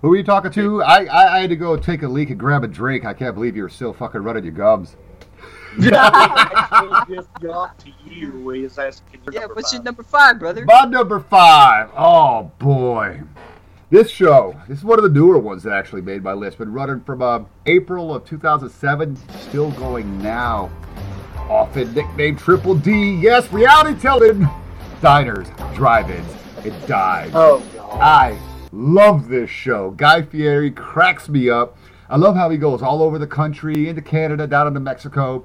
[0.00, 0.82] Who are you talking to?
[0.82, 3.04] I, I, I had to go take a leak and grab a drink.
[3.04, 4.96] I can't believe you're still fucking running your gums.
[5.82, 8.50] actually just got to you.
[8.50, 10.64] Is asking Yeah, number what's your number five, brother?
[10.64, 11.90] My number five.
[11.96, 13.20] Oh boy,
[13.90, 14.58] this show.
[14.68, 16.58] This is one of the newer ones that actually made my list.
[16.58, 20.70] Been running from uh, April of 2007, still going now.
[21.50, 23.14] Often nicknamed Triple D.
[23.20, 24.48] Yes, reality television.
[25.00, 26.32] Diners, drive-ins,
[26.64, 27.32] and dives.
[27.34, 28.00] Oh god.
[28.00, 28.38] I
[28.72, 29.90] love this show.
[29.90, 31.76] Guy Fieri cracks me up.
[32.08, 35.44] I love how he goes all over the country, into Canada, down into Mexico,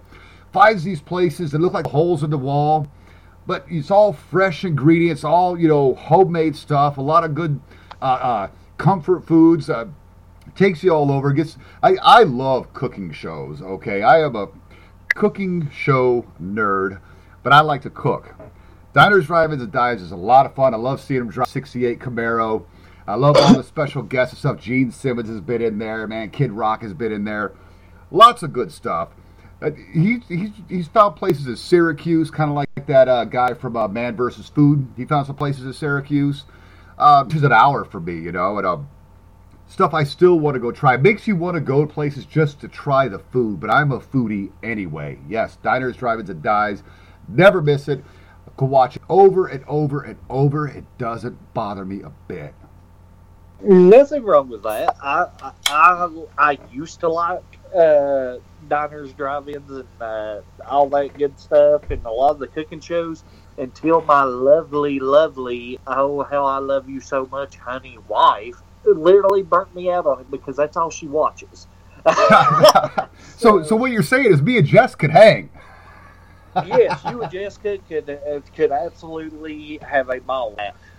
[0.53, 2.87] finds these places that look like holes in the wall,
[3.47, 6.97] but it's all fresh ingredients, all you know, homemade stuff.
[6.97, 7.59] A lot of good
[8.01, 8.47] uh, uh,
[8.77, 9.69] comfort foods.
[9.69, 9.87] Uh,
[10.55, 11.31] takes you all over.
[11.31, 13.61] Gets I I love cooking shows.
[13.61, 14.47] Okay, I am a
[15.15, 16.99] cooking show nerd,
[17.43, 18.35] but I like to cook.
[18.93, 20.73] Diners, Drive-ins, and Dives is a lot of fun.
[20.73, 22.65] I love seeing them drive 68 Camaro.
[23.07, 24.59] I love all the special guests and stuff.
[24.59, 26.29] Gene Simmons has been in there, man.
[26.29, 27.53] Kid Rock has been in there.
[28.11, 29.09] Lots of good stuff.
[29.61, 33.77] Uh, he, he's, he's found places in Syracuse, kind of like that uh, guy from
[33.77, 34.49] uh, Man vs.
[34.49, 34.87] Food.
[34.97, 36.43] He found some places in Syracuse.
[37.25, 38.87] Which is an hour for me, you know, and um,
[39.67, 40.97] stuff I still want to go try.
[40.97, 43.99] Makes you want to go to places just to try the food, but I'm a
[43.99, 45.17] foodie anyway.
[45.27, 46.83] Yes, Diners, Drive-ins, and Dives.
[47.27, 48.03] Never miss it.
[48.61, 50.67] Can watch it over and over and over.
[50.67, 52.53] It doesn't bother me a bit.
[53.59, 54.95] Nothing wrong with that.
[55.01, 57.41] I I, I, I used to like
[57.75, 58.35] uh,
[58.69, 63.23] diners, drive-ins, and uh, all that good stuff, and a lot of the cooking shows.
[63.57, 69.73] Until my lovely, lovely, oh how I love you so much, honey, wife, literally burnt
[69.73, 71.65] me out on it because that's all she watches.
[73.37, 75.49] so, so what you're saying is me and Jess could hang.
[76.59, 80.55] Yes, you and Jessica could uh, could absolutely have a ball.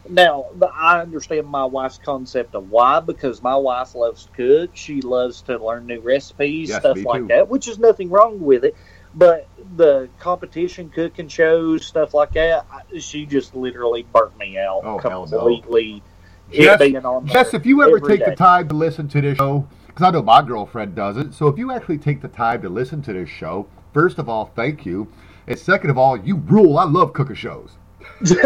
[0.09, 4.71] Now, Now, I understand my wife's concept of why because my wife loves to cook.
[4.75, 7.29] She loves to learn new recipes, Yes, stuff like too.
[7.29, 8.77] that, which is nothing wrong with it.
[9.15, 14.83] But the competition cooking shows, stuff like that, I, she just literally burnt me out
[14.85, 15.39] Oh, hell no.
[15.39, 16.03] completely.
[16.51, 19.39] Jess, It being Jess, if you ever every take the time to listen to this
[19.39, 22.69] show, because I know my girlfriend doesn't, so if you actually take the time to
[22.69, 25.09] listen to this show, first of all, thank you.
[25.53, 26.79] And second of all, you rule.
[26.79, 27.73] I love cooking shows.
[28.23, 28.37] yeah.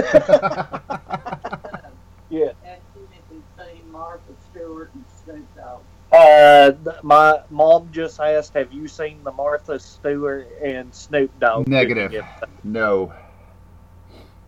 [2.64, 5.82] accidentally say Martha Stewart and Snoop Dogg.
[6.10, 6.72] Uh,
[7.02, 12.10] my mom just asked, "Have you seen the Martha Stewart and Snoop Dogg?" Negative.
[12.10, 12.24] cooking?
[12.64, 13.12] No.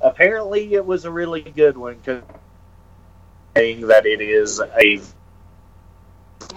[0.00, 2.00] Apparently, it was a really good one.
[2.04, 2.22] Cause
[3.54, 5.14] saying that it is a, It's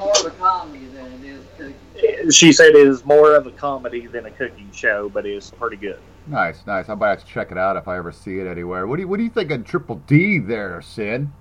[0.01, 2.31] more of a comedy than it is cooking.
[2.31, 5.77] she said it is more of a comedy than a cooking show, but it's pretty
[5.77, 5.99] good.
[6.27, 6.89] Nice, nice.
[6.89, 8.87] I might have to check it out if I ever see it anywhere.
[8.87, 11.31] What do you What do you think of Triple D there, Sin?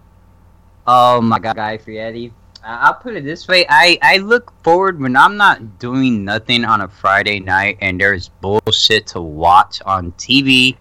[0.87, 2.33] Oh my god, Guy Fieri.
[2.63, 6.83] I'll put it this way: I I look forward when I'm not doing nothing on
[6.83, 10.77] a Friday night and there's bullshit to watch on TV.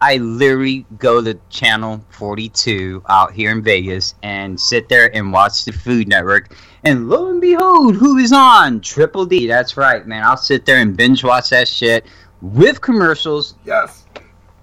[0.00, 5.64] I literally go to channel 42 out here in Vegas and sit there and watch
[5.64, 6.56] the Food Network.
[6.84, 8.80] And lo and behold, who is on?
[8.80, 9.46] Triple D.
[9.46, 10.24] That's right, man.
[10.24, 12.06] I'll sit there and binge watch that shit
[12.40, 14.04] with commercials Yes.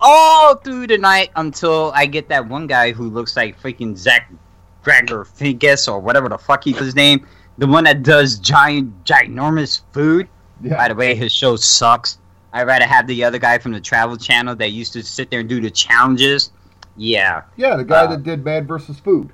[0.01, 4.29] all through the night until I get that one guy who looks like freaking Zach
[4.83, 7.25] Gregor Finkus or whatever the fuck he's his name.
[7.57, 10.27] The one that does giant, ginormous food.
[10.61, 10.75] Yeah.
[10.75, 12.17] By the way, his show sucks.
[12.51, 15.39] I'd rather have the other guy from the Travel Channel that used to sit there
[15.41, 16.51] and do the challenges.
[16.97, 17.43] Yeah.
[17.55, 19.29] Yeah, the guy Uh, that did Man versus Food.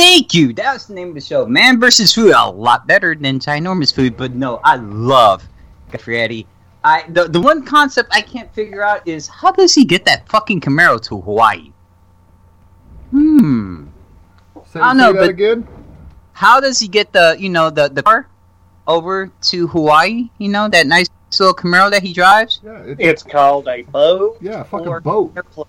[0.00, 0.54] Thank you.
[0.54, 1.44] That's the name of the show.
[1.46, 2.32] Man versus Food.
[2.34, 5.46] A lot better than ginormous food, but no, I love
[5.92, 6.46] Guy Fieri.
[6.82, 10.26] I the, the one concept I can't figure out is how does he get that
[10.28, 11.72] fucking Camaro to Hawaii?
[13.10, 13.88] Hmm.
[14.66, 15.66] Say, I don't know, but- again.
[16.32, 18.26] How does he get the you know the the car
[18.86, 20.30] over to Hawaii?
[20.38, 21.08] You know that nice
[21.38, 22.60] little Camaro that he drives.
[22.64, 25.32] Yeah, it, It's called a boat yeah, a fucking boat.
[25.36, 25.66] airplane.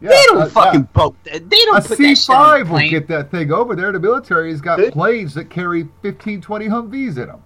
[0.00, 0.86] Yeah, they don't uh, fucking yeah.
[0.92, 1.16] boat.
[1.24, 3.90] They don't A put that shit on C5 will get that thing over there.
[3.90, 4.92] The military's got Good.
[4.92, 7.42] planes that carry 15, 20 Humvees in them.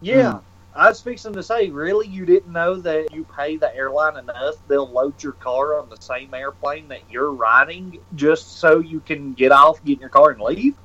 [0.00, 0.32] Yeah.
[0.32, 0.38] Hmm.
[0.72, 4.54] I was fixing to say, really, you didn't know that you pay the airline enough,
[4.68, 9.32] they'll load your car on the same airplane that you're riding just so you can
[9.32, 10.76] get off, get in your car, and leave?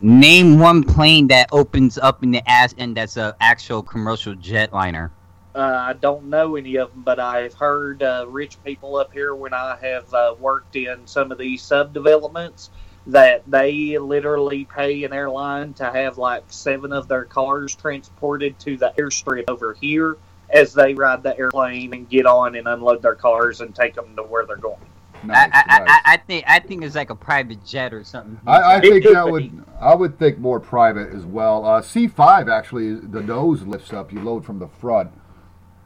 [0.00, 5.10] Name one plane that opens up in the ass and that's a actual commercial jetliner.
[5.54, 9.34] Uh, I don't know any of them, but I've heard uh, rich people up here
[9.34, 12.70] when I have uh, worked in some of these subdevelopments
[13.06, 18.76] that they literally pay an airline to have like seven of their cars transported to
[18.76, 20.16] the airstrip over here
[20.50, 24.14] as they ride the airplane and get on and unload their cars and take them
[24.16, 24.78] to where they're going.
[25.24, 25.88] Nice, I, I, nice.
[25.88, 28.40] I, I think I think it's like a private jet or something.
[28.46, 31.64] I, I think could that would I would think more private as well.
[31.64, 34.12] Uh, C5 actually the nose lifts up.
[34.12, 35.12] You load from the front.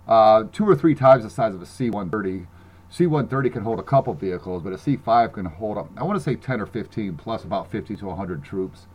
[0.07, 2.47] Uh, two or three times the size of a C130.
[2.93, 5.91] C130 can hold a couple vehicles, but a C5 can hold up.
[5.97, 8.87] I want to say 10 or 15 plus about 50 to 100 troops.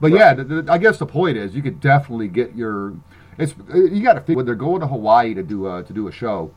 [0.00, 2.94] But yeah, the, the, I guess the point is you could definitely get your.
[3.38, 6.06] It's you got to figure when they're going to Hawaii to do a, to do
[6.06, 6.52] a show.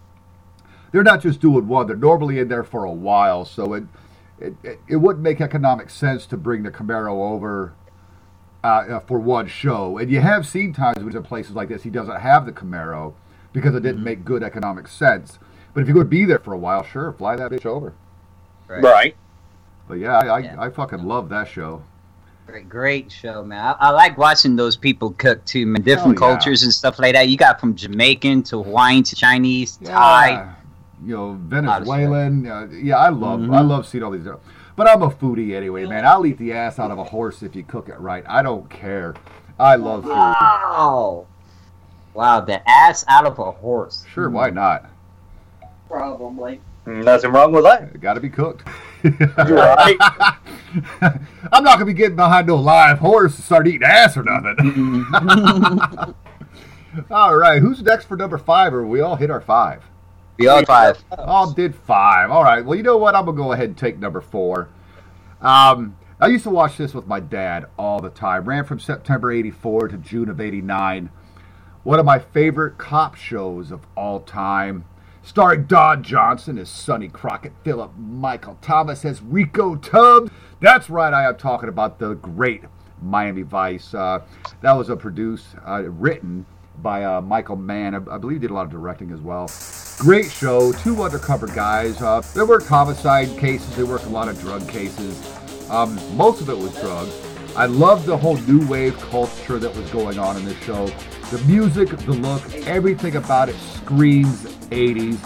[0.91, 3.45] They're not just doing one; they're normally in there for a while.
[3.45, 3.84] So it
[4.39, 7.73] it, it, wouldn't make economic sense to bring the Camaro over
[8.64, 9.97] uh, uh, for one show.
[9.97, 13.14] And you have seen times when in places like this he doesn't have the Camaro
[13.61, 15.40] because it didn't make good economic sense.
[15.73, 17.94] But if you're going to be there for a while, sure, fly that bitch over.
[18.68, 18.84] Right.
[18.84, 19.15] Right.
[19.88, 20.56] But yeah, I, I, Yeah.
[20.60, 21.84] I fucking love that show.
[22.48, 23.60] Great, great show, man.
[23.64, 25.84] I, I like watching those people cook too, man.
[25.84, 26.27] Different yeah.
[26.27, 27.30] cultures and stuff like that.
[27.30, 30.52] You got from Jamaican to Hawaiian to Chinese, Thai.
[31.06, 32.48] You know, Venezuelan.
[32.48, 33.56] Uh, yeah, I love Mhm.
[33.56, 34.27] I love seeing all these.
[34.76, 36.06] But I'm a foodie anyway, man.
[36.06, 38.23] I'll eat the ass out of a horse if you cook it right.
[38.27, 39.14] I don't care.
[39.60, 40.11] I love food.
[40.11, 41.27] Wow.
[42.19, 44.03] Wow, the ass out of a horse.
[44.13, 44.55] Sure, why hmm.
[44.55, 44.89] not?
[45.87, 46.59] Probably.
[46.85, 47.83] Mm, nothing wrong with that.
[47.95, 48.67] It got to be cooked.
[49.37, 49.95] Right.
[51.01, 54.57] I'm not gonna be getting behind no live horse and start eating ass or nothing.
[54.57, 56.11] Mm-hmm.
[57.13, 58.73] all right, who's next for number five?
[58.73, 59.81] Or we all hit our five?
[60.37, 61.01] We all five.
[61.17, 62.29] All did five.
[62.29, 62.65] All right.
[62.65, 63.15] Well, you know what?
[63.15, 64.67] I'm gonna go ahead and take number four.
[65.39, 68.43] Um, I used to watch this with my dad all the time.
[68.43, 71.09] Ran from September '84 to June of '89.
[71.89, 74.85] One of my favorite cop shows of all time.
[75.23, 80.29] Starring Don Johnson as Sonny Crockett, Philip Michael Thomas as Rico Tubbs.
[80.59, 82.61] That's right, I am talking about the great
[83.01, 83.95] Miami Vice.
[83.95, 84.21] Uh,
[84.61, 86.45] that was a produced, uh, written
[86.79, 87.95] by uh, Michael Mann.
[87.95, 89.49] I, I believe he did a lot of directing as well.
[89.97, 90.71] Great show.
[90.73, 91.99] Two undercover guys.
[92.03, 93.75] Uh, they worked homicide cases.
[93.75, 95.19] They worked a lot of drug cases.
[95.71, 97.28] Um, most of it was drugs.
[97.60, 100.86] I loved the whole new wave culture that was going on in this show.
[101.30, 105.18] The music, the look, everything about it screams 80s.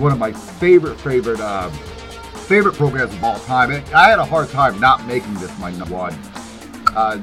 [0.00, 1.70] One of my favorite, favorite, uh,
[2.48, 3.70] favorite programs of all time.
[3.94, 6.14] I had a hard time not making this my number one.
[6.96, 7.22] Uh,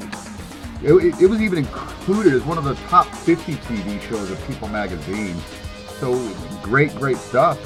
[0.82, 4.48] it, it- it was even included as one of the top 50 TV shows of
[4.48, 5.36] People Magazine.
[6.00, 6.14] So
[6.64, 7.60] great, great stuff.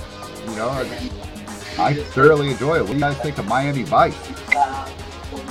[0.50, 1.12] You know, I,
[1.78, 2.82] I thoroughly enjoy it.
[2.82, 4.18] What do you guys think of Miami Vice?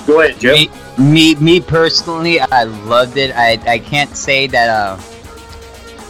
[0.05, 0.53] Go ahead, Jim.
[0.53, 3.31] Me, me, me personally, I loved it.
[3.35, 4.99] I, I can't say that uh,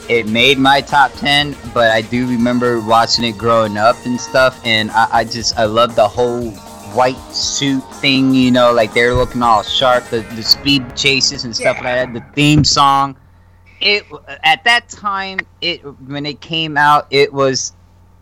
[0.10, 4.60] it made my top ten, but I do remember watching it growing up and stuff.
[4.65, 6.52] And I, I just I love the whole
[6.93, 8.34] white suit thing.
[8.34, 10.06] You know, like they're looking all sharp.
[10.06, 12.14] The the speed chases and stuff like that.
[12.14, 13.15] The theme song.
[13.80, 14.03] It
[14.43, 17.73] at that time, it when it came out, it was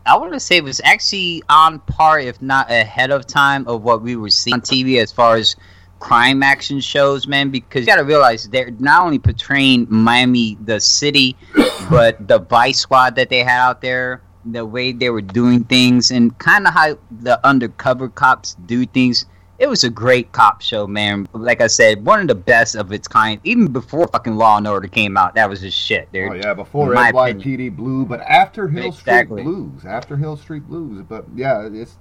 [0.06, 3.82] I want to say it was actually on par, if not ahead of time, of
[3.82, 5.56] what we were seeing on TV as far as
[5.98, 7.50] crime action shows, man.
[7.50, 11.36] Because you got to realize they're not only portraying Miami, the city,
[11.90, 16.10] but the Vice Squad that they had out there, the way they were doing things,
[16.10, 19.26] and kind of how the undercover cops do things.
[19.60, 21.28] It was a great cop show, man.
[21.34, 23.38] Like I said, one of the best of its kind.
[23.44, 26.30] Even before fucking Law and Order came out, that was just shit, dude.
[26.32, 29.42] Oh yeah, before NYPD Blue, but after Hill Exactly.
[29.42, 29.84] Street Blues.
[29.84, 31.98] After Hill Street Blues, but yeah, it's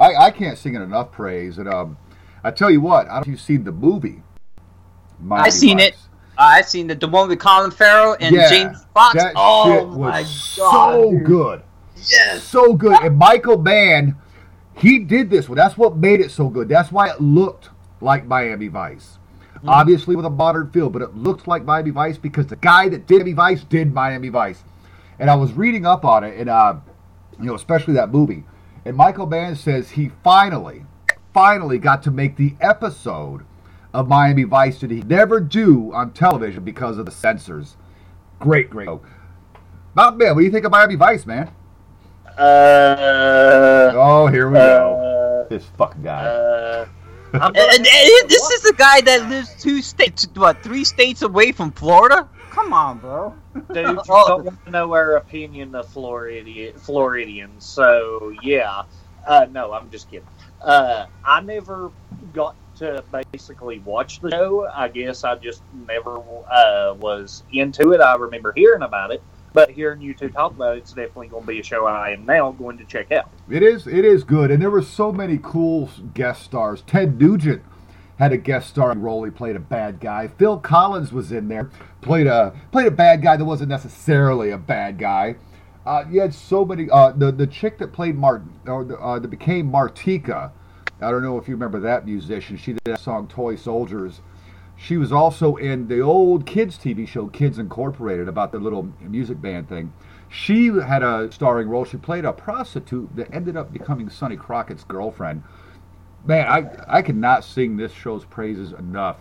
[0.00, 1.58] I, I can't sing it enough praise.
[1.58, 1.98] And um,
[2.42, 4.22] I tell you what, I don't know if you've seen the movie.
[5.20, 5.96] Miami I've seen it.
[6.38, 9.22] I seen the, the one with Colin Farrell and Yeah, Jamie Foxx.
[9.22, 10.26] That Oh shit my god!
[10.26, 11.24] so dude.
[11.24, 11.62] good.
[12.10, 12.42] Yes.
[12.42, 12.98] so good.
[13.02, 14.16] And Michael Mann,
[14.76, 16.68] he did this Well, That's what made it so good.
[16.68, 17.70] That's why it looked
[18.00, 19.18] like Miami Vice.
[19.56, 19.68] Mm-hmm.
[19.68, 23.06] Obviously with a modern feel, but it looked like Miami Vice because the guy that
[23.06, 24.62] did Miami Vice did Miami Vice.
[25.18, 26.76] And I was reading up on it, and uh,
[27.38, 28.44] you know, especially that movie.
[28.84, 30.84] And Michael Mann says he finally,
[31.32, 33.44] finally got to make the episode
[33.94, 37.76] of Miami Vice that he never do on television because of the censors.
[38.38, 38.88] Great, great.
[39.96, 41.50] Not man, what do you think of Miami Vice, man?
[42.38, 45.44] Uh, Oh, here we go.
[45.44, 46.24] uh, This fucking guy.
[46.24, 46.86] uh,
[47.32, 51.52] And, and- and this is the guy that lives two states, what, three states away
[51.52, 52.28] from Florida?
[52.50, 53.34] Come on, bro.
[53.72, 54.28] Dude, you Oh.
[54.28, 58.82] don't want to know our opinion of Floridi- Floridians, so yeah.
[59.26, 60.26] Uh, no, I'm just kidding.
[60.62, 61.90] Uh, I never
[62.32, 63.02] got to
[63.32, 64.66] basically watch the show.
[64.72, 66.18] I guess I just never
[66.50, 68.00] uh, was into it.
[68.00, 69.22] I remember hearing about it,
[69.56, 72.10] but hearing you two talk about it, it's definitely going to be a show I
[72.10, 73.30] am now going to check out.
[73.48, 73.86] It is.
[73.86, 76.82] It is good, and there were so many cool guest stars.
[76.86, 77.62] Ted Nugent
[78.18, 79.24] had a guest starring role.
[79.24, 80.28] He played a bad guy.
[80.28, 81.70] Phil Collins was in there,
[82.02, 85.36] played a played a bad guy that wasn't necessarily a bad guy.
[85.86, 86.90] Uh, you had so many.
[86.90, 90.50] Uh, the the chick that played Martin, or uh, that became Martika.
[91.00, 92.58] I don't know if you remember that musician.
[92.58, 94.20] She did that song "Toy Soldiers."
[94.76, 99.40] She was also in the old kids TV show Kids Incorporated about the little music
[99.40, 99.92] band thing.
[100.28, 101.84] She had a starring role.
[101.84, 105.42] She played a prostitute that ended up becoming Sonny Crockett's girlfriend.
[106.26, 109.16] Man, I I cannot sing this show's praises enough.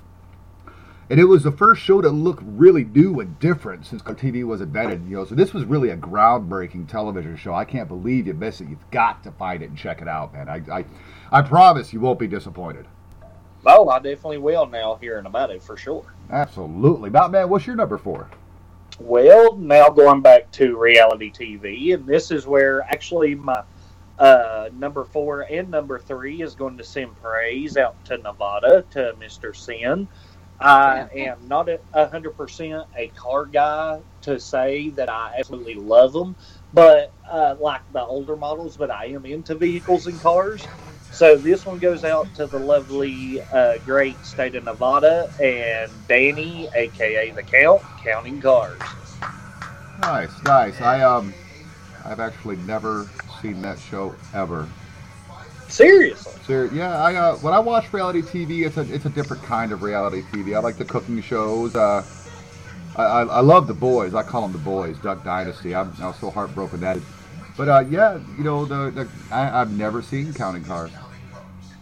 [1.10, 4.60] And it was the first show to look really new and different since TV was
[4.60, 5.08] invented.
[5.08, 7.54] You know, so this was really a groundbreaking television show.
[7.54, 8.70] I can't believe you missed it.
[8.70, 10.50] You've got to find it and check it out, man.
[10.50, 10.86] I I,
[11.32, 12.88] I promise you won't be disappointed.
[13.66, 16.16] Oh, I definitely will now hearing about it for sure.
[16.32, 17.10] Absolutely.
[17.10, 18.30] Now, man, what's your number four?
[19.00, 23.64] Well, now going back to reality TV, and this is where actually my
[24.18, 29.14] Uh, number four and number three is going to send praise out to Nevada to
[29.20, 29.56] Mr.
[29.56, 30.08] Sin.
[30.60, 35.76] I am not a a hundred percent a car guy to say that I absolutely
[35.76, 36.38] love them,
[36.74, 38.78] but uh, like the older models.
[38.78, 40.70] But I am into vehicles and cars.
[41.16, 46.68] So this one goes out to the lovely, uh, great state of Nevada and Danny,
[46.76, 48.82] aka the Count, counting cars.
[50.02, 50.82] Nice, nice.
[50.82, 51.34] I um,
[52.04, 53.10] I've actually never
[53.42, 54.68] seen that show ever.
[55.70, 56.34] Seriously.
[56.46, 59.72] So yeah, I uh, when I watch reality TV, it's a it's a different kind
[59.72, 60.54] of reality TV.
[60.54, 61.78] I like the cooking shows.
[61.78, 62.06] Uh,
[62.98, 64.14] I, I, I love the boys.
[64.14, 64.98] I call them the boys.
[65.00, 65.74] Duck Dynasty.
[65.74, 66.98] I'm, I was so heartbroken that.
[67.56, 70.92] But uh, yeah, you know the, the I, I've never seen Counting Cars.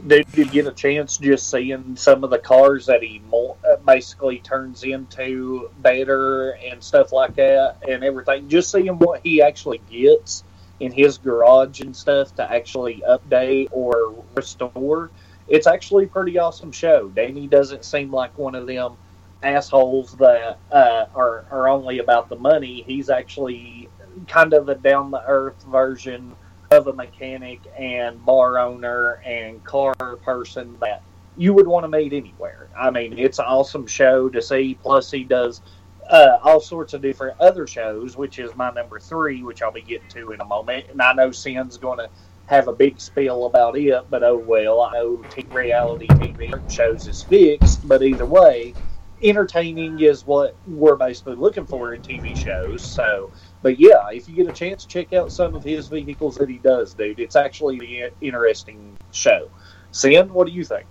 [0.05, 3.77] Did you get a chance just seeing some of the cars that he mo- uh,
[3.77, 8.49] basically turns into better and stuff like that and everything?
[8.49, 10.43] Just seeing what he actually gets
[10.81, 15.09] in his garage and stuff to actually update or restore.
[15.47, 17.07] It's actually a pretty awesome show.
[17.07, 18.97] Danny doesn't seem like one of them
[19.41, 22.83] assholes that uh, are, are only about the money.
[22.85, 23.87] He's actually
[24.27, 26.35] kind of a down the earth version
[26.77, 29.93] of a mechanic and bar owner and car
[30.23, 31.03] person that
[31.37, 32.69] you would want to meet anywhere.
[32.77, 34.77] I mean, it's an awesome show to see.
[34.81, 35.61] Plus, he does
[36.09, 39.81] uh, all sorts of different other shows, which is my number three, which I'll be
[39.81, 40.87] getting to in a moment.
[40.89, 42.09] And I know Sin's going to
[42.47, 44.81] have a big spiel about it, but oh well.
[44.81, 48.73] I know t- reality TV shows is fixed, but either way,
[49.21, 52.83] entertaining is what we're basically looking for in TV shows.
[52.83, 53.31] So,
[53.63, 56.57] but yeah, if you get a chance, check out some of his vehicles that he
[56.57, 57.19] does, dude.
[57.19, 59.49] It's actually an interesting show.
[59.91, 60.85] Sin, what do you think?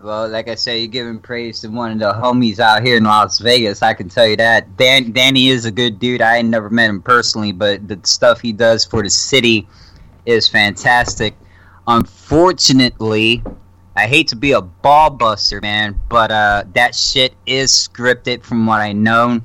[0.00, 3.04] Well, like I said, you're giving praise to one of the homies out here in
[3.04, 3.82] Las Vegas.
[3.82, 4.76] I can tell you that.
[4.76, 6.22] Dan, Danny is a good dude.
[6.22, 9.66] I never met him personally, but the stuff he does for the city
[10.24, 11.34] is fantastic.
[11.86, 13.42] Unfortunately,
[13.96, 18.66] I hate to be a ball buster, man, but uh, that shit is scripted from
[18.66, 19.40] what I know.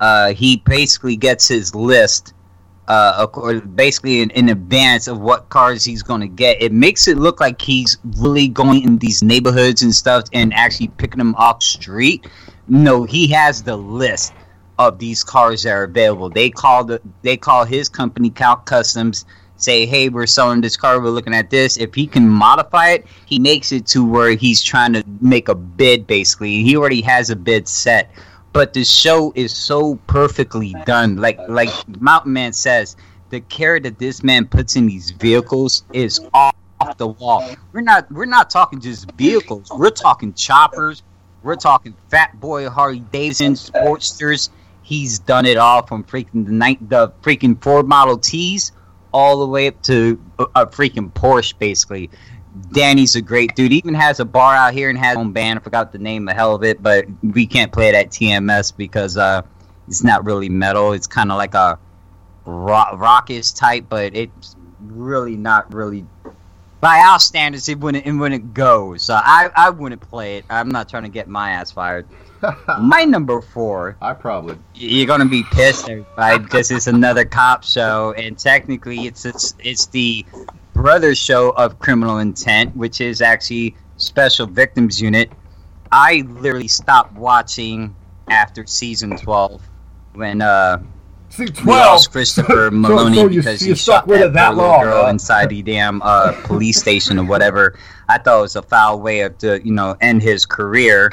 [0.00, 2.34] Uh, he basically gets his list
[2.90, 3.24] uh,
[3.74, 6.60] basically in, in advance of what cars he's going to get.
[6.60, 10.88] It makes it look like he's really going in these neighborhoods and stuff and actually
[10.88, 12.26] picking them off street.
[12.66, 14.32] No, he has the list
[14.80, 16.30] of these cars that are available.
[16.30, 19.24] They call the they call his company Count's Kustoms.
[19.56, 21.00] Say, hey, we're selling this car.
[21.00, 21.76] We're looking at this.
[21.76, 25.54] If he can modify it, he makes it to where he's trying to make a
[25.54, 26.06] bid.
[26.06, 28.10] Basically, he already has a bid set
[28.52, 31.16] but the show is so perfectly done.
[31.16, 31.70] Like like
[32.00, 32.96] Mountain Man says,
[33.30, 36.54] the care that this man puts in these vehicles is off
[36.96, 37.48] the wall.
[37.72, 39.70] We're not we're not talking just vehicles.
[39.74, 41.02] We're talking choppers.
[41.42, 44.50] We're talking Fat Boy Harley Davidson Sportsters.
[44.82, 48.72] He's done it all from freaking the night the freaking Ford Model Ts
[49.12, 52.10] all the way up to a, a freaking Porsche, basically.
[52.72, 53.72] Danny's a great dude.
[53.72, 55.58] He even has a bar out here and has his own band.
[55.58, 58.76] I forgot the name, the hell of it, but we can't play it at TMS
[58.76, 59.42] because uh,
[59.88, 60.92] it's not really metal.
[60.92, 61.78] It's kind of like a
[62.44, 66.06] rock, rockish type, but it's really not really.
[66.80, 68.96] By our standards, it wouldn't it wouldn't go.
[68.96, 70.46] So I, I wouldn't play it.
[70.48, 72.06] I'm not trying to get my ass fired.
[72.80, 74.58] My number four I probably.
[74.74, 79.86] you're gonna be pissed, everybody, because it's another cop show, and technically, it's it's it's
[79.86, 80.24] the
[80.80, 85.30] brother show of Criminal Intent, which is actually Special Victims Unit.
[85.92, 87.94] I literally stopped watching
[88.30, 89.62] after season twelve
[90.14, 90.82] when uh
[91.28, 91.66] See, we 12.
[91.66, 95.04] lost Christopher Meloni so you- because you he shot with that, it that long, girl
[95.04, 95.10] huh?
[95.10, 97.78] inside the damn uh, police station or whatever.
[98.08, 101.10] I thought it was a foul way of to you know end his career.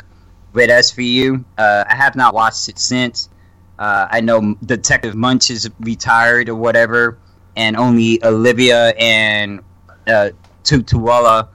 [0.54, 3.30] But as for you, uh, I have not watched it since.
[3.78, 7.20] Uh, I know Detective Munch is retired or whatever,
[7.58, 9.60] and only Olivia and
[10.08, 10.30] uh,
[10.64, 11.50] Tutuola,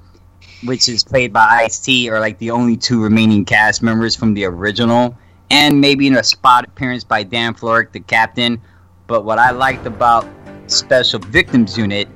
[0.65, 4.35] which is played by Ice T, are like the only two remaining cast members from
[4.35, 5.17] the original,
[5.51, 8.61] and maybe in a spot appearance by Dan Florek, the captain.
[9.07, 10.29] But what I liked about
[10.67, 12.09] Special Victims Unit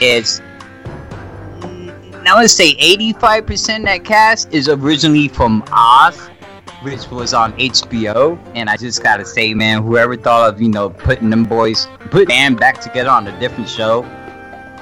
[0.00, 0.42] is
[2.24, 6.28] now let's say 85% of that cast is originally from Oz,
[6.82, 8.38] which was on HBO.
[8.54, 12.28] And I just gotta say, man, whoever thought of, you know, putting them boys, put
[12.28, 14.02] them back together on a different show,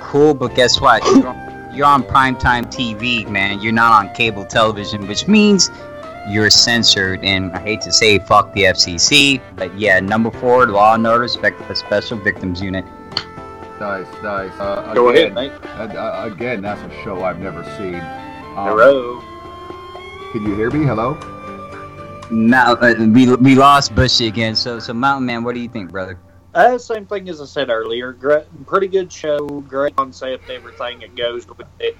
[0.00, 1.02] cool, but guess what?
[1.16, 3.60] You're on, you're on primetime TV, man.
[3.60, 5.68] You're not on cable television, which means
[6.26, 7.22] you're censored.
[7.22, 11.28] And I hate to say, fuck the FCC, but yeah, number four, Law and Order,
[11.28, 12.82] Spec- the Special Victims Unit.
[13.78, 14.52] Nice, nice.
[14.58, 15.70] Uh, Go again, ahead, Nate.
[15.94, 17.96] uh, uh, again, that's a show I've never seen.
[17.96, 19.20] Um, Hello.
[20.32, 20.86] Can you hear me?
[20.86, 21.12] Hello?
[22.30, 24.56] Now, uh, we, we lost Bushy again.
[24.56, 26.18] So, so Mountain Man, what do you think, brother?
[26.54, 28.12] Uh, same thing as I said earlier.
[28.12, 31.96] Great, pretty good show, great concept, everything that goes with it.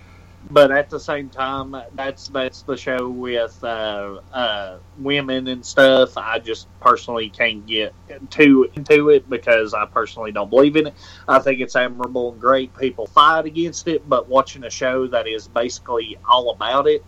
[0.50, 6.16] But at the same time, that's that's the show with uh, uh, women and stuff.
[6.16, 7.92] I just personally can't get
[8.30, 10.94] too into it because I personally don't believe in it.
[11.26, 12.76] I think it's admirable and great.
[12.78, 17.04] People fight against it, but watching a show that is basically all about it,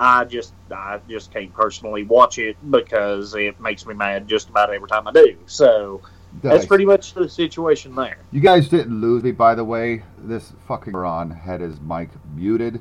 [0.00, 4.72] I just I just can't personally watch it because it makes me mad just about
[4.72, 5.36] every time I do.
[5.44, 6.00] So
[6.42, 8.16] that's pretty much the situation there.
[8.30, 10.02] You guys didn't lose me, by the way.
[10.16, 12.80] This fucking Ron had his mic muted,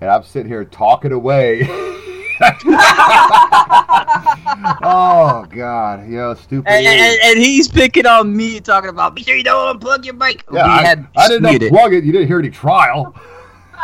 [0.00, 1.64] and I'm sitting here talking away.
[4.82, 6.66] oh God, yo, stupid.
[6.70, 10.14] And, and, and he's picking on me, talking about, be sure you don't unplug your
[10.14, 10.46] mic.
[10.50, 11.72] yeah, we I, had I didn't muted.
[11.72, 12.04] unplug it.
[12.04, 13.14] You didn't hear any trial.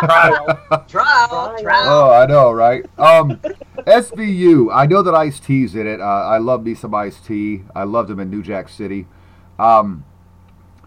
[0.00, 0.46] Trial,
[0.88, 1.58] Trial.
[1.58, 1.88] trial.
[1.88, 2.84] Oh, I know, right?
[2.98, 3.38] Um,
[3.86, 4.74] SVU.
[4.74, 6.00] I know that Ice T's in it.
[6.00, 7.62] Uh, I love me some Ice T.
[7.74, 9.06] I loved him in New Jack City.
[9.58, 10.04] Um,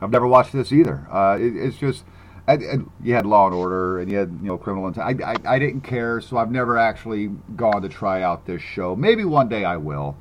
[0.02, 1.08] I've never watched this either.
[1.12, 2.04] Uh, it, it's just,
[2.48, 5.22] and, and you had Law and Order, and you had you know Criminal Intent.
[5.22, 8.96] I, I I didn't care, so I've never actually gone to try out this show.
[8.96, 10.18] Maybe one day I will.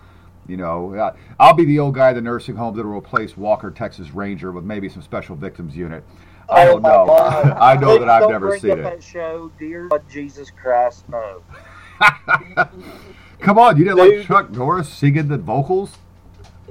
[0.48, 3.36] You know, uh, I'll be the old guy in the nursing home that will replace
[3.36, 6.04] Walker Texas Ranger with maybe some special victims unit.
[6.48, 7.06] I Oh don't know.
[7.06, 7.46] God.
[7.60, 8.82] I know that I've don't never bring seen up it.
[8.82, 11.42] That show, dear Jesus Christ, no.
[13.40, 14.18] Come on, you didn't Dude.
[14.18, 15.92] like Chuck Norris singing the vocals?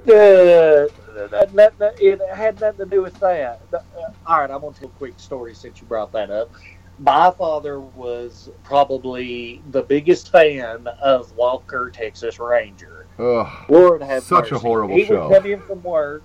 [0.07, 0.87] Uh,
[1.29, 3.61] that, that, that- it had nothing to do with that.
[3.73, 3.79] Uh,
[4.25, 6.51] all right, I'm going to tell a quick story since you brought that up.
[6.97, 13.05] My father was probably the biggest fan of Walker, Texas Ranger.
[13.19, 13.47] Ugh.
[13.69, 15.27] Lord have Such a horrible he show.
[15.27, 16.23] would come in from work.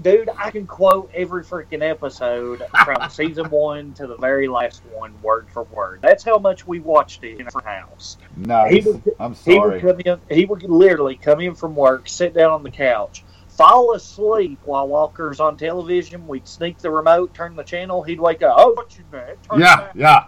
[0.00, 5.14] Dude, I can quote every freaking episode from season one to the very last one,
[5.22, 6.00] word for word.
[6.02, 8.16] That's how much we watched it in our house.
[8.36, 8.72] Nice.
[8.84, 9.82] He would- I'm He sorry.
[9.82, 10.36] would come in.
[10.36, 14.88] He would literally come in from work, sit down on the couch, fall asleep while
[14.88, 16.26] Walker's on television.
[16.26, 18.02] We'd sneak the remote, turn the channel.
[18.02, 18.54] He'd wake up.
[18.58, 19.36] Oh, what you doing?
[19.60, 20.26] Yeah, back." yeah.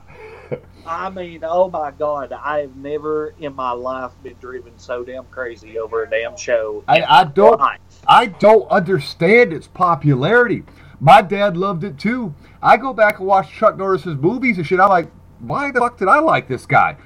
[0.86, 5.24] I mean, oh my God, I have never in my life been driven so damn
[5.24, 6.85] crazy over a damn show.
[6.86, 7.81] I, I don't Life.
[8.06, 10.64] I don't understand its popularity.
[11.01, 12.35] My dad loved it too.
[12.62, 14.81] I go back and watch Chuck Norris's movies and shit.
[14.81, 15.10] I'm like,
[15.40, 16.97] why the fuck did I like this guy?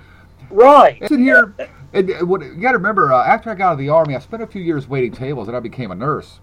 [0.50, 0.98] Right.
[1.08, 1.54] Sit here,
[1.92, 3.12] and what, you got to remember.
[3.12, 5.48] Uh, after I got out of the army, I spent a few years waiting tables,
[5.48, 6.40] and I became a nurse.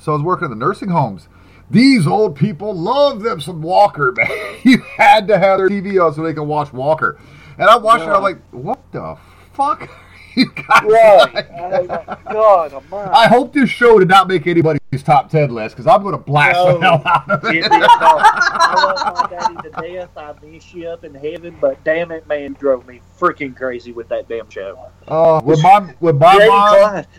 [0.00, 1.28] So I was working in the nursing homes.
[1.70, 4.58] These old people love them some Walker, man.
[4.62, 7.18] you had to have their TV on so they can watch Walker.
[7.58, 9.16] And I'm watching, it, I'm like, what the
[9.52, 9.88] fuck?
[10.40, 11.34] you guys Right.
[11.34, 12.08] like Oh that?
[12.08, 12.72] my God.
[13.12, 16.18] I hope this show did not make anybody's top ten list because I'm going to
[16.22, 16.74] blast No.
[16.74, 17.62] the hell out of It it.
[17.62, 17.90] did not.
[18.02, 20.10] I love my daddy to death.
[20.16, 23.92] I miss you up in heaven, but damn it, man, you drove me freaking crazy
[23.92, 24.78] with that damn show.
[25.08, 26.68] Uh, oh, with my with my Grady mom,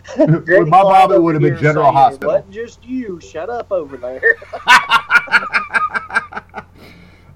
[0.06, 2.30] Klein- with Grady my mom, it would have been General saying, Hospital.
[2.30, 3.20] It wasn't just you.
[3.20, 4.36] Shut up over there.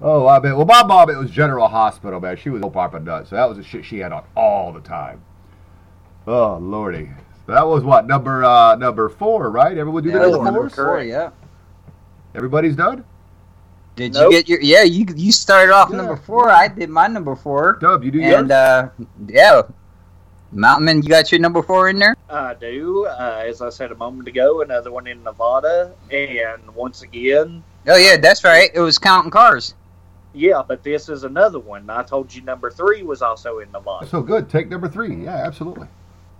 [0.05, 0.57] Oh, I bet.
[0.57, 2.35] Well, my mom, it was General Hospital, man.
[2.35, 4.81] She was a papa nut, so that was the shit she had on all the
[4.81, 5.21] time.
[6.27, 7.09] Oh, lordy.
[7.47, 9.77] That was what number uh number four, right?
[9.77, 10.85] Everyone do Yeah, their that was number number four.
[10.85, 11.31] four, yeah.
[12.35, 13.03] Everybody's done.
[13.95, 14.31] Did Nope.
[14.31, 14.61] you get your?
[14.61, 15.97] Yeah, you you started off Yeah.
[15.97, 16.49] number four.
[16.49, 18.51] I did my number four, Dub, you do and yours.
[18.51, 18.89] uh,
[19.27, 19.61] yeah,
[20.51, 22.15] Mountain Man, you got your number four in there.
[22.29, 23.05] I do.
[23.05, 25.91] Uh, as I said a moment ago, another one in Nevada.
[26.11, 28.71] And once again, Oh yeah, that's right.
[28.73, 29.75] It was counting cars.
[30.33, 31.87] yeah, but this is another one.
[31.89, 34.07] I told you number three was also in Nevada.
[34.07, 34.49] so good.
[34.49, 35.13] Take number three.
[35.25, 35.87] Yeah, absolutely.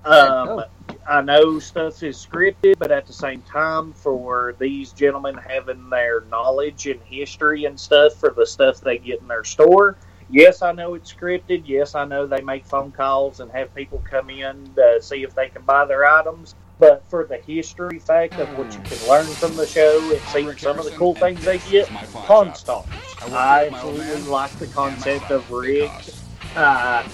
[0.06, 0.64] Um,
[1.08, 6.22] I know stuff is scripted, but at the same time, for these gentlemen having their
[6.22, 9.98] knowledge and history and stuff for the stuff they get in their store,
[10.30, 11.64] yes, I know it's scripted.
[11.66, 15.36] Yes, I know they make phone calls and have people come in to see if
[15.36, 16.56] they can buy their items.
[16.80, 20.58] But for the history fact of what you can learn from the show and see
[20.58, 22.88] some of the cool things they get, Pawn Stars.
[23.32, 25.92] I absolutely like the concept of Rick.
[26.56, 27.08] Uh,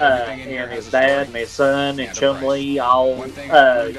[0.00, 3.92] uh, and his dad and his son and Chumlee all uh,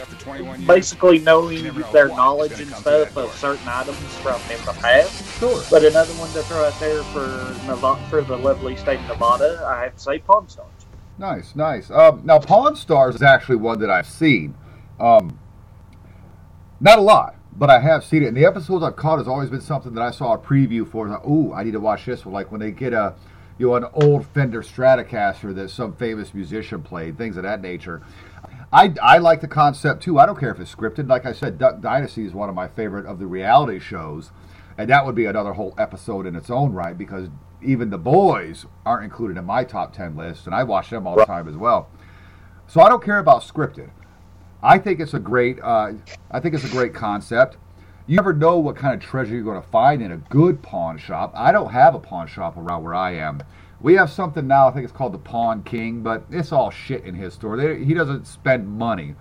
[0.65, 5.39] basically knowing their knowledge and stuff of certain items from in the past.
[5.39, 5.61] Sure.
[5.69, 7.27] But another one to throw out there for
[7.67, 10.69] Nevada, for the lovely state of Nevada, I have to say Pawn Stars.
[11.17, 11.91] Nice, nice.
[11.91, 14.55] Um, now, Pawn Stars is actually one that I've seen.
[14.99, 15.39] Um,
[16.79, 18.27] not a lot, but I have seen it.
[18.27, 21.07] And the episodes I've caught has always been something that I saw a preview for.
[21.07, 22.33] Like, Ooh, I need to watch this one.
[22.33, 23.15] Like when they get a,
[23.63, 28.01] you know, an old Fender Stratocaster that some famous musician played, things of that nature.
[28.73, 30.19] I, I like the concept too.
[30.19, 31.07] I don't care if it's scripted.
[31.07, 34.31] Like I said, Duck Dynasty is one of my favorite of the reality shows,
[34.77, 37.29] and that would be another whole episode in its own right because
[37.61, 41.15] even the boys aren't included in my top ten list, and I watch them all
[41.15, 41.89] the time as well.
[42.67, 43.91] So I don't care about scripted.
[44.61, 45.57] I think it's a great.
[45.63, 45.93] Uh,
[46.29, 47.55] I think it's a great concept.
[48.05, 50.97] You never know what kind of treasure you're going to find in a good pawn
[50.97, 51.31] shop.
[51.35, 53.41] I don't have a pawn shop around where I am.
[53.79, 54.67] We have something now.
[54.67, 57.57] I think it's called the Pawn King, but it's all shit in his store.
[57.57, 59.15] They, he doesn't spend money,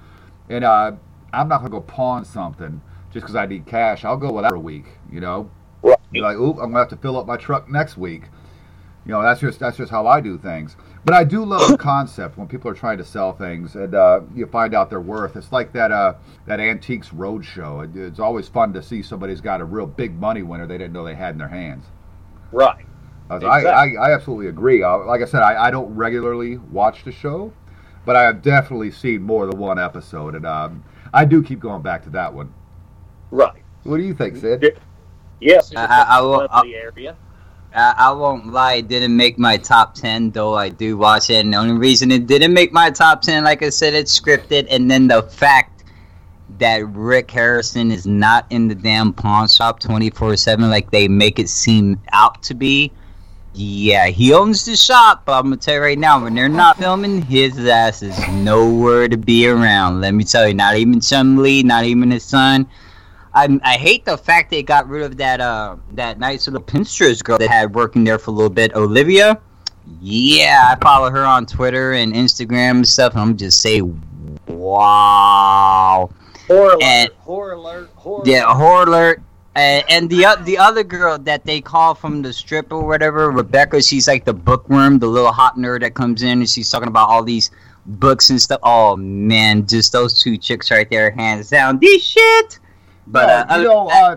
[0.49, 0.93] and uh,
[1.33, 2.81] I'm not going to go pawn something
[3.13, 4.05] just because I need cash.
[4.05, 4.87] I'll go with that for a week.
[5.11, 5.51] You know,
[5.83, 5.99] Right.
[6.13, 8.25] be like, oop, I'm gonna have to fill up my truck next week.
[9.05, 10.77] You know, that's just that's just how I do things.
[11.05, 14.21] But I do love the concept when people are trying to sell things and uh,
[14.35, 15.35] you find out their worth.
[15.37, 16.15] It's like that uh,
[16.47, 17.85] that antiques roadshow.
[17.85, 20.93] It, it's always fun to see somebody's got a real big money winner they didn't
[20.93, 21.87] know they had in their hands.
[22.53, 22.87] Right.
[23.31, 24.83] I, was- I, I, I absolutely agree.
[24.83, 27.53] Uh, like I said, I, I don't regularly watch the show,
[28.05, 30.85] but I have definitely seen more than one episode, and um,
[31.15, 32.53] I do keep going back to that one.
[33.31, 33.63] Right.
[33.85, 34.61] What do you think, Sin?
[35.41, 35.73] Yes.
[35.73, 37.17] It's I- I- I a will- lovely area.
[37.75, 41.45] I, I won't lie, it didn't make my top 10, though I do watch it.
[41.45, 44.67] And the only reason it didn't make my top 10, like I said, it's scripted.
[44.71, 45.85] And then the fact
[46.59, 51.39] that Rick Harrison is not in the damn pawn shop 24 7 like they make
[51.39, 52.93] it seem out to be.
[53.55, 56.79] Yeah, he owns the shop, but I'm gonna tell you right now, when they're not
[56.79, 60.01] filming, his ass is nowhere to be around.
[60.01, 62.67] Let me tell you, not even Chumlee, not even his son.
[63.35, 67.23] I, I hate the fact they got rid of that uh that nice little Pinterest
[67.25, 69.41] girl that had working there for a little bit, Olivia.
[70.01, 73.81] Yeah, I follow her on Twitter and Instagram and stuff, and I'm just say,
[74.47, 76.11] wow.
[76.47, 76.83] Horror alert.
[76.83, 77.91] And- horror alert.
[77.97, 79.23] Horror Yeah, horror alert.
[79.55, 83.31] And, and the o- the other girl that they call from the strip or whatever,
[83.31, 86.89] Rebecca, she's like the bookworm, the little hot nerd that comes in and she's talking
[86.89, 87.51] about all these
[87.85, 88.61] books and stuff.
[88.63, 92.61] Oh man, just those two chicks right there, hands down, this shit.
[93.07, 94.17] But No, uh, you know, uh,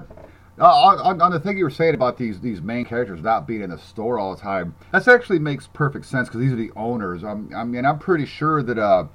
[0.59, 3.61] uh, on, on- the thing you were saying about these these main characters not being
[3.61, 6.71] in the store all the time, that actually makes perfect sense because these are the
[6.75, 7.23] owners.
[7.23, 9.05] I'm, I mean, I'm pretty sure that uh,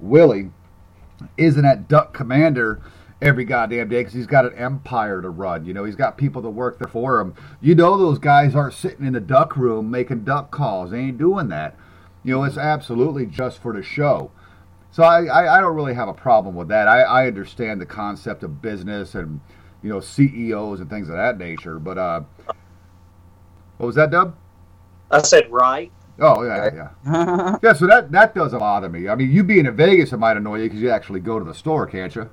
[0.00, 0.50] Willie
[1.36, 2.80] isn't at Duck Commander
[3.22, 5.64] every goddamn day because he's got an empire to run.
[5.64, 7.34] You know, he's got people that work there for him.
[7.60, 10.90] You know, those guys aren't sitting in the duck room making duck calls.
[10.90, 11.76] They ain't doing that.
[12.24, 14.30] You know, it's absolutely just for the show.
[14.92, 16.86] So I, I, I don't really have a problem with that.
[16.86, 19.40] I, I understand the concept of business and
[19.82, 21.78] you know CEOs and things of that nature.
[21.78, 22.20] But uh,
[23.78, 24.36] what was that, Dub?
[25.10, 25.90] I said right.
[26.20, 27.58] Oh yeah, yeah, yeah.
[27.62, 29.08] Yeah, so that that doesn't bother me.
[29.08, 31.44] I mean, you being in Vegas, it might annoy you because you actually go to
[31.44, 32.28] the store, can't you?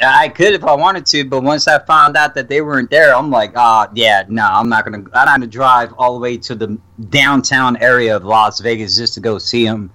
[0.00, 3.14] I could if I wanted to, but once I found out that they weren't there,
[3.14, 5.04] I'm like, ah, yeah, no, I'm not gonna.
[5.12, 6.78] I'm not gonna drive all the way to the
[7.10, 9.92] downtown area of Las Vegas just to go see them,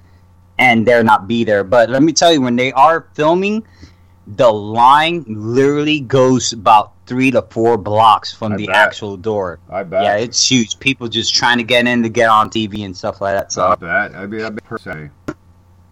[0.60, 1.64] and they're not be there.
[1.64, 3.66] But let me tell you, when they are filming,
[4.28, 8.76] the line literally goes about three to four blocks from I the bet.
[8.76, 9.60] actual door.
[9.70, 10.04] I bet.
[10.04, 10.80] Yeah, it's huge.
[10.80, 13.52] People just trying to get in to get on TV and stuff like that.
[13.52, 14.16] So I bet.
[14.16, 15.10] I mean, that per se.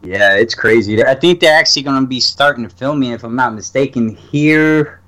[0.04, 1.04] yeah, it's crazy.
[1.04, 5.02] I think they're actually going to be starting to filming, if I'm not mistaken, here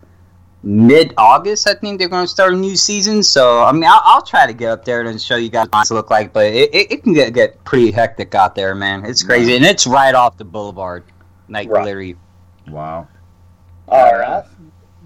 [0.68, 1.68] mid August.
[1.68, 3.24] I think they're going to start a new season.
[3.24, 5.90] So, I mean, I'll, I'll try to get up there and show you guys what
[5.90, 6.34] it look like.
[6.34, 9.06] But it, it, it can get, get pretty hectic out there, man.
[9.06, 9.56] It's crazy.
[9.56, 11.06] And it's right off the boulevard.
[11.50, 11.86] Like, Right.
[11.86, 12.18] literally.
[12.70, 13.08] Wow.
[13.88, 14.44] All right.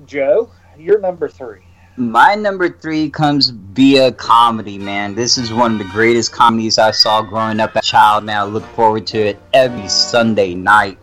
[0.07, 1.61] Joe, you're number three.
[1.97, 5.13] My number three comes via comedy, man.
[5.13, 8.37] This is one of the greatest comedies I saw growing up as a child, man.
[8.37, 10.97] I look forward to it every Sunday night.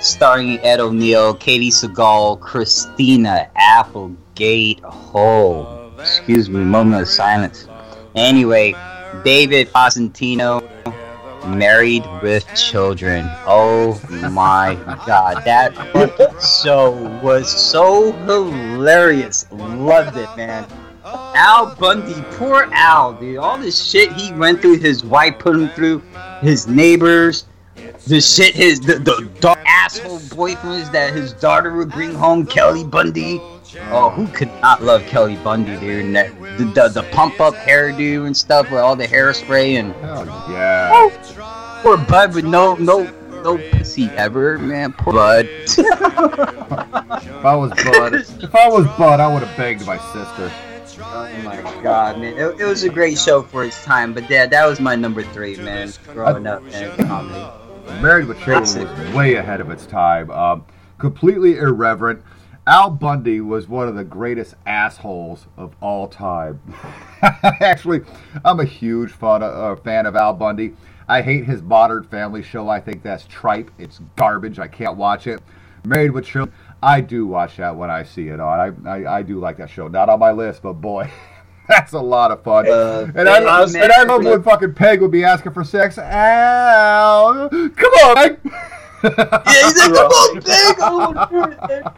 [0.00, 4.80] Starring Ed O'Neill, Katey Sagal, Christina Applegate.
[4.84, 7.68] Oh, excuse me, moment of silence.
[8.14, 8.74] Anyway,
[9.24, 10.68] David Faustino,
[11.46, 13.28] Married with Children.
[13.46, 14.00] Oh
[14.30, 15.74] my god, that
[16.62, 16.92] show
[17.22, 19.46] was so hilarious.
[19.50, 20.66] Loved it, man.
[21.04, 23.38] Al Bundy, poor Al, dude.
[23.38, 26.00] All this shit he went through, his wife put him through,
[26.42, 27.44] his neighbors,
[28.06, 32.84] the shit his the, the dark asshole boyfriends that his daughter would bring home, Kelly
[32.84, 33.40] Bundy.
[33.90, 36.06] Oh, who could not love Kelly Bundy, dude?
[36.06, 39.94] And that, the, the the pump up hairdo and stuff with all the hairspray and
[40.02, 41.80] oh, yeah.
[41.82, 43.04] poor Bud with no no
[43.42, 44.92] no pussy ever, man.
[44.92, 45.48] Poor Bud.
[45.48, 45.78] If
[47.44, 50.50] I was Bud, if I was Bud, I would have begged my sister.
[51.04, 52.34] Oh my god, man!
[52.34, 55.22] It, it was a great show for its time, but yeah, that was my number
[55.22, 55.92] three, man.
[56.12, 57.61] Growing up, man, comedy.
[58.00, 60.30] Married with Children was way ahead of its time.
[60.30, 60.64] Um,
[60.98, 62.22] completely irreverent.
[62.66, 66.60] Al Bundy was one of the greatest assholes of all time.
[67.22, 68.02] Actually,
[68.44, 70.74] I'm a huge fan of, uh, fan of Al Bundy.
[71.08, 72.68] I hate his Modern Family show.
[72.68, 73.70] I think that's tripe.
[73.78, 74.58] It's garbage.
[74.58, 75.40] I can't watch it.
[75.84, 78.86] Married with Children, I do watch that when I see it on.
[78.86, 79.88] I, I, I do like that show.
[79.88, 81.10] Not on my list, but boy,
[81.68, 82.68] that's a lot of fun.
[82.68, 85.98] Uh, and, I, man, and I love when fucking Peg would be asking for sex.
[85.98, 88.38] Al, come on, Peg.
[89.04, 89.10] Yeah,
[89.44, 90.80] he's like, come on, big.
[90.80, 91.92] I wanna do it, dude."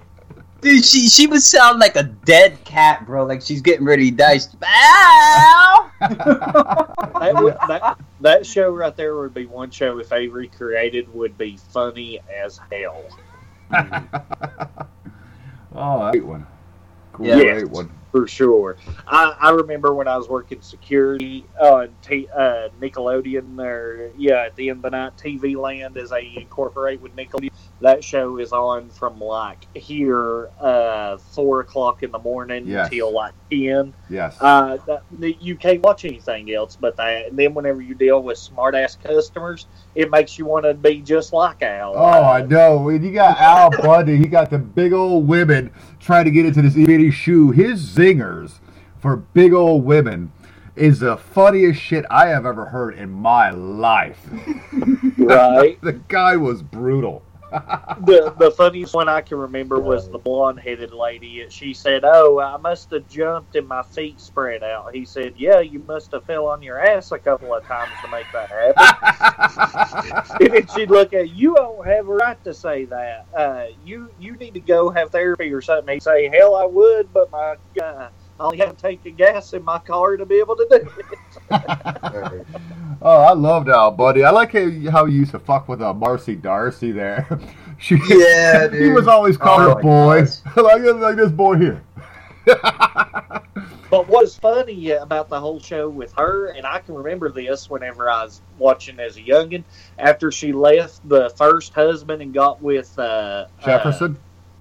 [0.62, 3.26] Dude, she she would sound like a dead cat, bro.
[3.26, 4.38] Like she's getting ready to die.
[4.38, 5.90] She's, Ow!
[6.00, 11.36] That, would, that that show right there would be one show if Avery created would
[11.36, 13.04] be funny as hell.
[15.74, 16.46] oh, great one.
[17.20, 17.34] Yeah.
[17.34, 17.90] Great one.
[18.14, 18.76] For sure.
[19.08, 24.54] I, I remember when I was working security on T, uh, Nickelodeon, or yeah, at
[24.54, 27.48] the end of the night, TV Land, as they incorporate with Nickelodeon.
[27.80, 32.86] That show is on from like here, uh, four o'clock in the morning Yes.
[32.86, 33.96] until like ten.
[34.08, 34.36] Yes.
[34.40, 37.26] Uh, that, that- you can't watch anything else but that.
[37.26, 41.00] And then whenever you deal with smart ass customers, it makes you want to be
[41.00, 41.94] just like Al.
[41.96, 42.78] Oh, I know.
[42.78, 46.62] When you got Al Bundy, he got the big old women trying to get into
[46.62, 47.50] this itty shoe.
[47.50, 48.54] His zingers
[49.00, 50.32] for big old women
[50.76, 54.26] is the funniest shit I have ever heard in my life.
[55.18, 55.78] right.
[55.82, 57.23] The guy was brutal.
[58.04, 61.46] the the funniest one I can remember was the blonde headed lady.
[61.50, 65.60] She said, "Oh, I must have jumped and my feet spread out." He said, "Yeah,
[65.60, 70.36] you must have fell on your ass a couple of times to make that happen."
[70.40, 71.54] and then she'd look at you.
[71.54, 73.26] Don't have a right to say that.
[73.34, 75.94] Uh, you you need to go have therapy or something.
[75.94, 78.08] He'd say, "Hell, I would, but my uh,
[78.40, 80.76] I only have to take the gas in my car to be able to do
[80.98, 82.46] it."
[83.02, 84.24] Oh, I loved Al Bundy.
[84.24, 87.26] I like how, how he used to fuck with uh, Marcy D'Arcy there.
[87.78, 90.18] She, Yeah, he was always calling Oh her boy.
[90.62, 91.82] like, this- like this boy here.
[93.90, 98.08] But what's funny about the whole show with her, and I can remember this whenever
[98.10, 99.64] I was watching as a youngin,
[99.98, 104.16] after she left the first husband and got with uh, Jefferson?
[104.16, 104.20] Uh,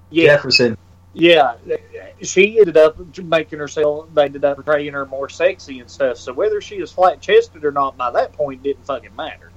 [0.09, 0.77] yeah, Jefferson.
[1.13, 1.55] yeah.
[2.23, 4.07] She ended up making herself.
[4.13, 6.17] They ended up portraying her more sexy and stuff.
[6.17, 9.51] So whether she was flat chested or not, by that point, didn't fucking matter.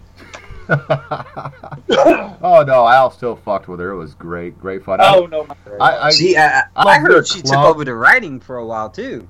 [0.69, 3.91] oh no, Al still fucked with her.
[3.91, 5.01] It was great, great fun.
[5.01, 5.47] I- Oh no,
[5.81, 8.41] I, I, See, I, I, I I love their heard she took over the writing
[8.41, 9.29] for a while too.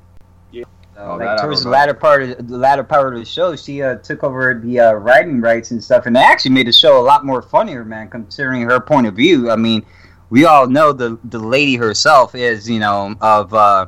[0.51, 0.65] Yeah.
[0.97, 3.83] Uh, Oh, like towards the latter part of the latter part of the show, she
[3.83, 6.99] uh, took over the uh, writing rights and stuff, and they actually made the show
[6.99, 8.09] a lot more funnier, man.
[8.09, 9.85] Considering her point of view, I mean,
[10.31, 13.87] we all know the the lady herself is, you know, of uh,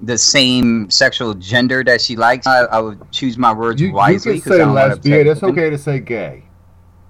[0.00, 2.46] the same sexual gender that she likes.
[2.46, 4.40] I, I would choose my words you, you wisely.
[4.40, 5.26] can 'cause I say lesbian.
[5.26, 6.44] It's okay to say gay.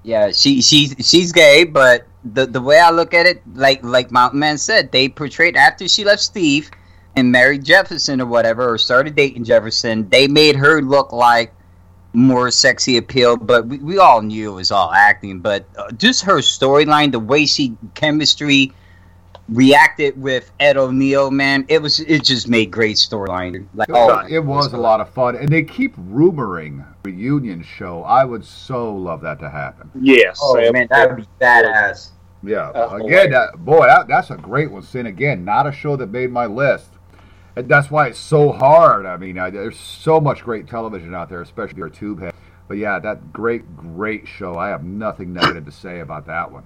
[0.03, 4.11] Yeah, she she's she's gay, but the the way I look at it, like like
[4.11, 6.71] Mountain Man said, they portrayed after she left Steve
[7.17, 11.53] and married Jefferson or whatever, or started dating Jefferson, they made her look like
[12.17, 13.37] more sexy appeal.
[13.37, 15.41] But we, we all knew it was all acting.
[15.41, 18.73] But uh, just her storyline, the way she chemistry
[19.49, 23.67] reacted with Ed O'Neill, man, it was it just made great storyline.
[23.75, 28.03] Like Oh, oh, it was a lot of fun, and they keep rumoring reunion show.
[28.03, 29.91] I would so love that to happen.
[30.01, 30.73] yes, oh Sam.
[30.73, 32.11] man, that'd be badass.
[32.43, 34.83] Yeah, Uh, again, that, boy, that, that's a great one.
[34.83, 36.91] Sin again, not a show that made my list.
[37.57, 39.07] And that's why it's so hard.
[39.07, 42.35] I mean, I, there's so much great television out there, especially your tube head.
[42.69, 44.57] But yeah, that great, great show.
[44.57, 46.65] I have nothing negative to say about that one.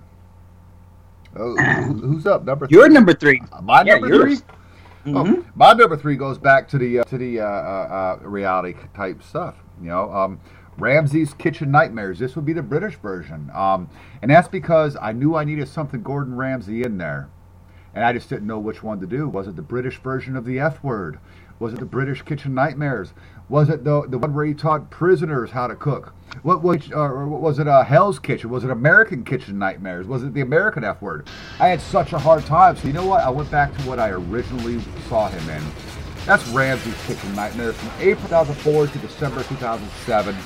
[1.37, 2.45] Oh, who's up?
[2.45, 2.77] Number three.
[2.77, 3.41] You're number three.
[3.63, 4.41] My yeah, number yours.
[4.41, 5.13] three.
[5.13, 5.39] Mhm.
[5.39, 8.75] Oh, my number three goes back to the uh, to the uh, uh, uh, reality
[8.95, 9.55] type stuff.
[9.81, 10.41] You know, um,
[10.77, 12.19] Ramsay's Kitchen Nightmares.
[12.19, 13.89] This would be the British version, um,
[14.21, 17.31] and that's because I knew I needed something Gordon Ramsay in there,
[17.95, 19.29] and I just didn't know which one to do.
[19.29, 21.19] Was it the British version of the F word?
[21.59, 23.13] Was it the British Kitchen Nightmares?
[23.49, 26.15] Was it the the one where he taught prisoners how to cook?
[26.43, 28.49] What which uh, or was it a Hell's Kitchen?
[28.49, 30.07] Was it American Kitchen Nightmares?
[30.07, 31.29] Was it the American F word?
[31.59, 32.77] I had such a hard time.
[32.77, 33.23] So you know what?
[33.23, 35.63] I went back to what I originally saw him in.
[36.25, 40.37] That's Ramsay's Kitchen Nightmares from April 2004 to December 2007.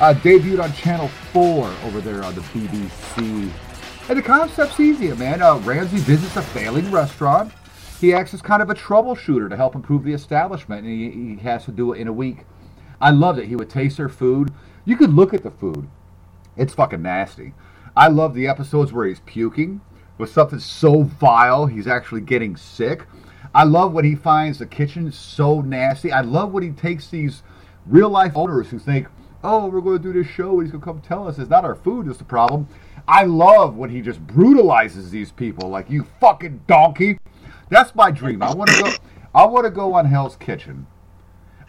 [0.00, 3.50] Uh, debuted on Channel 4 over there on the BBC.
[4.06, 5.40] And the concept's easy, man.
[5.40, 7.52] Uh, Ramsay visits a failing restaurant.
[8.00, 11.36] He acts as kind of a troubleshooter to help improve the establishment, and he, he
[11.36, 12.44] has to do it in a week.
[13.00, 13.46] I loved it.
[13.46, 14.52] He would taste their food.
[14.84, 15.88] You could look at the food.
[16.54, 17.54] It's fucking nasty.
[17.96, 19.80] I love the episodes where he's puking
[20.18, 23.06] with something so vile he's actually getting sick.
[23.54, 26.12] I love when he finds the kitchen so nasty.
[26.12, 27.42] I love when he takes these
[27.86, 29.08] real life owners who think,
[29.44, 31.50] oh, we're going to do this show and he's going to come tell us it's
[31.50, 32.66] not our food that's the problem.
[33.06, 37.18] I love when he just brutalizes these people like you fucking donkey.
[37.68, 38.42] That's my dream.
[38.42, 38.92] I want to go.
[39.34, 40.86] I want to go on Hell's Kitchen.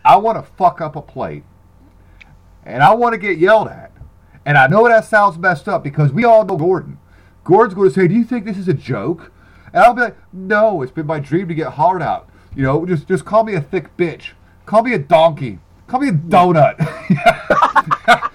[0.03, 1.43] I want to fuck up a plate,
[2.63, 3.91] and I want to get yelled at.
[4.45, 6.99] And I know that sounds messed up because we all know Gordon.
[7.43, 9.31] Gordon's going to say, "Do you think this is a joke?"
[9.73, 12.29] And I'll be like, "No, it's been my dream to get hollered out.
[12.55, 14.31] You know, just just call me a thick bitch.
[14.65, 15.59] Call me a donkey.
[15.87, 16.75] Call me a donut."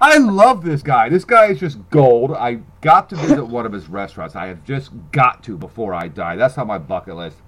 [0.00, 1.08] I love this guy.
[1.08, 2.32] This guy is just gold.
[2.32, 4.36] I got to visit one of his restaurants.
[4.36, 6.36] I have just got to before I die.
[6.36, 7.38] That's on my bucket list.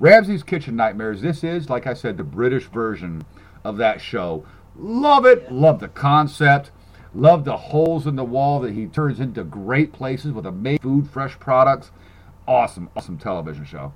[0.00, 1.22] Ramsay's Kitchen Nightmares.
[1.22, 3.24] This is, like I said, the British version
[3.64, 4.44] of that show.
[4.76, 5.52] Love it.
[5.52, 6.70] Love the concept.
[7.14, 11.10] Love the holes in the wall that he turns into great places with amazing food,
[11.10, 11.90] fresh products.
[12.48, 13.92] Awesome, awesome television show.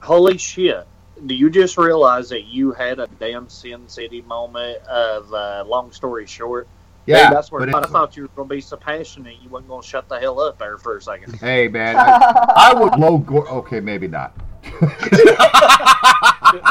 [0.00, 0.86] Holy shit.
[1.26, 5.92] Do you just realize that you had a damn Sin City moment of uh, long
[5.92, 6.68] story short?
[7.06, 9.48] Yeah, Dude, that's where but I thought you were going to be so passionate you
[9.48, 11.36] wasn't going to shut the hell up there for a second.
[11.36, 13.16] Hey man, I, I would blow.
[13.18, 14.36] Go- okay, maybe not.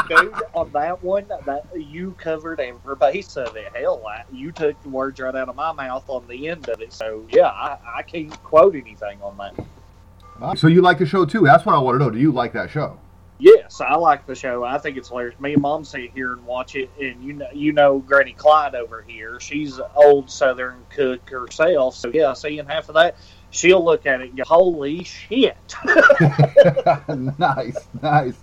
[0.08, 3.72] Dude, on that one, that you covered every base of it.
[3.74, 6.80] Hell, I, you took the words right out of my mouth on the end of
[6.80, 6.92] it.
[6.92, 10.56] So yeah, I, I can't quote anything on that.
[10.56, 11.40] So you like the show too?
[11.40, 12.10] That's what I want to know.
[12.10, 12.98] Do you like that show?
[13.40, 14.64] Yes, I like the show.
[14.64, 15.38] I think it's hilarious.
[15.38, 18.74] Me and Mom sit here and watch it, and you know, you know, Granny Clyde
[18.74, 19.38] over here.
[19.38, 23.16] She's an old Southern cook herself, so yeah, seeing half of that,
[23.50, 25.56] she'll look at it and go, "Holy shit!"
[27.38, 28.34] nice, nice.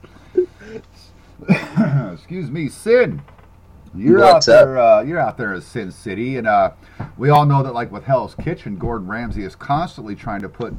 [2.13, 3.21] Excuse me, Sin.
[3.93, 4.77] You're What's out there.
[4.77, 6.71] Uh, you're out there as Sin City, and uh,
[7.17, 10.73] we all know that, like with Hell's Kitchen, Gordon Ramsay is constantly trying to put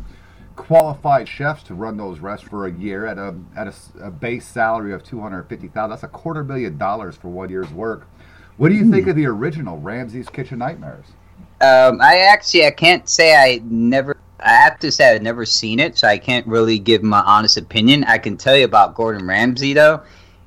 [0.57, 3.75] qualified chefs to run those restaurants for a year at a at a
[4.07, 5.91] a, base salary of two hundred fifty thousand.
[5.91, 8.09] That's a quarter million dollars for one year's work.
[8.57, 11.05] What do you think of the original Ramsay's Kitchen Nightmares?
[11.61, 14.17] Um, I actually I can't say I never.
[14.41, 17.57] I have to say I've never seen it, so I can't really give my honest
[17.57, 18.05] opinion.
[18.05, 20.03] I can tell you about Gordon Ramsay though.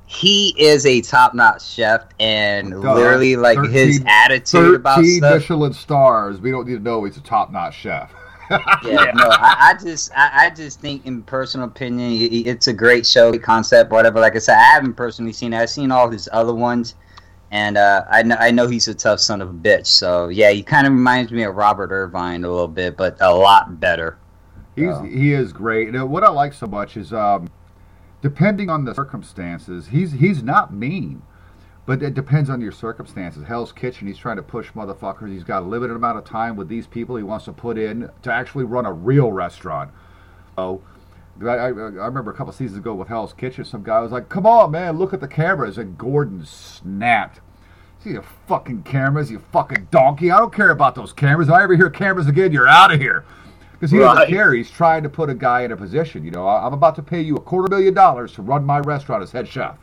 [0.06, 2.94] He is a top-notch chef, and Duh.
[2.94, 5.40] literally, like his attitude about stuff.
[5.40, 6.40] Michelin stars.
[6.40, 8.12] We don't need to know he's a top-notch chef.
[8.50, 13.06] Yeah, no, I, I just, I, I just think, in personal opinion, it's a great
[13.06, 14.20] show, concept, whatever.
[14.20, 15.58] Like I said, I haven't personally seen it.
[15.58, 16.94] I've seen all his other ones,
[17.50, 19.86] and uh, I know, I know he's a tough son of a bitch.
[19.86, 23.32] So yeah, he kind of reminds me of Robert Irvine a little bit, but a
[23.32, 24.18] lot better.
[24.76, 25.06] He's Yeah.
[25.06, 25.92] he is great.
[25.92, 27.48] What I like so much is, um,
[28.22, 31.22] depending on the circumstances, he's he's not mean,
[31.90, 33.42] but it depends on your circumstances.
[33.42, 35.32] Hell's Kitchen, he's trying to push motherfuckers.
[35.32, 37.16] He's got a limited amount of time with these people.
[37.16, 39.90] He wants to put in to actually run a real restaurant.
[40.54, 40.82] So.
[41.42, 44.28] I, I, I remember a couple seasons ago with Hell's Kitchen, some guy was like,
[44.28, 47.40] "Come on, man, look at the cameras," and Gordon snapped.
[48.04, 50.30] See the fucking cameras, you fucking donkey!
[50.30, 51.48] I don't care about those cameras.
[51.48, 53.24] If I ever hear cameras again, you're out of here.
[53.72, 54.52] Because he doesn't care.
[54.52, 56.24] He's trying to put a guy in a position.
[56.24, 59.22] You know, I'm about to pay you a quarter million dollars to run my restaurant
[59.22, 59.76] as head chef.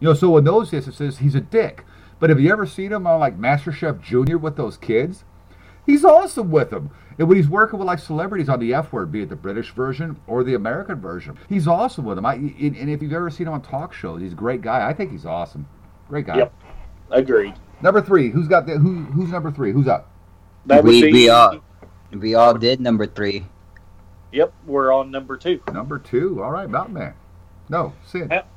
[0.00, 1.84] You know, so in those instances, he's a dick.
[2.20, 5.24] But have you ever seen him on like MasterChef Junior with those kids?
[5.86, 6.90] He's awesome with them.
[7.18, 9.72] And when he's working with like celebrities on the F word, be it the British
[9.72, 12.26] version or the American version, he's awesome with them.
[12.26, 14.88] I, and, and if you've ever seen him on talk shows, he's a great guy.
[14.88, 15.66] I think he's awesome.
[16.08, 16.38] Great guy.
[16.38, 16.52] Yep.
[17.10, 17.54] Agreed.
[17.82, 18.30] Number three.
[18.30, 19.04] Who's got the who?
[19.04, 19.72] Who's number three?
[19.72, 20.10] Who's up?
[20.66, 21.08] That We, be.
[21.08, 21.60] Uh, we all,
[22.12, 23.46] we all did number three.
[24.32, 25.60] Yep, we're on number two.
[25.72, 26.42] Number two.
[26.42, 27.14] All right, Mountain Man.
[27.68, 28.28] No, Sin.
[28.30, 28.48] Yep.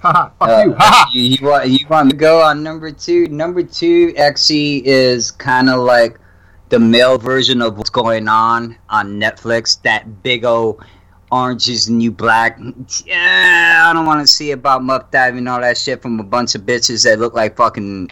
[0.00, 0.30] Haha.
[0.38, 0.74] Fuck Uh, you.
[0.74, 1.10] Haha.
[1.12, 3.26] you, you want you want to go on number two?
[3.28, 6.18] Number two actually is kind of like
[6.68, 9.80] the male version of what's going on on Netflix.
[9.82, 10.84] That big old
[11.32, 12.58] Orange is the New Black.
[13.04, 16.24] Yeah, I don't want to see about muff diving and all that shit from a
[16.24, 18.10] bunch of bitches that look like fucking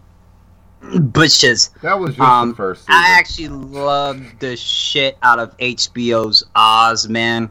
[0.83, 1.71] bitches.
[1.83, 2.95] That was just Um, the first season.
[2.95, 7.51] I actually love the shit out of HBO's Oz, man.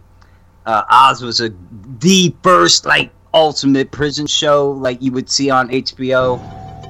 [0.65, 1.51] Uh, Oz was a
[1.99, 6.39] the first like ultimate prison show like you would see on HBO.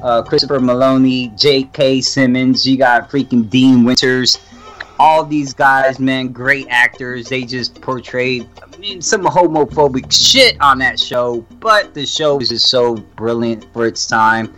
[0.01, 1.99] Uh, Christopher Meloni, J.K.
[2.01, 4.38] Simmons, you got freaking Dean Winters.
[4.99, 7.27] All these guys, man, great actors.
[7.27, 12.49] They just portrayed I mean, some homophobic shit on that show, but the show is
[12.49, 14.53] just so brilliant for its time.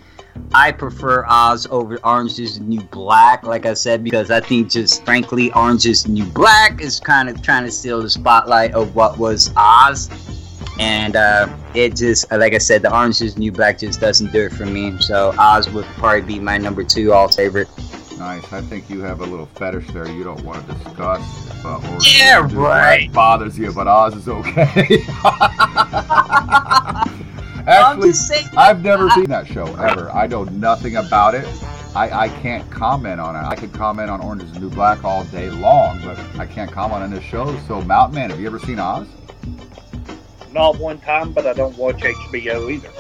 [0.53, 4.69] I prefer Oz over Orange is the New Black, like I said, because I think
[4.69, 8.73] just frankly, Orange is the New Black is kind of trying to steal the spotlight
[8.73, 10.09] of what was Oz.
[10.80, 14.45] And uh, it just, like I said, the Orange is New Black just doesn't do
[14.45, 14.98] it for me.
[14.99, 17.68] So Oz would probably be my number two all favorite.
[18.18, 18.52] Nice.
[18.52, 21.64] I think you have a little fetish there you don't want to discuss.
[21.64, 23.12] Uh, or Yeah, right.
[23.12, 25.04] Bothers you, but Oz is okay.
[27.68, 28.48] I'm Actually, just saying.
[28.56, 30.10] I've never seen that show ever.
[30.12, 31.45] I know nothing about it.
[31.95, 33.40] I, I can't comment on it.
[33.40, 36.72] I could comment on Orange is the New Black all day long, but I can't
[36.72, 37.58] comment on this show.
[37.68, 39.08] So, Mountain Man, have you ever seen Oz?
[40.53, 42.91] Not one time, but I don't watch HBO either.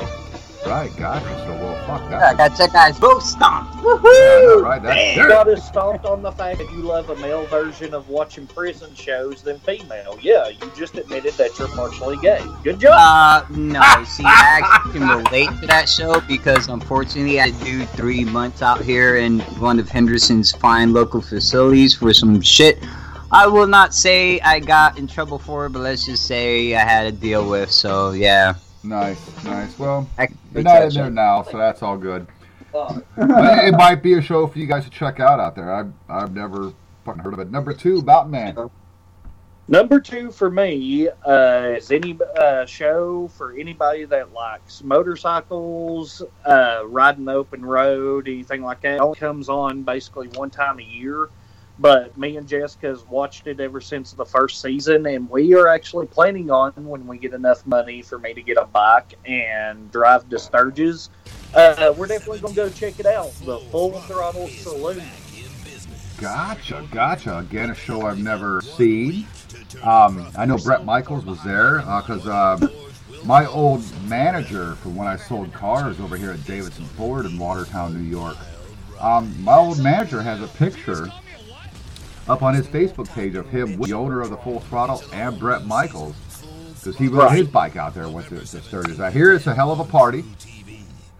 [0.67, 1.25] Right, gotcha.
[1.25, 2.21] So, well, fuck that.
[2.21, 2.49] I that.
[2.49, 3.69] got check guys both stomp.
[3.75, 4.81] Yeah, right.
[4.83, 8.09] That, You got us stomped on the fact that you love a male version of
[8.09, 10.19] watching prison shows than female.
[10.21, 12.43] Yeah, you just admitted that you're partially gay.
[12.63, 12.95] Good job.
[12.97, 14.03] Uh, no.
[14.05, 18.81] See, I actually can relate to that show because unfortunately I do three months out
[18.81, 22.83] here in one of Henderson's fine local facilities for some shit.
[23.31, 26.79] I will not say I got in trouble for, it, but let's just say I
[26.79, 27.69] had to deal with.
[27.69, 29.77] So yeah, nice, nice.
[29.77, 32.27] Well, I, you're not in there now, so that's all good.
[33.17, 35.73] But it might be a show for you guys to check out out there.
[35.73, 36.71] I've, I've never
[37.05, 37.49] fucking heard of it.
[37.49, 38.69] Number two, Mountain Man.
[39.67, 46.83] Number two for me uh, is any uh, show for anybody that likes motorcycles, uh,
[46.85, 48.95] riding the open road, anything like that.
[48.95, 51.29] It only comes on basically one time a year.
[51.79, 55.67] But me and Jessica has watched it ever since the first season, and we are
[55.67, 59.91] actually planning on when we get enough money for me to get a bike and
[59.91, 61.09] drive to Sturgis.
[61.53, 63.31] Uh, we're definitely going to go check it out.
[63.45, 65.03] The Full Throttle Saloon.
[66.19, 67.37] Gotcha, gotcha.
[67.37, 69.27] Again, a show I've never seen.
[69.83, 72.57] Um, I know Bret Michaels was there because uh,
[73.23, 77.93] my old manager from when I sold cars over here at Davidson Ford in Watertown,
[77.93, 78.35] New York.
[78.99, 81.11] Um, my old manager has a picture
[82.29, 85.39] up on his Facebook page of him with the owner of the Full Throttle and
[85.39, 86.15] Bret Michaels
[86.75, 87.37] because he rode Right.
[87.39, 88.99] his bike out there with the, to Sturgis.
[88.99, 90.23] I hear it's a hell of a party.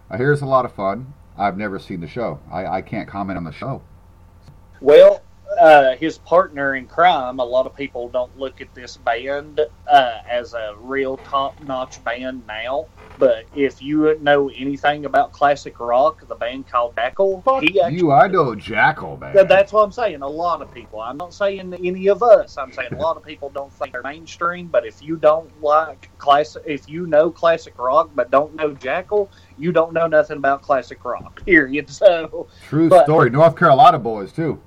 [0.10, 1.14] I hear it's a lot of fun.
[1.38, 2.40] I've never seen the show.
[2.52, 3.82] I, I can't comment on the show.
[4.82, 5.22] Well,
[5.60, 10.20] uh, his partner in crime, a lot of people don't look at this band uh,
[10.30, 12.86] as a real top notch band now.
[13.18, 17.98] But if you know anything about classic rock, the band called Jackyl, he actually.
[17.98, 19.48] You, I know Jackyl, man.
[19.48, 20.22] That's what I'm saying.
[20.22, 21.00] A lot of people.
[21.02, 22.58] I'm not saying any of us.
[22.58, 24.68] I'm saying a lot of people don't think they're mainstream.
[24.68, 29.30] But if you don't like classic, if you know classic rock but don't know Jackyl,
[29.58, 31.42] you don't know nothing about classic rock.
[31.46, 31.90] Period.
[31.90, 33.30] So True but- story.
[33.30, 34.62] North Carolina boys too.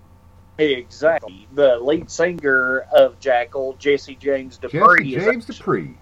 [0.60, 1.48] Exactly.
[1.54, 5.96] The lead singer of Jackyl, Jesse James Dupree, Jesse James Dupree.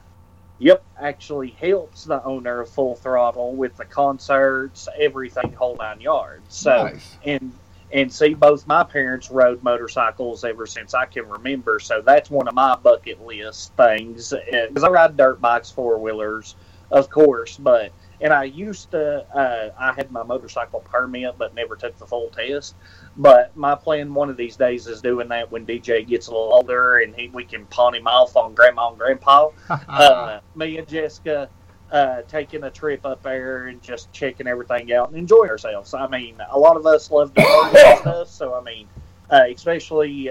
[0.58, 6.42] yep, actually helps the owner of Full Throttle with the concerts, everything, whole nine yards.
[6.48, 7.16] So nice.
[7.24, 7.52] and
[7.92, 11.78] and see, both my parents rode motorcycles ever since I can remember.
[11.78, 16.56] So that's one of my bucket list things because I ride dirt bikes, four wheelers,
[16.90, 17.92] of course, but.
[18.20, 22.30] And I used to, uh, I had my motorcycle permit, but never took the full
[22.30, 22.74] test.
[23.18, 26.54] But my plan one of these days is doing that when DJ gets a little
[26.54, 29.50] older and he, we can pawn him off on grandma and grandpa.
[29.88, 31.48] Uh, me and Jessica
[31.90, 35.94] uh, taking a trip up there and just checking everything out and enjoying ourselves.
[35.94, 38.86] I mean, a lot of us love to party and stuff, so I mean,
[39.30, 40.30] uh, especially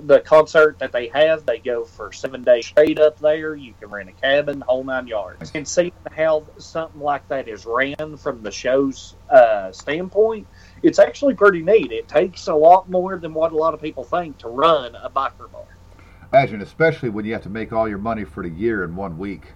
[0.00, 3.54] the concert that they have, they go for seven days straight up there.
[3.54, 5.52] You can rent a cabin, whole nine yards.
[5.54, 10.46] And seeing how something like that is ran from the show's uh, standpoint,
[10.82, 11.92] it's actually pretty neat.
[11.92, 15.08] It takes a lot more than what a lot of people think to run a
[15.10, 15.64] biker bar.
[16.32, 19.18] Imagine, especially when you have to make all your money for the year in one
[19.18, 19.52] week.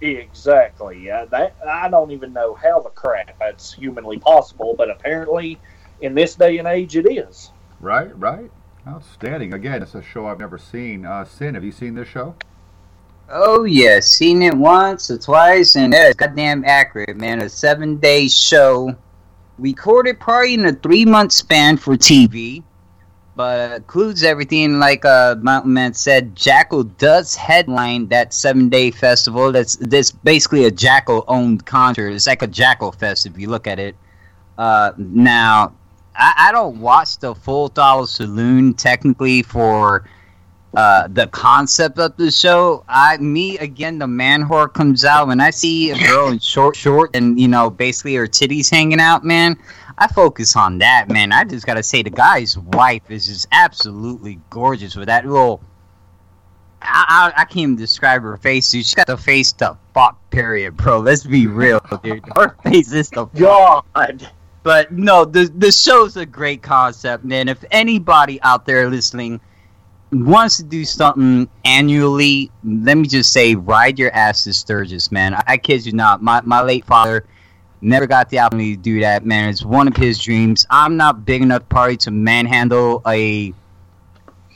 [0.00, 1.10] Exactly.
[1.10, 5.58] Uh, that I don't even know how the crap that's humanly possible, but apparently,
[6.02, 7.50] in this day and age, it is.
[7.80, 8.50] Right, right.
[8.86, 9.54] Outstanding.
[9.54, 11.06] Again, it's a show I've never seen.
[11.06, 12.34] Uh, Sin, have you seen this show?
[13.30, 17.40] Oh yeah, seen it once or twice, and it's goddamn accurate, man.
[17.40, 18.94] A seven day show,
[19.58, 22.62] recorded probably in a three month span for TV,
[23.36, 24.78] but includes everything.
[24.78, 29.52] Like uh, Mountain Man said, Jackyl does headline that seven day festival.
[29.52, 32.10] That's that's basically a Jackyl owned concert.
[32.10, 33.96] It's like a Jackyl fest if you look at it.
[34.56, 35.74] Uh, now,
[36.16, 40.08] I, I don't watch the Full Throttle Saloon technically for
[40.76, 42.84] uh, the concept of the show.
[42.88, 46.76] I me again, the man whore comes out when I see a girl in short
[46.76, 49.24] short and you know basically her titties hanging out.
[49.24, 49.56] Man,
[49.98, 51.08] I focus on that.
[51.08, 55.62] Man, I just gotta say the guy's wife is just absolutely gorgeous with that little.
[56.82, 58.84] I, I, I can't even describe her face, dude.
[58.84, 61.00] She's got the face to fuck, period, bro.
[61.00, 62.24] Let's be real, dude.
[62.36, 63.34] Her face is the fuck.
[63.34, 64.28] God,
[64.64, 67.48] But no, the the show's a great concept, man.
[67.48, 69.40] If anybody out there listening
[70.12, 75.34] wants to do something annually, let me just say, ride your ass to Sturgis, man.
[75.34, 76.22] I, I kid you not.
[76.22, 77.26] My my late father
[77.80, 79.48] never got the opportunity to do that, man.
[79.48, 80.66] It's one of his dreams.
[80.70, 83.52] I'm not big enough party to manhandle a,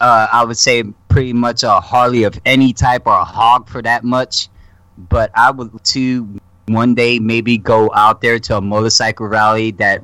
[0.00, 3.82] uh, I would say, pretty much a Harley of any type or a hog for
[3.82, 4.48] that much.
[4.96, 10.02] But I would to one day maybe go out there to a motorcycle rally that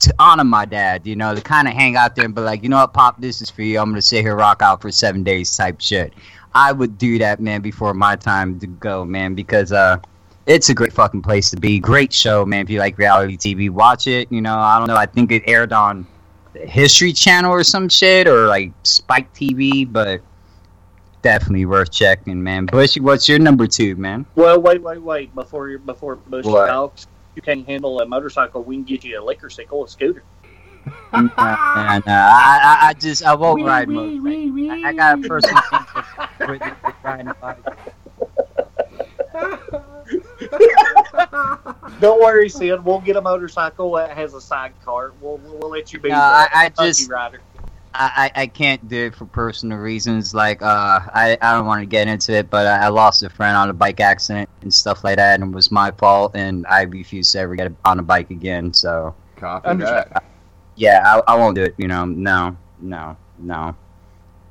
[0.00, 2.62] to honor my dad, you know, to kind of hang out there and be like,
[2.62, 3.78] you know what, Pop, this is for you.
[3.78, 6.12] I'm gonna sit here rock out for seven days type shit.
[6.54, 9.98] I would do that, man, before my time to go, man, because uh,
[10.46, 11.80] it's a great fucking place to be.
[11.80, 12.60] Great show, man.
[12.62, 14.30] If you like reality TV, watch it.
[14.30, 14.96] You know, I don't know.
[14.96, 16.06] I think it aired on
[16.52, 20.20] the History Channel or some shit, or like Spike TV, but
[21.22, 22.66] definitely worth checking, man.
[22.66, 24.26] Bushy, what's your number two, man?
[24.36, 25.34] Well, wait, wait, wait.
[25.34, 26.66] Before you before Bushy What?
[26.66, 28.62] talks, you can't handle a motorcycle.
[28.62, 30.22] We can get you a liquor cycle, a scooter.
[31.12, 32.02] Nah, uh, nah, nah.
[32.08, 34.70] I, I, I just I won't ride motorcycle.
[34.70, 35.80] I, I got a personal thing
[36.40, 37.58] with, with, with riding a bike.
[42.00, 42.82] Don't worry, Sin.
[42.84, 45.12] We'll get a motorcycle that has a sidecar.
[45.20, 47.40] We'll, we'll, we'll let you be No, the I- I Kentucky just- rider.
[47.94, 50.34] I, I, I can't do it for personal reasons.
[50.34, 53.30] Like, uh, I, I don't want to get into it, but I, I lost a
[53.30, 56.66] friend on a bike accident and stuff like that, and it was my fault, and
[56.66, 58.72] I refuse to ever get on a bike again.
[58.72, 60.10] So, Copy Understand.
[60.12, 60.24] that.
[60.74, 61.74] yeah, I, I won't do it.
[61.78, 63.76] You know, no, no, no.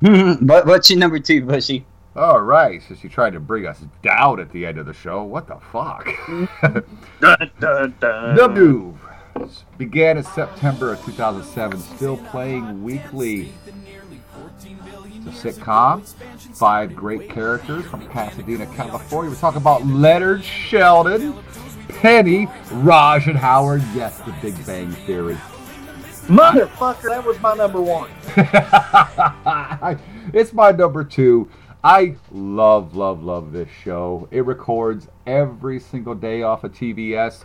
[0.40, 1.84] but what's your number two, Bushy?
[2.16, 5.24] All right, since you tried to bring us down at the end of the show,
[5.24, 6.08] what the fuck?
[7.20, 8.36] Dun, dun, dun.
[8.36, 9.03] The Move
[9.78, 13.52] began in September of 2007, still playing weekly.
[15.26, 16.04] It's a sitcom,
[16.54, 19.30] five great characters from Pasadena, California.
[19.30, 21.34] We're talking about Leonard Sheldon,
[21.88, 23.82] Penny, Raj, and Howard.
[23.94, 25.38] Yes, the Big Bang Theory.
[26.26, 28.10] Motherfucker, that was my number one.
[30.32, 31.50] it's my number two.
[31.82, 34.26] I love, love, love this show.
[34.30, 37.44] It records every single day off of TBS.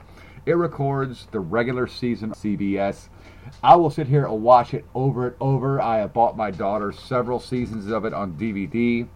[0.49, 3.09] It records the regular season CBS.
[3.61, 5.79] I will sit here and watch it over and over.
[5.79, 9.07] I have bought my daughter several seasons of it on DVD.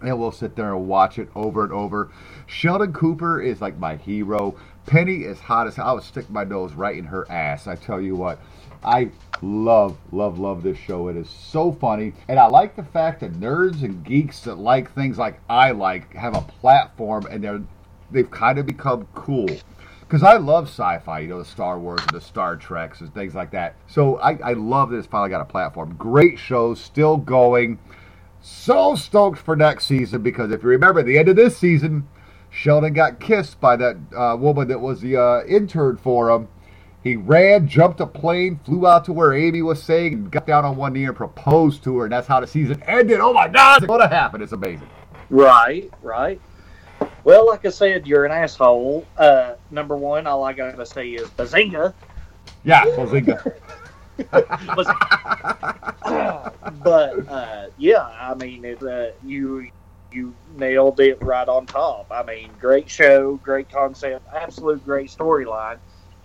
[0.00, 2.12] And we'll sit there and watch it over and over.
[2.46, 4.54] Sheldon Cooper is like my hero.
[4.86, 5.88] Penny is hot as hell.
[5.88, 7.66] I would stick my nose right in her ass.
[7.66, 8.40] I tell you what.
[8.84, 9.10] I
[9.42, 11.08] love, love, love this show.
[11.08, 12.12] It is so funny.
[12.28, 16.14] And I like the fact that nerds and geeks that like things like I like
[16.14, 17.60] have a platform and they're
[18.12, 19.48] they've kind of become cool.
[20.10, 23.36] Because I love sci-fi, you know, the Star Wars and the Star Treks and things
[23.36, 23.76] like that.
[23.86, 25.94] So I, I love that it's finally got a platform.
[25.94, 27.78] Great show, still going.
[28.40, 32.08] So stoked for next season because if you remember, at the end of this season,
[32.50, 36.48] Sheldon got kissed by that uh, woman that was the uh, intern for him.
[37.04, 40.64] He ran, jumped a plane, flew out to where Amy was staying, and got down
[40.64, 43.20] on one knee and proposed to her, and that's how the season ended.
[43.20, 44.42] Oh my God, what happened?
[44.42, 44.90] It's amazing.
[45.30, 46.40] Right, right.
[47.24, 49.06] Well, like I said, you're an asshole.
[49.16, 51.94] Uh, number one, all I gotta say is bazinga.
[52.64, 53.54] Yeah, Bazinga.
[56.84, 59.68] but uh, yeah, I mean, it, uh, you
[60.12, 62.06] you nailed it right on top.
[62.10, 65.78] I mean, great show, great concept, absolute great storyline,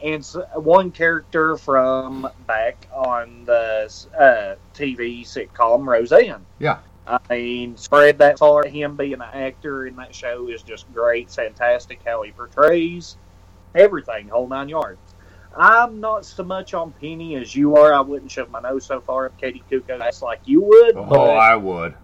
[0.04, 0.26] and
[0.56, 3.86] one character from back on the
[4.18, 6.46] uh, TV sitcom Roseanne.
[6.60, 6.80] Yeah.
[7.08, 8.66] I mean, spread that far.
[8.66, 12.00] Him being an actor in that show is just great, fantastic.
[12.06, 13.18] How he portrays
[13.76, 15.00] everything, whole nine yards.
[15.56, 17.94] I'm not so much on Penny as you are.
[17.94, 20.98] I wouldn't shove my nose so far up Kaley Cuoco's ass like you would.
[20.98, 21.96] Oh, but, I would.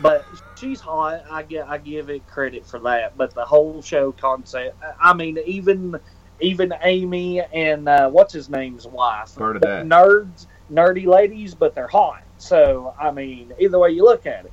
[0.00, 0.24] but
[0.58, 1.24] she's hot.
[1.30, 3.16] I get I give it credit for that.
[3.16, 4.76] But the whole show concept.
[5.00, 5.98] I mean, even
[6.40, 9.34] even Amy and uh, what's his name's wife.
[9.34, 9.86] Bernadette.
[9.86, 12.22] Nerds, nerdy ladies, but they're hot.
[12.38, 14.52] So I mean, either way you look at it.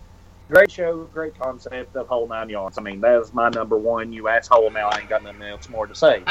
[0.50, 2.78] Great show, great concept, the whole nine yards.
[2.78, 4.12] I mean, that is my number one.
[4.12, 4.70] You asshole.
[4.72, 6.22] Now I ain't got nothing else more to say.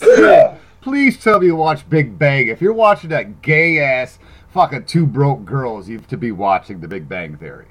[0.80, 2.48] Please tell me you watch Big Bang.
[2.48, 4.18] If you're watching that gay ass
[4.50, 7.66] fucking two broke girls, you have to be watching The Big Bang Theory.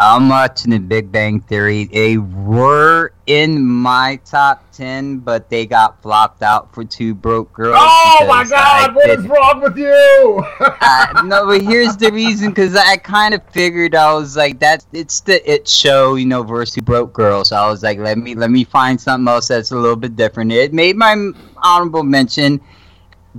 [0.00, 1.84] I'm watching the Big Bang Theory.
[1.84, 7.76] They were in my top ten, but they got flopped out for Two Broke Girls.
[7.76, 8.94] Oh my because I God!
[8.94, 10.44] What is wrong with you?
[10.60, 14.86] uh, no, but here's the reason because I kind of figured I was like that's
[14.92, 17.48] it's the it show, you know, versus Two Broke Girls.
[17.48, 20.14] So I was like, let me let me find something else that's a little bit
[20.14, 20.52] different.
[20.52, 22.60] It made my honorable mention,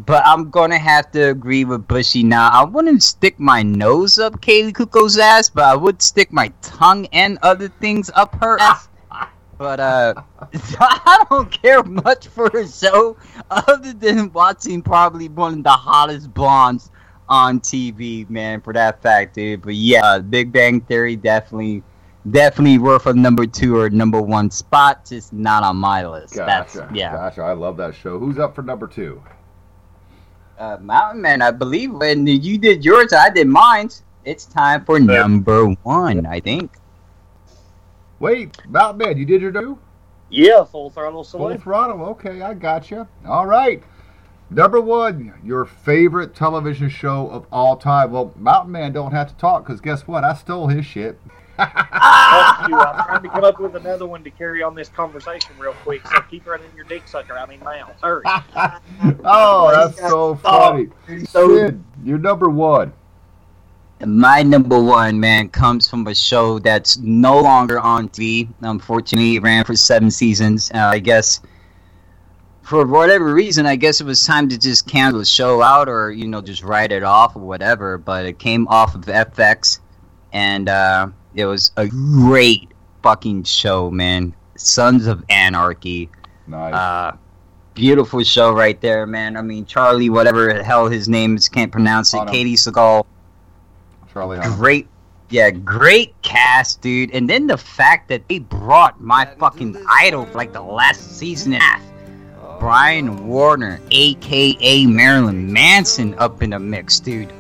[0.06, 2.50] but I'm gonna have to agree with Bushy now.
[2.50, 7.08] I wouldn't stick my nose up Kaley Cuoco's ass, but I would stick my tongue
[7.12, 8.88] and other things up her ass.
[9.58, 10.14] But uh,
[10.80, 13.18] I don't care much for her show,
[13.52, 16.92] other than watching probably one of the hottest blondes
[17.28, 19.62] on TV, man, for that fact, dude.
[19.62, 21.84] But yeah, Big Bang Theory definitely,
[22.32, 26.36] definitely worth a number two or number one spot, just not on my list.
[26.36, 26.78] Gotcha.
[26.80, 27.12] That's yeah.
[27.12, 27.42] Gotcha.
[27.42, 28.18] I love that show.
[28.18, 29.22] Who's up for number two?
[30.60, 33.90] Uh, Mountain Man, I believe when you did yours, I did mine.
[34.26, 36.72] It's time for number one, I think.
[38.20, 39.80] Wait, Mountain Man, you did your two?
[40.30, 41.62] yeah, full throttle Full salute.
[41.62, 42.02] throttle.
[42.08, 43.08] Okay, I got you.
[43.26, 43.82] All right.
[44.52, 48.12] Number one, your favorite television show of all time.
[48.12, 50.24] Well, Mountain Man don't have to talk because guess what?
[50.26, 51.20] I stole his shit.
[51.60, 52.78] Fuck you.
[52.78, 56.06] I'm trying to come up with another one to carry on this conversation real quick.
[56.08, 57.38] So keep running your dick sucker.
[57.38, 57.92] I mean, mouth.
[58.02, 58.24] Hurry.
[59.26, 60.90] oh, that's so funny.
[61.26, 62.94] Sin, you're number one.
[64.06, 68.48] My number one man comes from a show that's no longer on TV.
[68.62, 70.72] Unfortunately, it ran for seven seasons.
[70.74, 71.42] Uh, I guess
[72.70, 76.12] for whatever reason, I guess it was time to just cancel the show out, or
[76.12, 77.98] you know, just write it off or whatever.
[77.98, 79.80] But it came off of FX,
[80.32, 82.70] and uh, it was a great
[83.04, 84.34] fucking show, man.
[84.56, 86.10] Sons of Anarchy.
[86.48, 86.74] Nice.
[86.74, 87.18] Uh,
[87.74, 89.38] beautiful show right there, man.
[89.38, 92.18] I mean, Charlie, whatever the hell his name is, can't pronounce it.
[92.18, 92.30] Hunnam.
[92.30, 93.06] Katey Sagal,
[94.12, 94.58] Charlie Hunnam.
[94.58, 94.88] great,
[95.30, 97.12] yeah, great cast, dude.
[97.12, 101.54] And then the fact that they brought my fucking idol for like the last season
[101.54, 107.32] and a half, Brian Warner, aka Marilyn Manson, up in the mix, dude.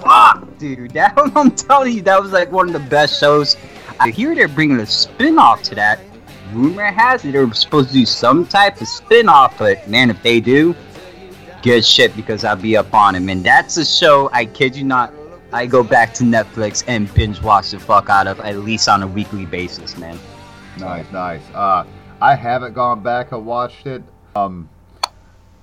[0.00, 0.92] Fuck, dude.
[0.92, 3.56] That I'm telling you, that was like one of the best shows.
[4.00, 6.00] I hear they're bringing a spin-off to that.
[6.52, 10.40] Rumor has it they're supposed to do some type of spin-off, but man, if they
[10.40, 10.74] do,
[11.62, 13.42] good shit because I'll be up on it, man.
[13.42, 15.12] That's a show, I kid you not,
[15.52, 19.02] I go back to Netflix and binge watch the fuck out of at least on
[19.02, 20.18] a weekly basis, man.
[20.78, 21.42] Nice, nice.
[21.54, 21.84] Uh,
[22.20, 24.02] I haven't gone back and watched it.
[24.34, 24.68] Um,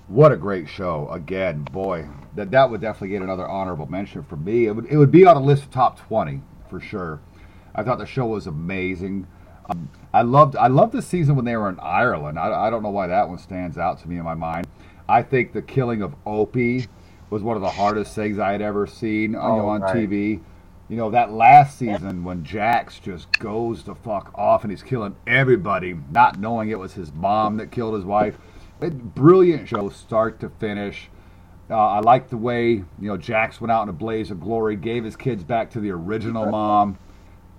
[0.08, 1.10] what a great show!
[1.10, 4.66] Again, boy, that that would definitely get another honorable mention for me.
[4.68, 7.22] It would it would be on a list of top twenty for sure.
[7.74, 9.28] I thought the show was amazing.
[9.70, 12.38] Um, I loved I loved the season when they were in Ireland.
[12.40, 14.68] I, I don't know why that one stands out to me in my mind.
[15.08, 16.88] I think the killing of Opie
[17.30, 19.96] was one of the hardest things I had ever seen you know, Oh, on right.
[19.96, 20.42] TV.
[20.88, 25.16] You know, that last season when Jax just goes the fuck off and he's killing
[25.26, 28.38] everybody, not knowing it was his mom that killed his wife.
[28.80, 31.10] It, brilliant show, start to finish.
[31.70, 34.76] Uh, I like the way, you know, Jax went out in a blaze of glory,
[34.76, 36.98] gave his kids back to the original mom.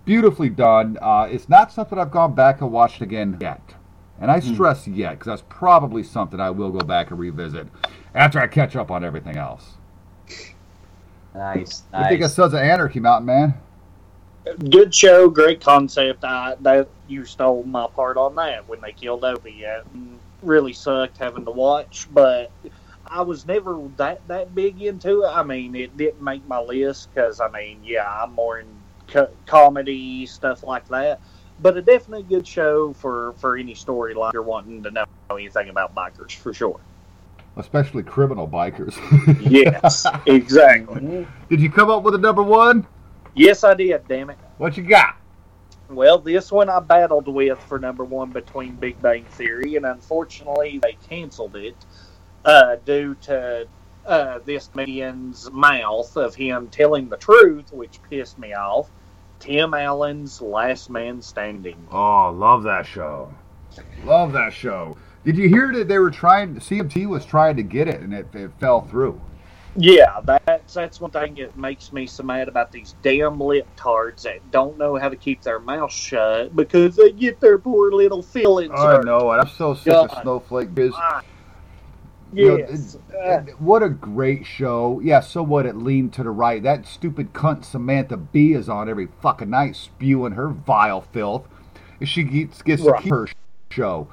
[0.05, 0.97] Beautifully done.
[1.03, 3.75] Uh, it's not something I've gone back and watched again yet.
[4.21, 7.67] And I stress yet, because that's probably something I will go back and revisit
[8.15, 9.75] after I catch up on everything else.
[11.35, 13.55] Nice, You think of Sons of Anarchy, Mountain Man?
[14.71, 16.25] Good show, great concept.
[16.25, 19.65] I that you stole my part on that when they killed Obi.
[19.65, 19.85] It
[20.41, 22.51] really sucked having to watch, but
[23.11, 25.29] I was never that that big into it.
[25.29, 28.67] I mean, it didn't make my list because I mean, yeah, I'm more in
[29.09, 31.21] co- comedy stuff like that.
[31.61, 35.95] But a definitely good show for for any storyline you're wanting to know anything about
[35.95, 36.81] bikers for sure.
[37.57, 38.97] Especially criminal bikers.
[39.51, 41.27] Yes, exactly.
[41.49, 42.87] Did you come up with a number one?
[43.35, 44.07] Yes, I did.
[44.09, 44.39] Damn it.
[44.59, 45.17] What you got?
[45.89, 50.81] Well, this one I battled with for number one between Big Bang Theory, and unfortunately
[50.83, 51.77] they canceled it
[52.47, 53.67] uh, due to
[54.07, 58.89] uh, this man's mouth of him telling the truth, which pissed me off.
[59.41, 61.87] Tim Allen's Last Man Standing.
[61.91, 63.35] Oh, love that show.
[64.05, 64.97] Love that show.
[65.25, 66.55] Did you hear that they were trying?
[66.55, 69.21] CMT was trying to get it, and it, it fell through.
[69.79, 74.23] Yeah, that's that's one thing that makes me so mad about these damn lip tards
[74.23, 78.23] that don't know how to keep their mouth shut because they get their poor little
[78.23, 79.05] feelings I hurt.
[79.05, 79.37] know it.
[79.37, 80.95] I'm so sick of Snowflake biz.
[82.33, 82.95] Ah, You know, Yes.
[82.95, 85.01] it- it- what a great show.
[85.03, 85.65] Yeah, so what?
[85.67, 86.63] It leaned to the right.
[86.63, 91.47] That stupid cunt Samantha Bee is on every fucking night spewing her vile filth.
[92.03, 93.27] She gets, gets to keep her
[93.71, 94.09] show.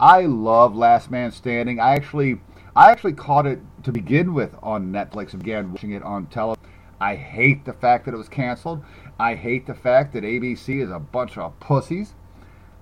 [0.00, 1.80] I love Last Man Standing.
[1.80, 2.40] I actually,
[2.74, 5.34] I actually caught it to begin with on Netflix.
[5.34, 6.62] Again, watching it on television.
[7.00, 8.82] I hate the fact that it was canceled.
[9.18, 12.14] I hate the fact that ABC is a bunch of pussies.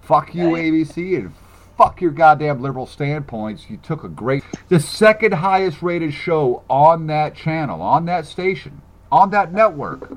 [0.01, 1.33] Fuck you, ABC, and
[1.77, 3.69] fuck your goddamn liberal standpoints.
[3.69, 8.81] You took a great, the second highest rated show on that channel, on that station,
[9.11, 10.11] on that network,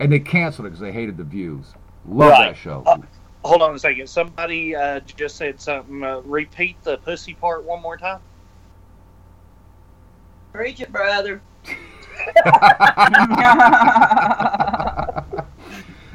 [0.00, 1.66] and they canceled it because they hated the views.
[2.06, 2.50] Love Right.
[2.52, 2.82] that show.
[2.86, 2.98] Uh,
[3.44, 4.08] hold on a second.
[4.08, 6.02] Somebody uh, just said something.
[6.02, 8.20] Uh, repeat the pussy part one more time.
[10.52, 11.40] Preach it, brother.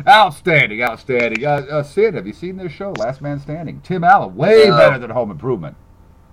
[0.08, 1.46] outstanding, outstanding.
[1.46, 3.82] Uh, uh, Sin, have you seen this show, Last Man Standing?
[3.82, 4.78] Tim Allen, way No.
[4.78, 5.76] better than Home Improvement.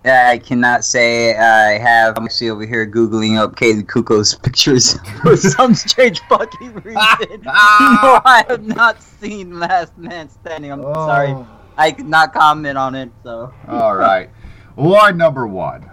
[0.07, 2.19] I cannot say I have.
[2.19, 6.95] I'm actually over here googling up Kaley Cuoco's pictures for some strange fucking reason.
[7.43, 10.73] no, I have not seen Last Man Standing.
[10.73, 11.29] I'm sorry.
[11.31, 11.47] Oh.
[11.79, 13.11] I could not comment on it.
[13.23, 14.29] So All right.
[14.75, 15.91] Why number one?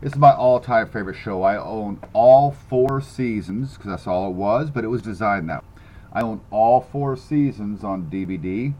[0.00, 1.42] This is my all-time favorite show.
[1.42, 5.62] I own all four seasons because that's all it was, but it was designed that.
[5.62, 5.68] way.
[6.12, 8.74] I own all four seasons on DVD.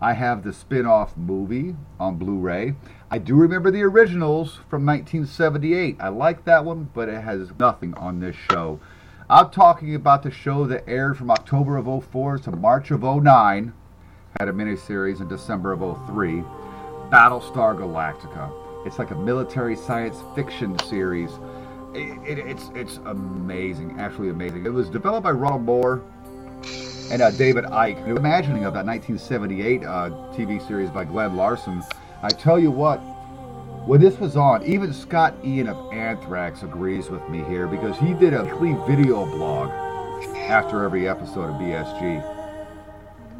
[0.00, 2.74] I have the spin-off movie on Blu-ray.
[3.10, 5.96] I do remember the originals from 1978.
[5.98, 8.80] I like that one, but it has nothing on this show.
[9.28, 13.74] I'm talking about the show that aired from October of 04 to March of 09,
[14.38, 16.42] had a miniseries in December of 03,
[17.10, 18.50] Battlestar Galactica.
[18.86, 21.30] It's like a military science fiction series.
[21.92, 24.66] It, it, it's it's amazing, absolutely amazing.
[24.66, 26.02] It was developed by Ronald Moore
[27.10, 28.04] and uh, David Eick.
[28.04, 31.82] The imagining of that 1978 uh, TV series by Glenn Larson.
[32.22, 32.98] I tell you what,
[33.86, 38.12] when this was on, even Scott Ian of Anthrax agrees with me here because he
[38.14, 39.70] did a weekly video blog
[40.36, 42.22] after every episode of BSG.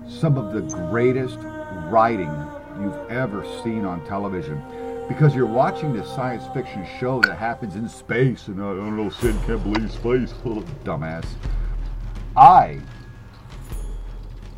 [0.09, 1.39] Some of the greatest
[1.90, 2.31] writing
[2.81, 4.62] you've ever seen on television
[5.09, 9.11] because you're watching this science fiction show that happens in space and I don't know,
[9.11, 11.27] Sin can't believe space, little dumbass.
[12.36, 12.81] I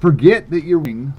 [0.00, 1.12] forget that you're reading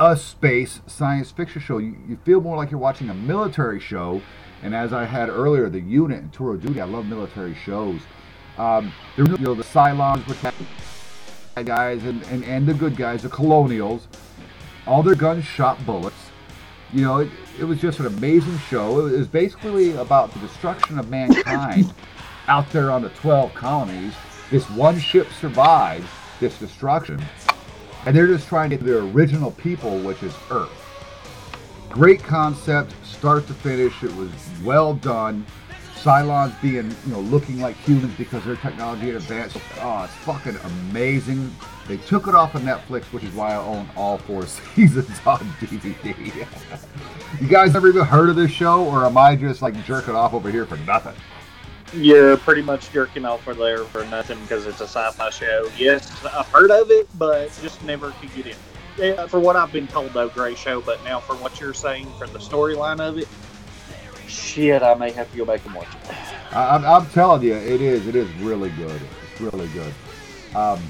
[0.00, 1.78] a space science fiction show.
[1.78, 4.20] You, you feel more like you're watching a military show.
[4.62, 8.00] And as I had earlier, the unit and Tour of Duty, I love military shows.
[8.58, 13.28] Um, you know, the Cylons, which bad guys, and, and, and the good guys, the
[13.28, 14.08] Colonials.
[14.86, 16.16] All their guns shot bullets.
[16.92, 19.06] You know, it, it was just an amazing show.
[19.06, 21.92] It was basically about the destruction of mankind
[22.48, 24.14] out there on the 12 colonies.
[24.50, 26.06] This one ship survived
[26.40, 27.22] this destruction
[28.06, 30.70] and they're just trying to get their original people, which is Earth.
[31.88, 34.02] Great concept, start to finish.
[34.02, 34.30] It was
[34.64, 35.46] well done.
[35.94, 39.56] Cylons being, you know, looking like humans because their technology had advanced.
[39.80, 41.54] Oh, it's fucking amazing.
[41.88, 44.44] They took it off of Netflix, which is why I own all four
[44.74, 46.46] seasons on DVD.
[47.40, 50.34] you guys ever even heard of this show, or am I just like jerking off
[50.34, 51.14] over here for nothing?
[51.96, 55.70] You're pretty much jerking off for there for nothing because it's a sci-fi show.
[55.78, 58.56] Yes, I've heard of it, but just never could get in.
[58.98, 60.80] Yeah, for what I've been told, though, great show.
[60.80, 63.28] But now, for what you're saying, for the storyline of it,
[64.28, 66.54] shit, I may have to go back and watch it.
[66.54, 68.06] I, I'm, I'm telling you, it is.
[68.06, 69.00] It is really good.
[69.32, 69.92] It's really good.
[70.54, 70.80] Um,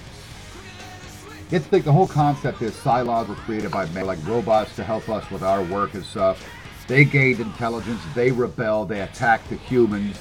[1.50, 5.08] to think the whole concept is Cylons were created by men, like robots to help
[5.08, 6.48] us with our work and stuff.
[6.88, 8.00] They gained intelligence.
[8.14, 8.88] They rebelled.
[8.88, 10.18] They attacked the humans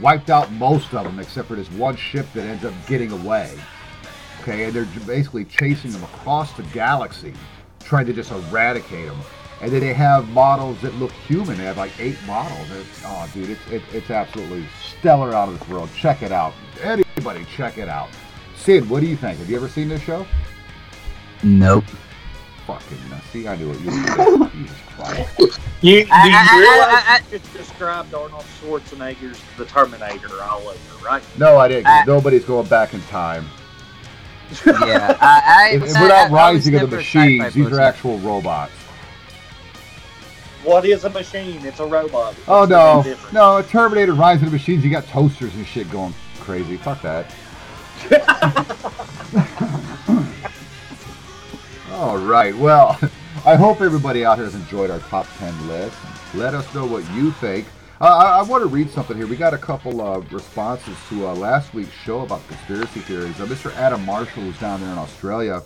[0.00, 3.56] wiped out most of them except for this one ship that ends up getting away.
[4.42, 7.32] Okay, and they're basically chasing them across the galaxy,
[7.80, 9.18] trying to just eradicate them.
[9.62, 11.56] And then they have models that look human.
[11.56, 12.70] They have like eight models.
[12.70, 14.66] It's, oh, dude, it's, it, it's absolutely
[14.98, 15.88] stellar out of this world.
[15.96, 16.52] Check it out.
[16.82, 18.10] Anybody, check it out.
[18.56, 19.38] Sin, what do you think?
[19.38, 20.26] Have you ever seen this show?
[21.42, 21.84] Nope.
[22.66, 22.98] Fucking
[23.32, 23.80] see, I knew it.
[23.80, 23.90] You
[24.52, 25.60] Jesus Christ.
[25.82, 30.42] You, do you I- I- realize I- I- you just described Arnold Schwarzenegger's The Terminator
[30.42, 31.22] all over, right?
[31.38, 31.86] No, I didn't.
[31.86, 33.44] I- Nobody's going back in time.
[34.64, 37.04] Yeah, I, I, If, if I- we're I- not I rising of the never a
[37.04, 38.72] sci-fi machines, these are actual robots.
[40.62, 41.60] What is a machine?
[41.66, 42.34] It's a robot.
[42.48, 43.70] Oh What's the no, big difference?
[43.70, 44.82] Terminator: Rise of the Machines.
[44.82, 46.78] You got toasters and shit going crazy.
[46.78, 47.30] Fuck that.
[51.94, 52.52] All right.
[52.56, 52.98] Well,
[53.46, 55.96] I hope everybody out here has enjoyed our top ten list.
[56.34, 57.68] Let us know what you think.
[58.00, 59.28] Uh, I, I want to read something here.
[59.28, 63.40] We got a couple of responses to uh, last week's show about conspiracy theories.
[63.40, 63.72] Uh, Mr.
[63.76, 65.62] Adam Marshall, who's down there in Australia,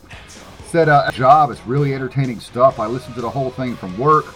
[0.66, 2.78] said, uh, "Job, it's really entertaining stuff.
[2.78, 4.26] I listened to the whole thing from work.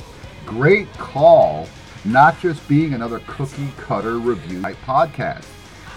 [0.46, 1.68] Great call.
[2.06, 5.44] Not just being another cookie cutter review type podcast.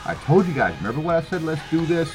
[0.06, 0.75] I told you guys.
[0.80, 2.11] Remember when I said let's do this,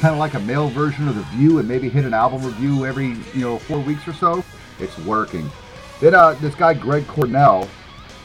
[0.00, 2.86] kind of like a male version of the View, and maybe hit an album review
[2.86, 4.42] every you know four weeks or so.
[4.78, 5.48] It's working.
[6.00, 7.68] Then uh, this guy Greg Cornell,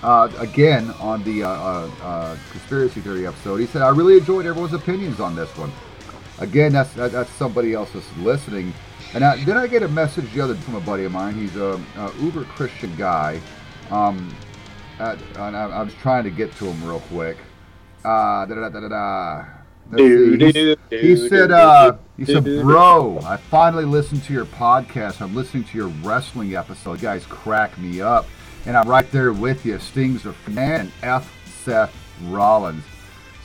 [0.01, 4.45] uh, again on the uh, uh, uh, conspiracy theory episode, he said I really enjoyed
[4.45, 5.71] everyone's opinions on this one.
[6.39, 8.73] Again, that's that, that's somebody else that's listening.
[9.13, 11.35] And I, then I get a message the other from a buddy of mine.
[11.35, 13.39] He's a, a uber Christian guy.
[13.89, 14.33] Um,
[14.99, 17.37] uh, and I, I was trying to get to him real quick.
[18.03, 19.45] Uh, da da da, da, da,
[19.91, 20.03] da, da.
[20.03, 20.75] Let's Do, see.
[20.91, 25.21] do, He, said, uh, he said, bro, I finally listened to your podcast.
[25.21, 26.93] I'm listening to your wrestling episode.
[26.93, 28.25] You guys crack me up.
[28.65, 29.77] And I'm right there with you.
[29.79, 31.31] Stings of Man and F.
[31.63, 32.83] Seth Rollins.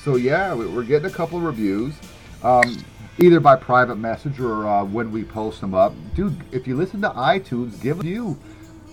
[0.03, 1.95] So yeah, we- we're getting a couple of reviews,
[2.43, 2.79] um,
[3.19, 5.93] either by private message or uh, when we post them up.
[6.15, 8.39] Dude, if you listen to iTunes, give a review.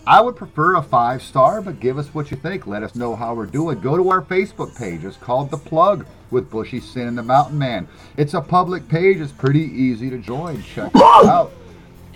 [0.08, 2.66] I would prefer a five star, but give us what you think.
[2.66, 3.82] Let us know how we're doing.
[3.82, 5.04] Go to our Facebook page.
[5.04, 7.90] It's called The Plug with Bushy Sin and the Mountain Man.
[8.16, 9.18] It's a public page.
[9.18, 10.64] It's pretty easy to join.
[10.64, 11.52] Check us out.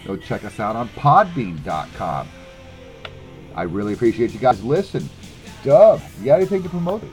[0.06, 2.30] Go check us out on podbean.com.
[3.56, 5.10] I really appreciate you guys listening.
[5.62, 7.04] Dub, you got anything to promote?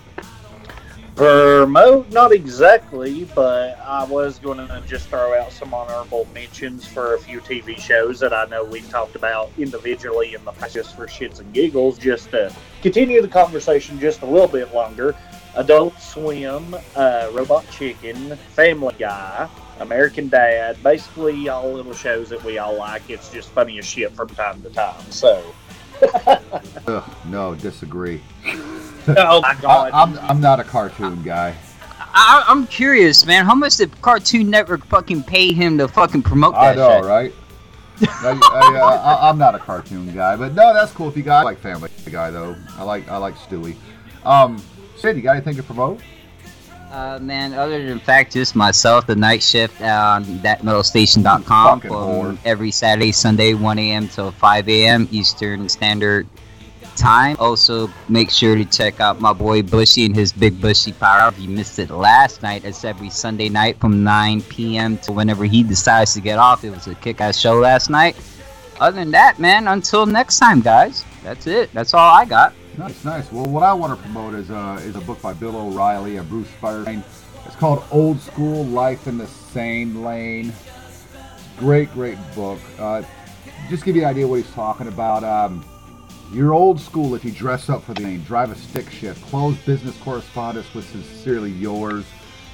[1.19, 7.15] Promote, not exactly, but I was going to just throw out some honorable mentions for
[7.15, 10.95] a few TV shows that I know we've talked about individually in the past, just
[10.95, 15.17] for shits and giggles, just to continue the conversation just a little bit longer.
[15.57, 19.49] Adult Swim, uh, Robot Chicken, Family Guy,
[19.81, 23.11] American Dad, basically all little shows that we all like.
[23.11, 25.03] It's just funny as shit from time to time.
[25.11, 25.43] So,
[26.87, 28.23] Ugh, no, disagree.
[29.17, 31.55] Oh my I, god, I'm, I'm not a cartoon guy.
[32.01, 33.45] I, I'm curious, man.
[33.45, 37.05] How much did Cartoon Network fucking pay him to fucking promote I that know, shit?
[37.05, 37.35] right?
[38.23, 41.09] I, I, uh, I, I'm not a cartoon guy, but no, that's cool.
[41.09, 43.77] If you got I like Family Guy though, I like I like Stewie.
[44.25, 44.63] Um,
[44.97, 46.01] Sin, you got anything to promote?
[46.91, 53.55] Uh, man, other than fact, just myself, the night shift on thatmetalstation.com every Saturday, Sunday,
[53.55, 54.09] 1 a.m.
[54.09, 55.09] till 5 a.m.
[55.13, 56.27] Eastern Standard
[56.99, 57.37] Time.
[57.39, 61.29] Also, make sure to check out my boy Bushy and his Big Bushy Power.
[61.29, 64.99] If you missed it last night, it's every Sunday night from 9 p.m.
[64.99, 66.65] to whenever he decides to get off.
[66.65, 68.17] It was a kick-ass show last night.
[68.81, 71.05] Other than that, man, until next time, guys.
[71.23, 71.73] That's it.
[71.73, 72.55] That's all I got.
[72.77, 73.33] Nice, nice.
[73.33, 76.29] Well, what I want to promote is uh, is a book by Bill O'Reilly and
[76.29, 77.03] Bruce Feirstein.
[77.45, 80.53] It's called Old School Life in the Sane Lane.
[81.59, 82.61] Great, great book.
[82.79, 83.03] Uh,
[83.69, 85.25] just give you an idea what he's talking about.
[85.25, 85.65] Um,
[86.33, 89.57] you're old school if you dress up for the lane, drive a stick shift, close
[89.59, 92.05] business correspondence with sincerely yours.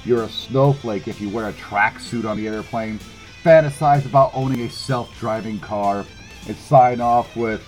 [0.05, 2.99] You're a snowflake if you wear a tracksuit on the airplane.
[3.43, 6.05] Fantasize about owning a self-driving car
[6.47, 7.61] and sign off with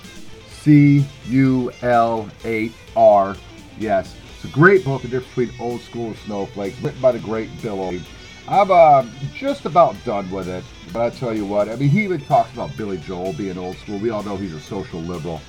[0.47, 3.35] C U L 8 R.
[3.77, 7.19] Yes, it's a great book, The Difference Between Old School and Snowflakes, written by the
[7.19, 8.03] great Bill O'Reilly.
[8.47, 9.05] I'm uh,
[9.35, 10.63] just about done with it,
[10.93, 13.75] but I tell you what, I mean, he even talks about Billy Joel being old
[13.77, 13.99] school.
[13.99, 15.41] We all know he's a social liberal.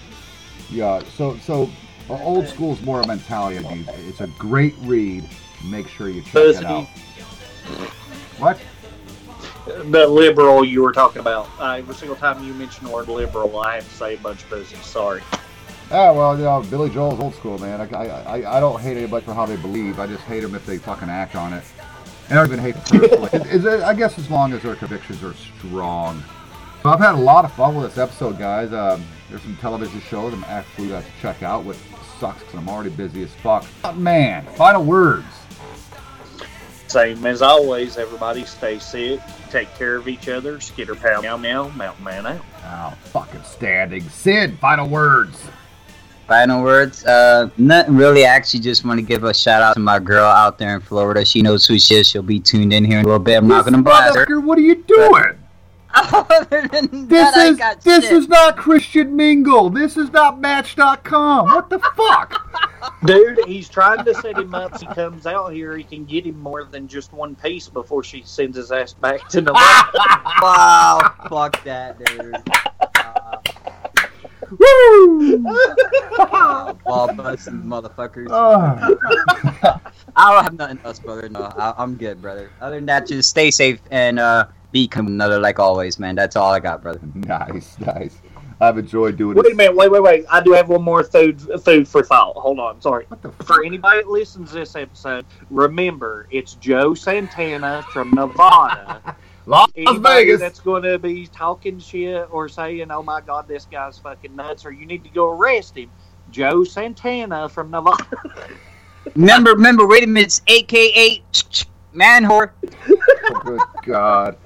[0.71, 1.71] Yeah, so so
[2.11, 3.65] uh, old school is more a mentality.
[4.07, 5.25] It's a great read.
[5.65, 6.87] Make sure you check it out.
[8.39, 8.59] What?
[9.91, 11.49] the liberal you were talking about.
[11.59, 14.43] Uh, every single time you mention the word liberal, I have to say a bunch
[14.45, 14.87] of business.
[14.87, 15.23] Sorry.
[15.91, 17.81] Ah, well, you know, Billy Joel's old school, man.
[17.81, 18.07] I, I,
[18.39, 19.99] I, I don't hate anybody for how they believe.
[19.99, 21.65] I just hate them if they fucking act on it.
[22.29, 23.31] And I don't even hate them personally.
[23.75, 26.23] It- I guess as long as their convictions are strong.
[26.83, 28.73] So I've had a lot of fun with this episode, guys.
[28.73, 31.79] Um, there's some television shows I'm actually got to check out, which
[32.19, 33.67] sucks because I'm already busy as fuck.
[33.83, 35.27] But man, final words.
[36.87, 41.69] Same as always, everybody stay sick, take care of each other, skitter pow meow meow,
[41.71, 42.41] mountain man out.
[42.65, 44.09] Oh, fucking standing.
[44.09, 45.39] Sin, final words.
[46.27, 47.05] Final words.
[47.05, 48.25] Uh, nothing really.
[48.25, 50.81] I actually just want to give a shout out to my girl out there in
[50.81, 51.25] Florida.
[51.25, 52.09] She knows who she is.
[52.09, 53.37] She'll be tuned in here in a little bit.
[53.37, 54.41] I'm not gonna blast her.
[54.41, 55.38] What are you doing?
[56.12, 58.12] Other than This that, I is got this shit.
[58.12, 59.70] is not Christian Mingle.
[59.70, 61.47] This is not Match.com.
[61.47, 62.44] What the fuck?
[63.05, 64.78] Dude, he's trying to set him up.
[64.81, 68.23] He comes out here, he can get him more than just one piece before she
[68.25, 69.52] sends his ass back to the.
[70.43, 71.15] wow.
[71.28, 72.35] Fuck that, dude.
[72.97, 73.36] Uh,
[74.59, 75.39] Woo!
[76.85, 78.28] ball busting motherfuckers.
[78.31, 79.81] Ah.
[80.17, 81.28] I don't have nothing else, brother.
[81.28, 82.51] No, I, I'm good, brother.
[82.60, 86.15] Other than that, just stay safe and uh, be another like always, man.
[86.15, 87.01] That's all I got, brother.
[87.15, 88.21] nice, nice.
[88.61, 89.45] I've enjoyed doing it.
[89.45, 90.27] Wait a minute, wait, wait, wait.
[90.31, 92.35] I do have one more food food for thought.
[92.37, 93.07] Hold on, sorry.
[93.45, 99.17] For anybody that listens to this episode, remember it's Joe Santana from Nevada.
[99.47, 100.41] Las Anybody Vegas.
[100.41, 104.67] that's going to be talking shit or saying, "Oh my God, this guy's fucking nuts,"
[104.67, 105.91] or you need to go arrest him,
[106.31, 108.05] Joe Santana from Nevada.
[109.15, 109.87] Remember, remember.
[109.87, 110.27] Wait a minute.
[110.27, 111.23] It's AKA
[111.95, 112.51] man whore.
[113.31, 114.37] Oh, good God.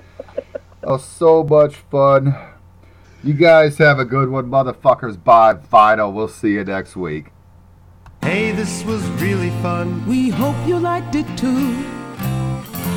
[0.85, 2.37] Oh, so much fun.
[3.23, 5.23] You guys have a good one, motherfuckers.
[5.23, 6.11] Bye, Fido.
[6.11, 7.27] We'll see you next week.
[8.23, 10.05] Hey, this was really fun.
[10.09, 11.85] We hope you liked it too.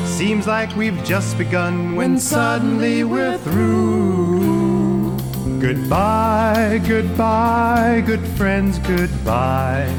[0.04, 5.16] Seems like we've just begun when suddenly we're through.
[5.60, 9.92] Goodbye, goodbye, good friends, goodbye.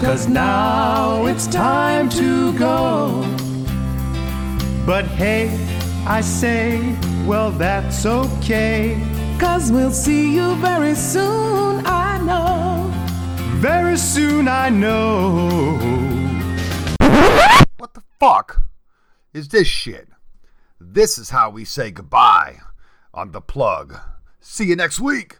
[0.00, 3.22] Cause now it's time to go.
[4.84, 5.48] But hey,
[6.04, 9.00] I say, well, that's okay.
[9.38, 12.90] Cause we'll see you very soon, I know.
[13.60, 15.78] Very soon I know.
[17.78, 18.62] What the fuck
[19.32, 20.08] is this shit?
[20.80, 22.58] This is how we say goodbye
[23.14, 23.96] on The Plug.
[24.40, 25.38] See you next week.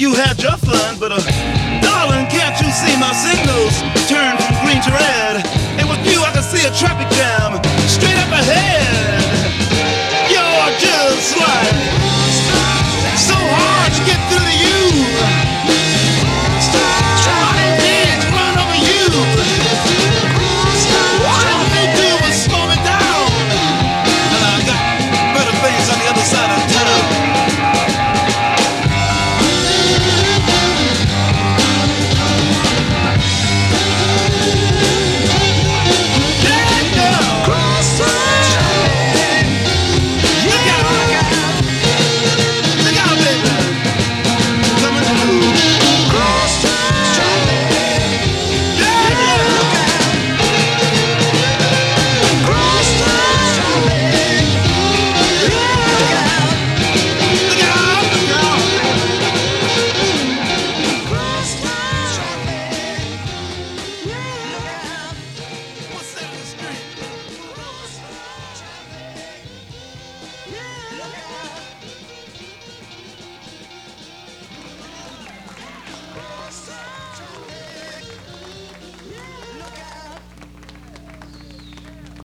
[0.00, 1.20] you had your fun, but uh,
[1.80, 5.46] darling, can't you see my signals turn from green to red?
[5.80, 8.85] And with you, I can see a traffic jam straight up ahead.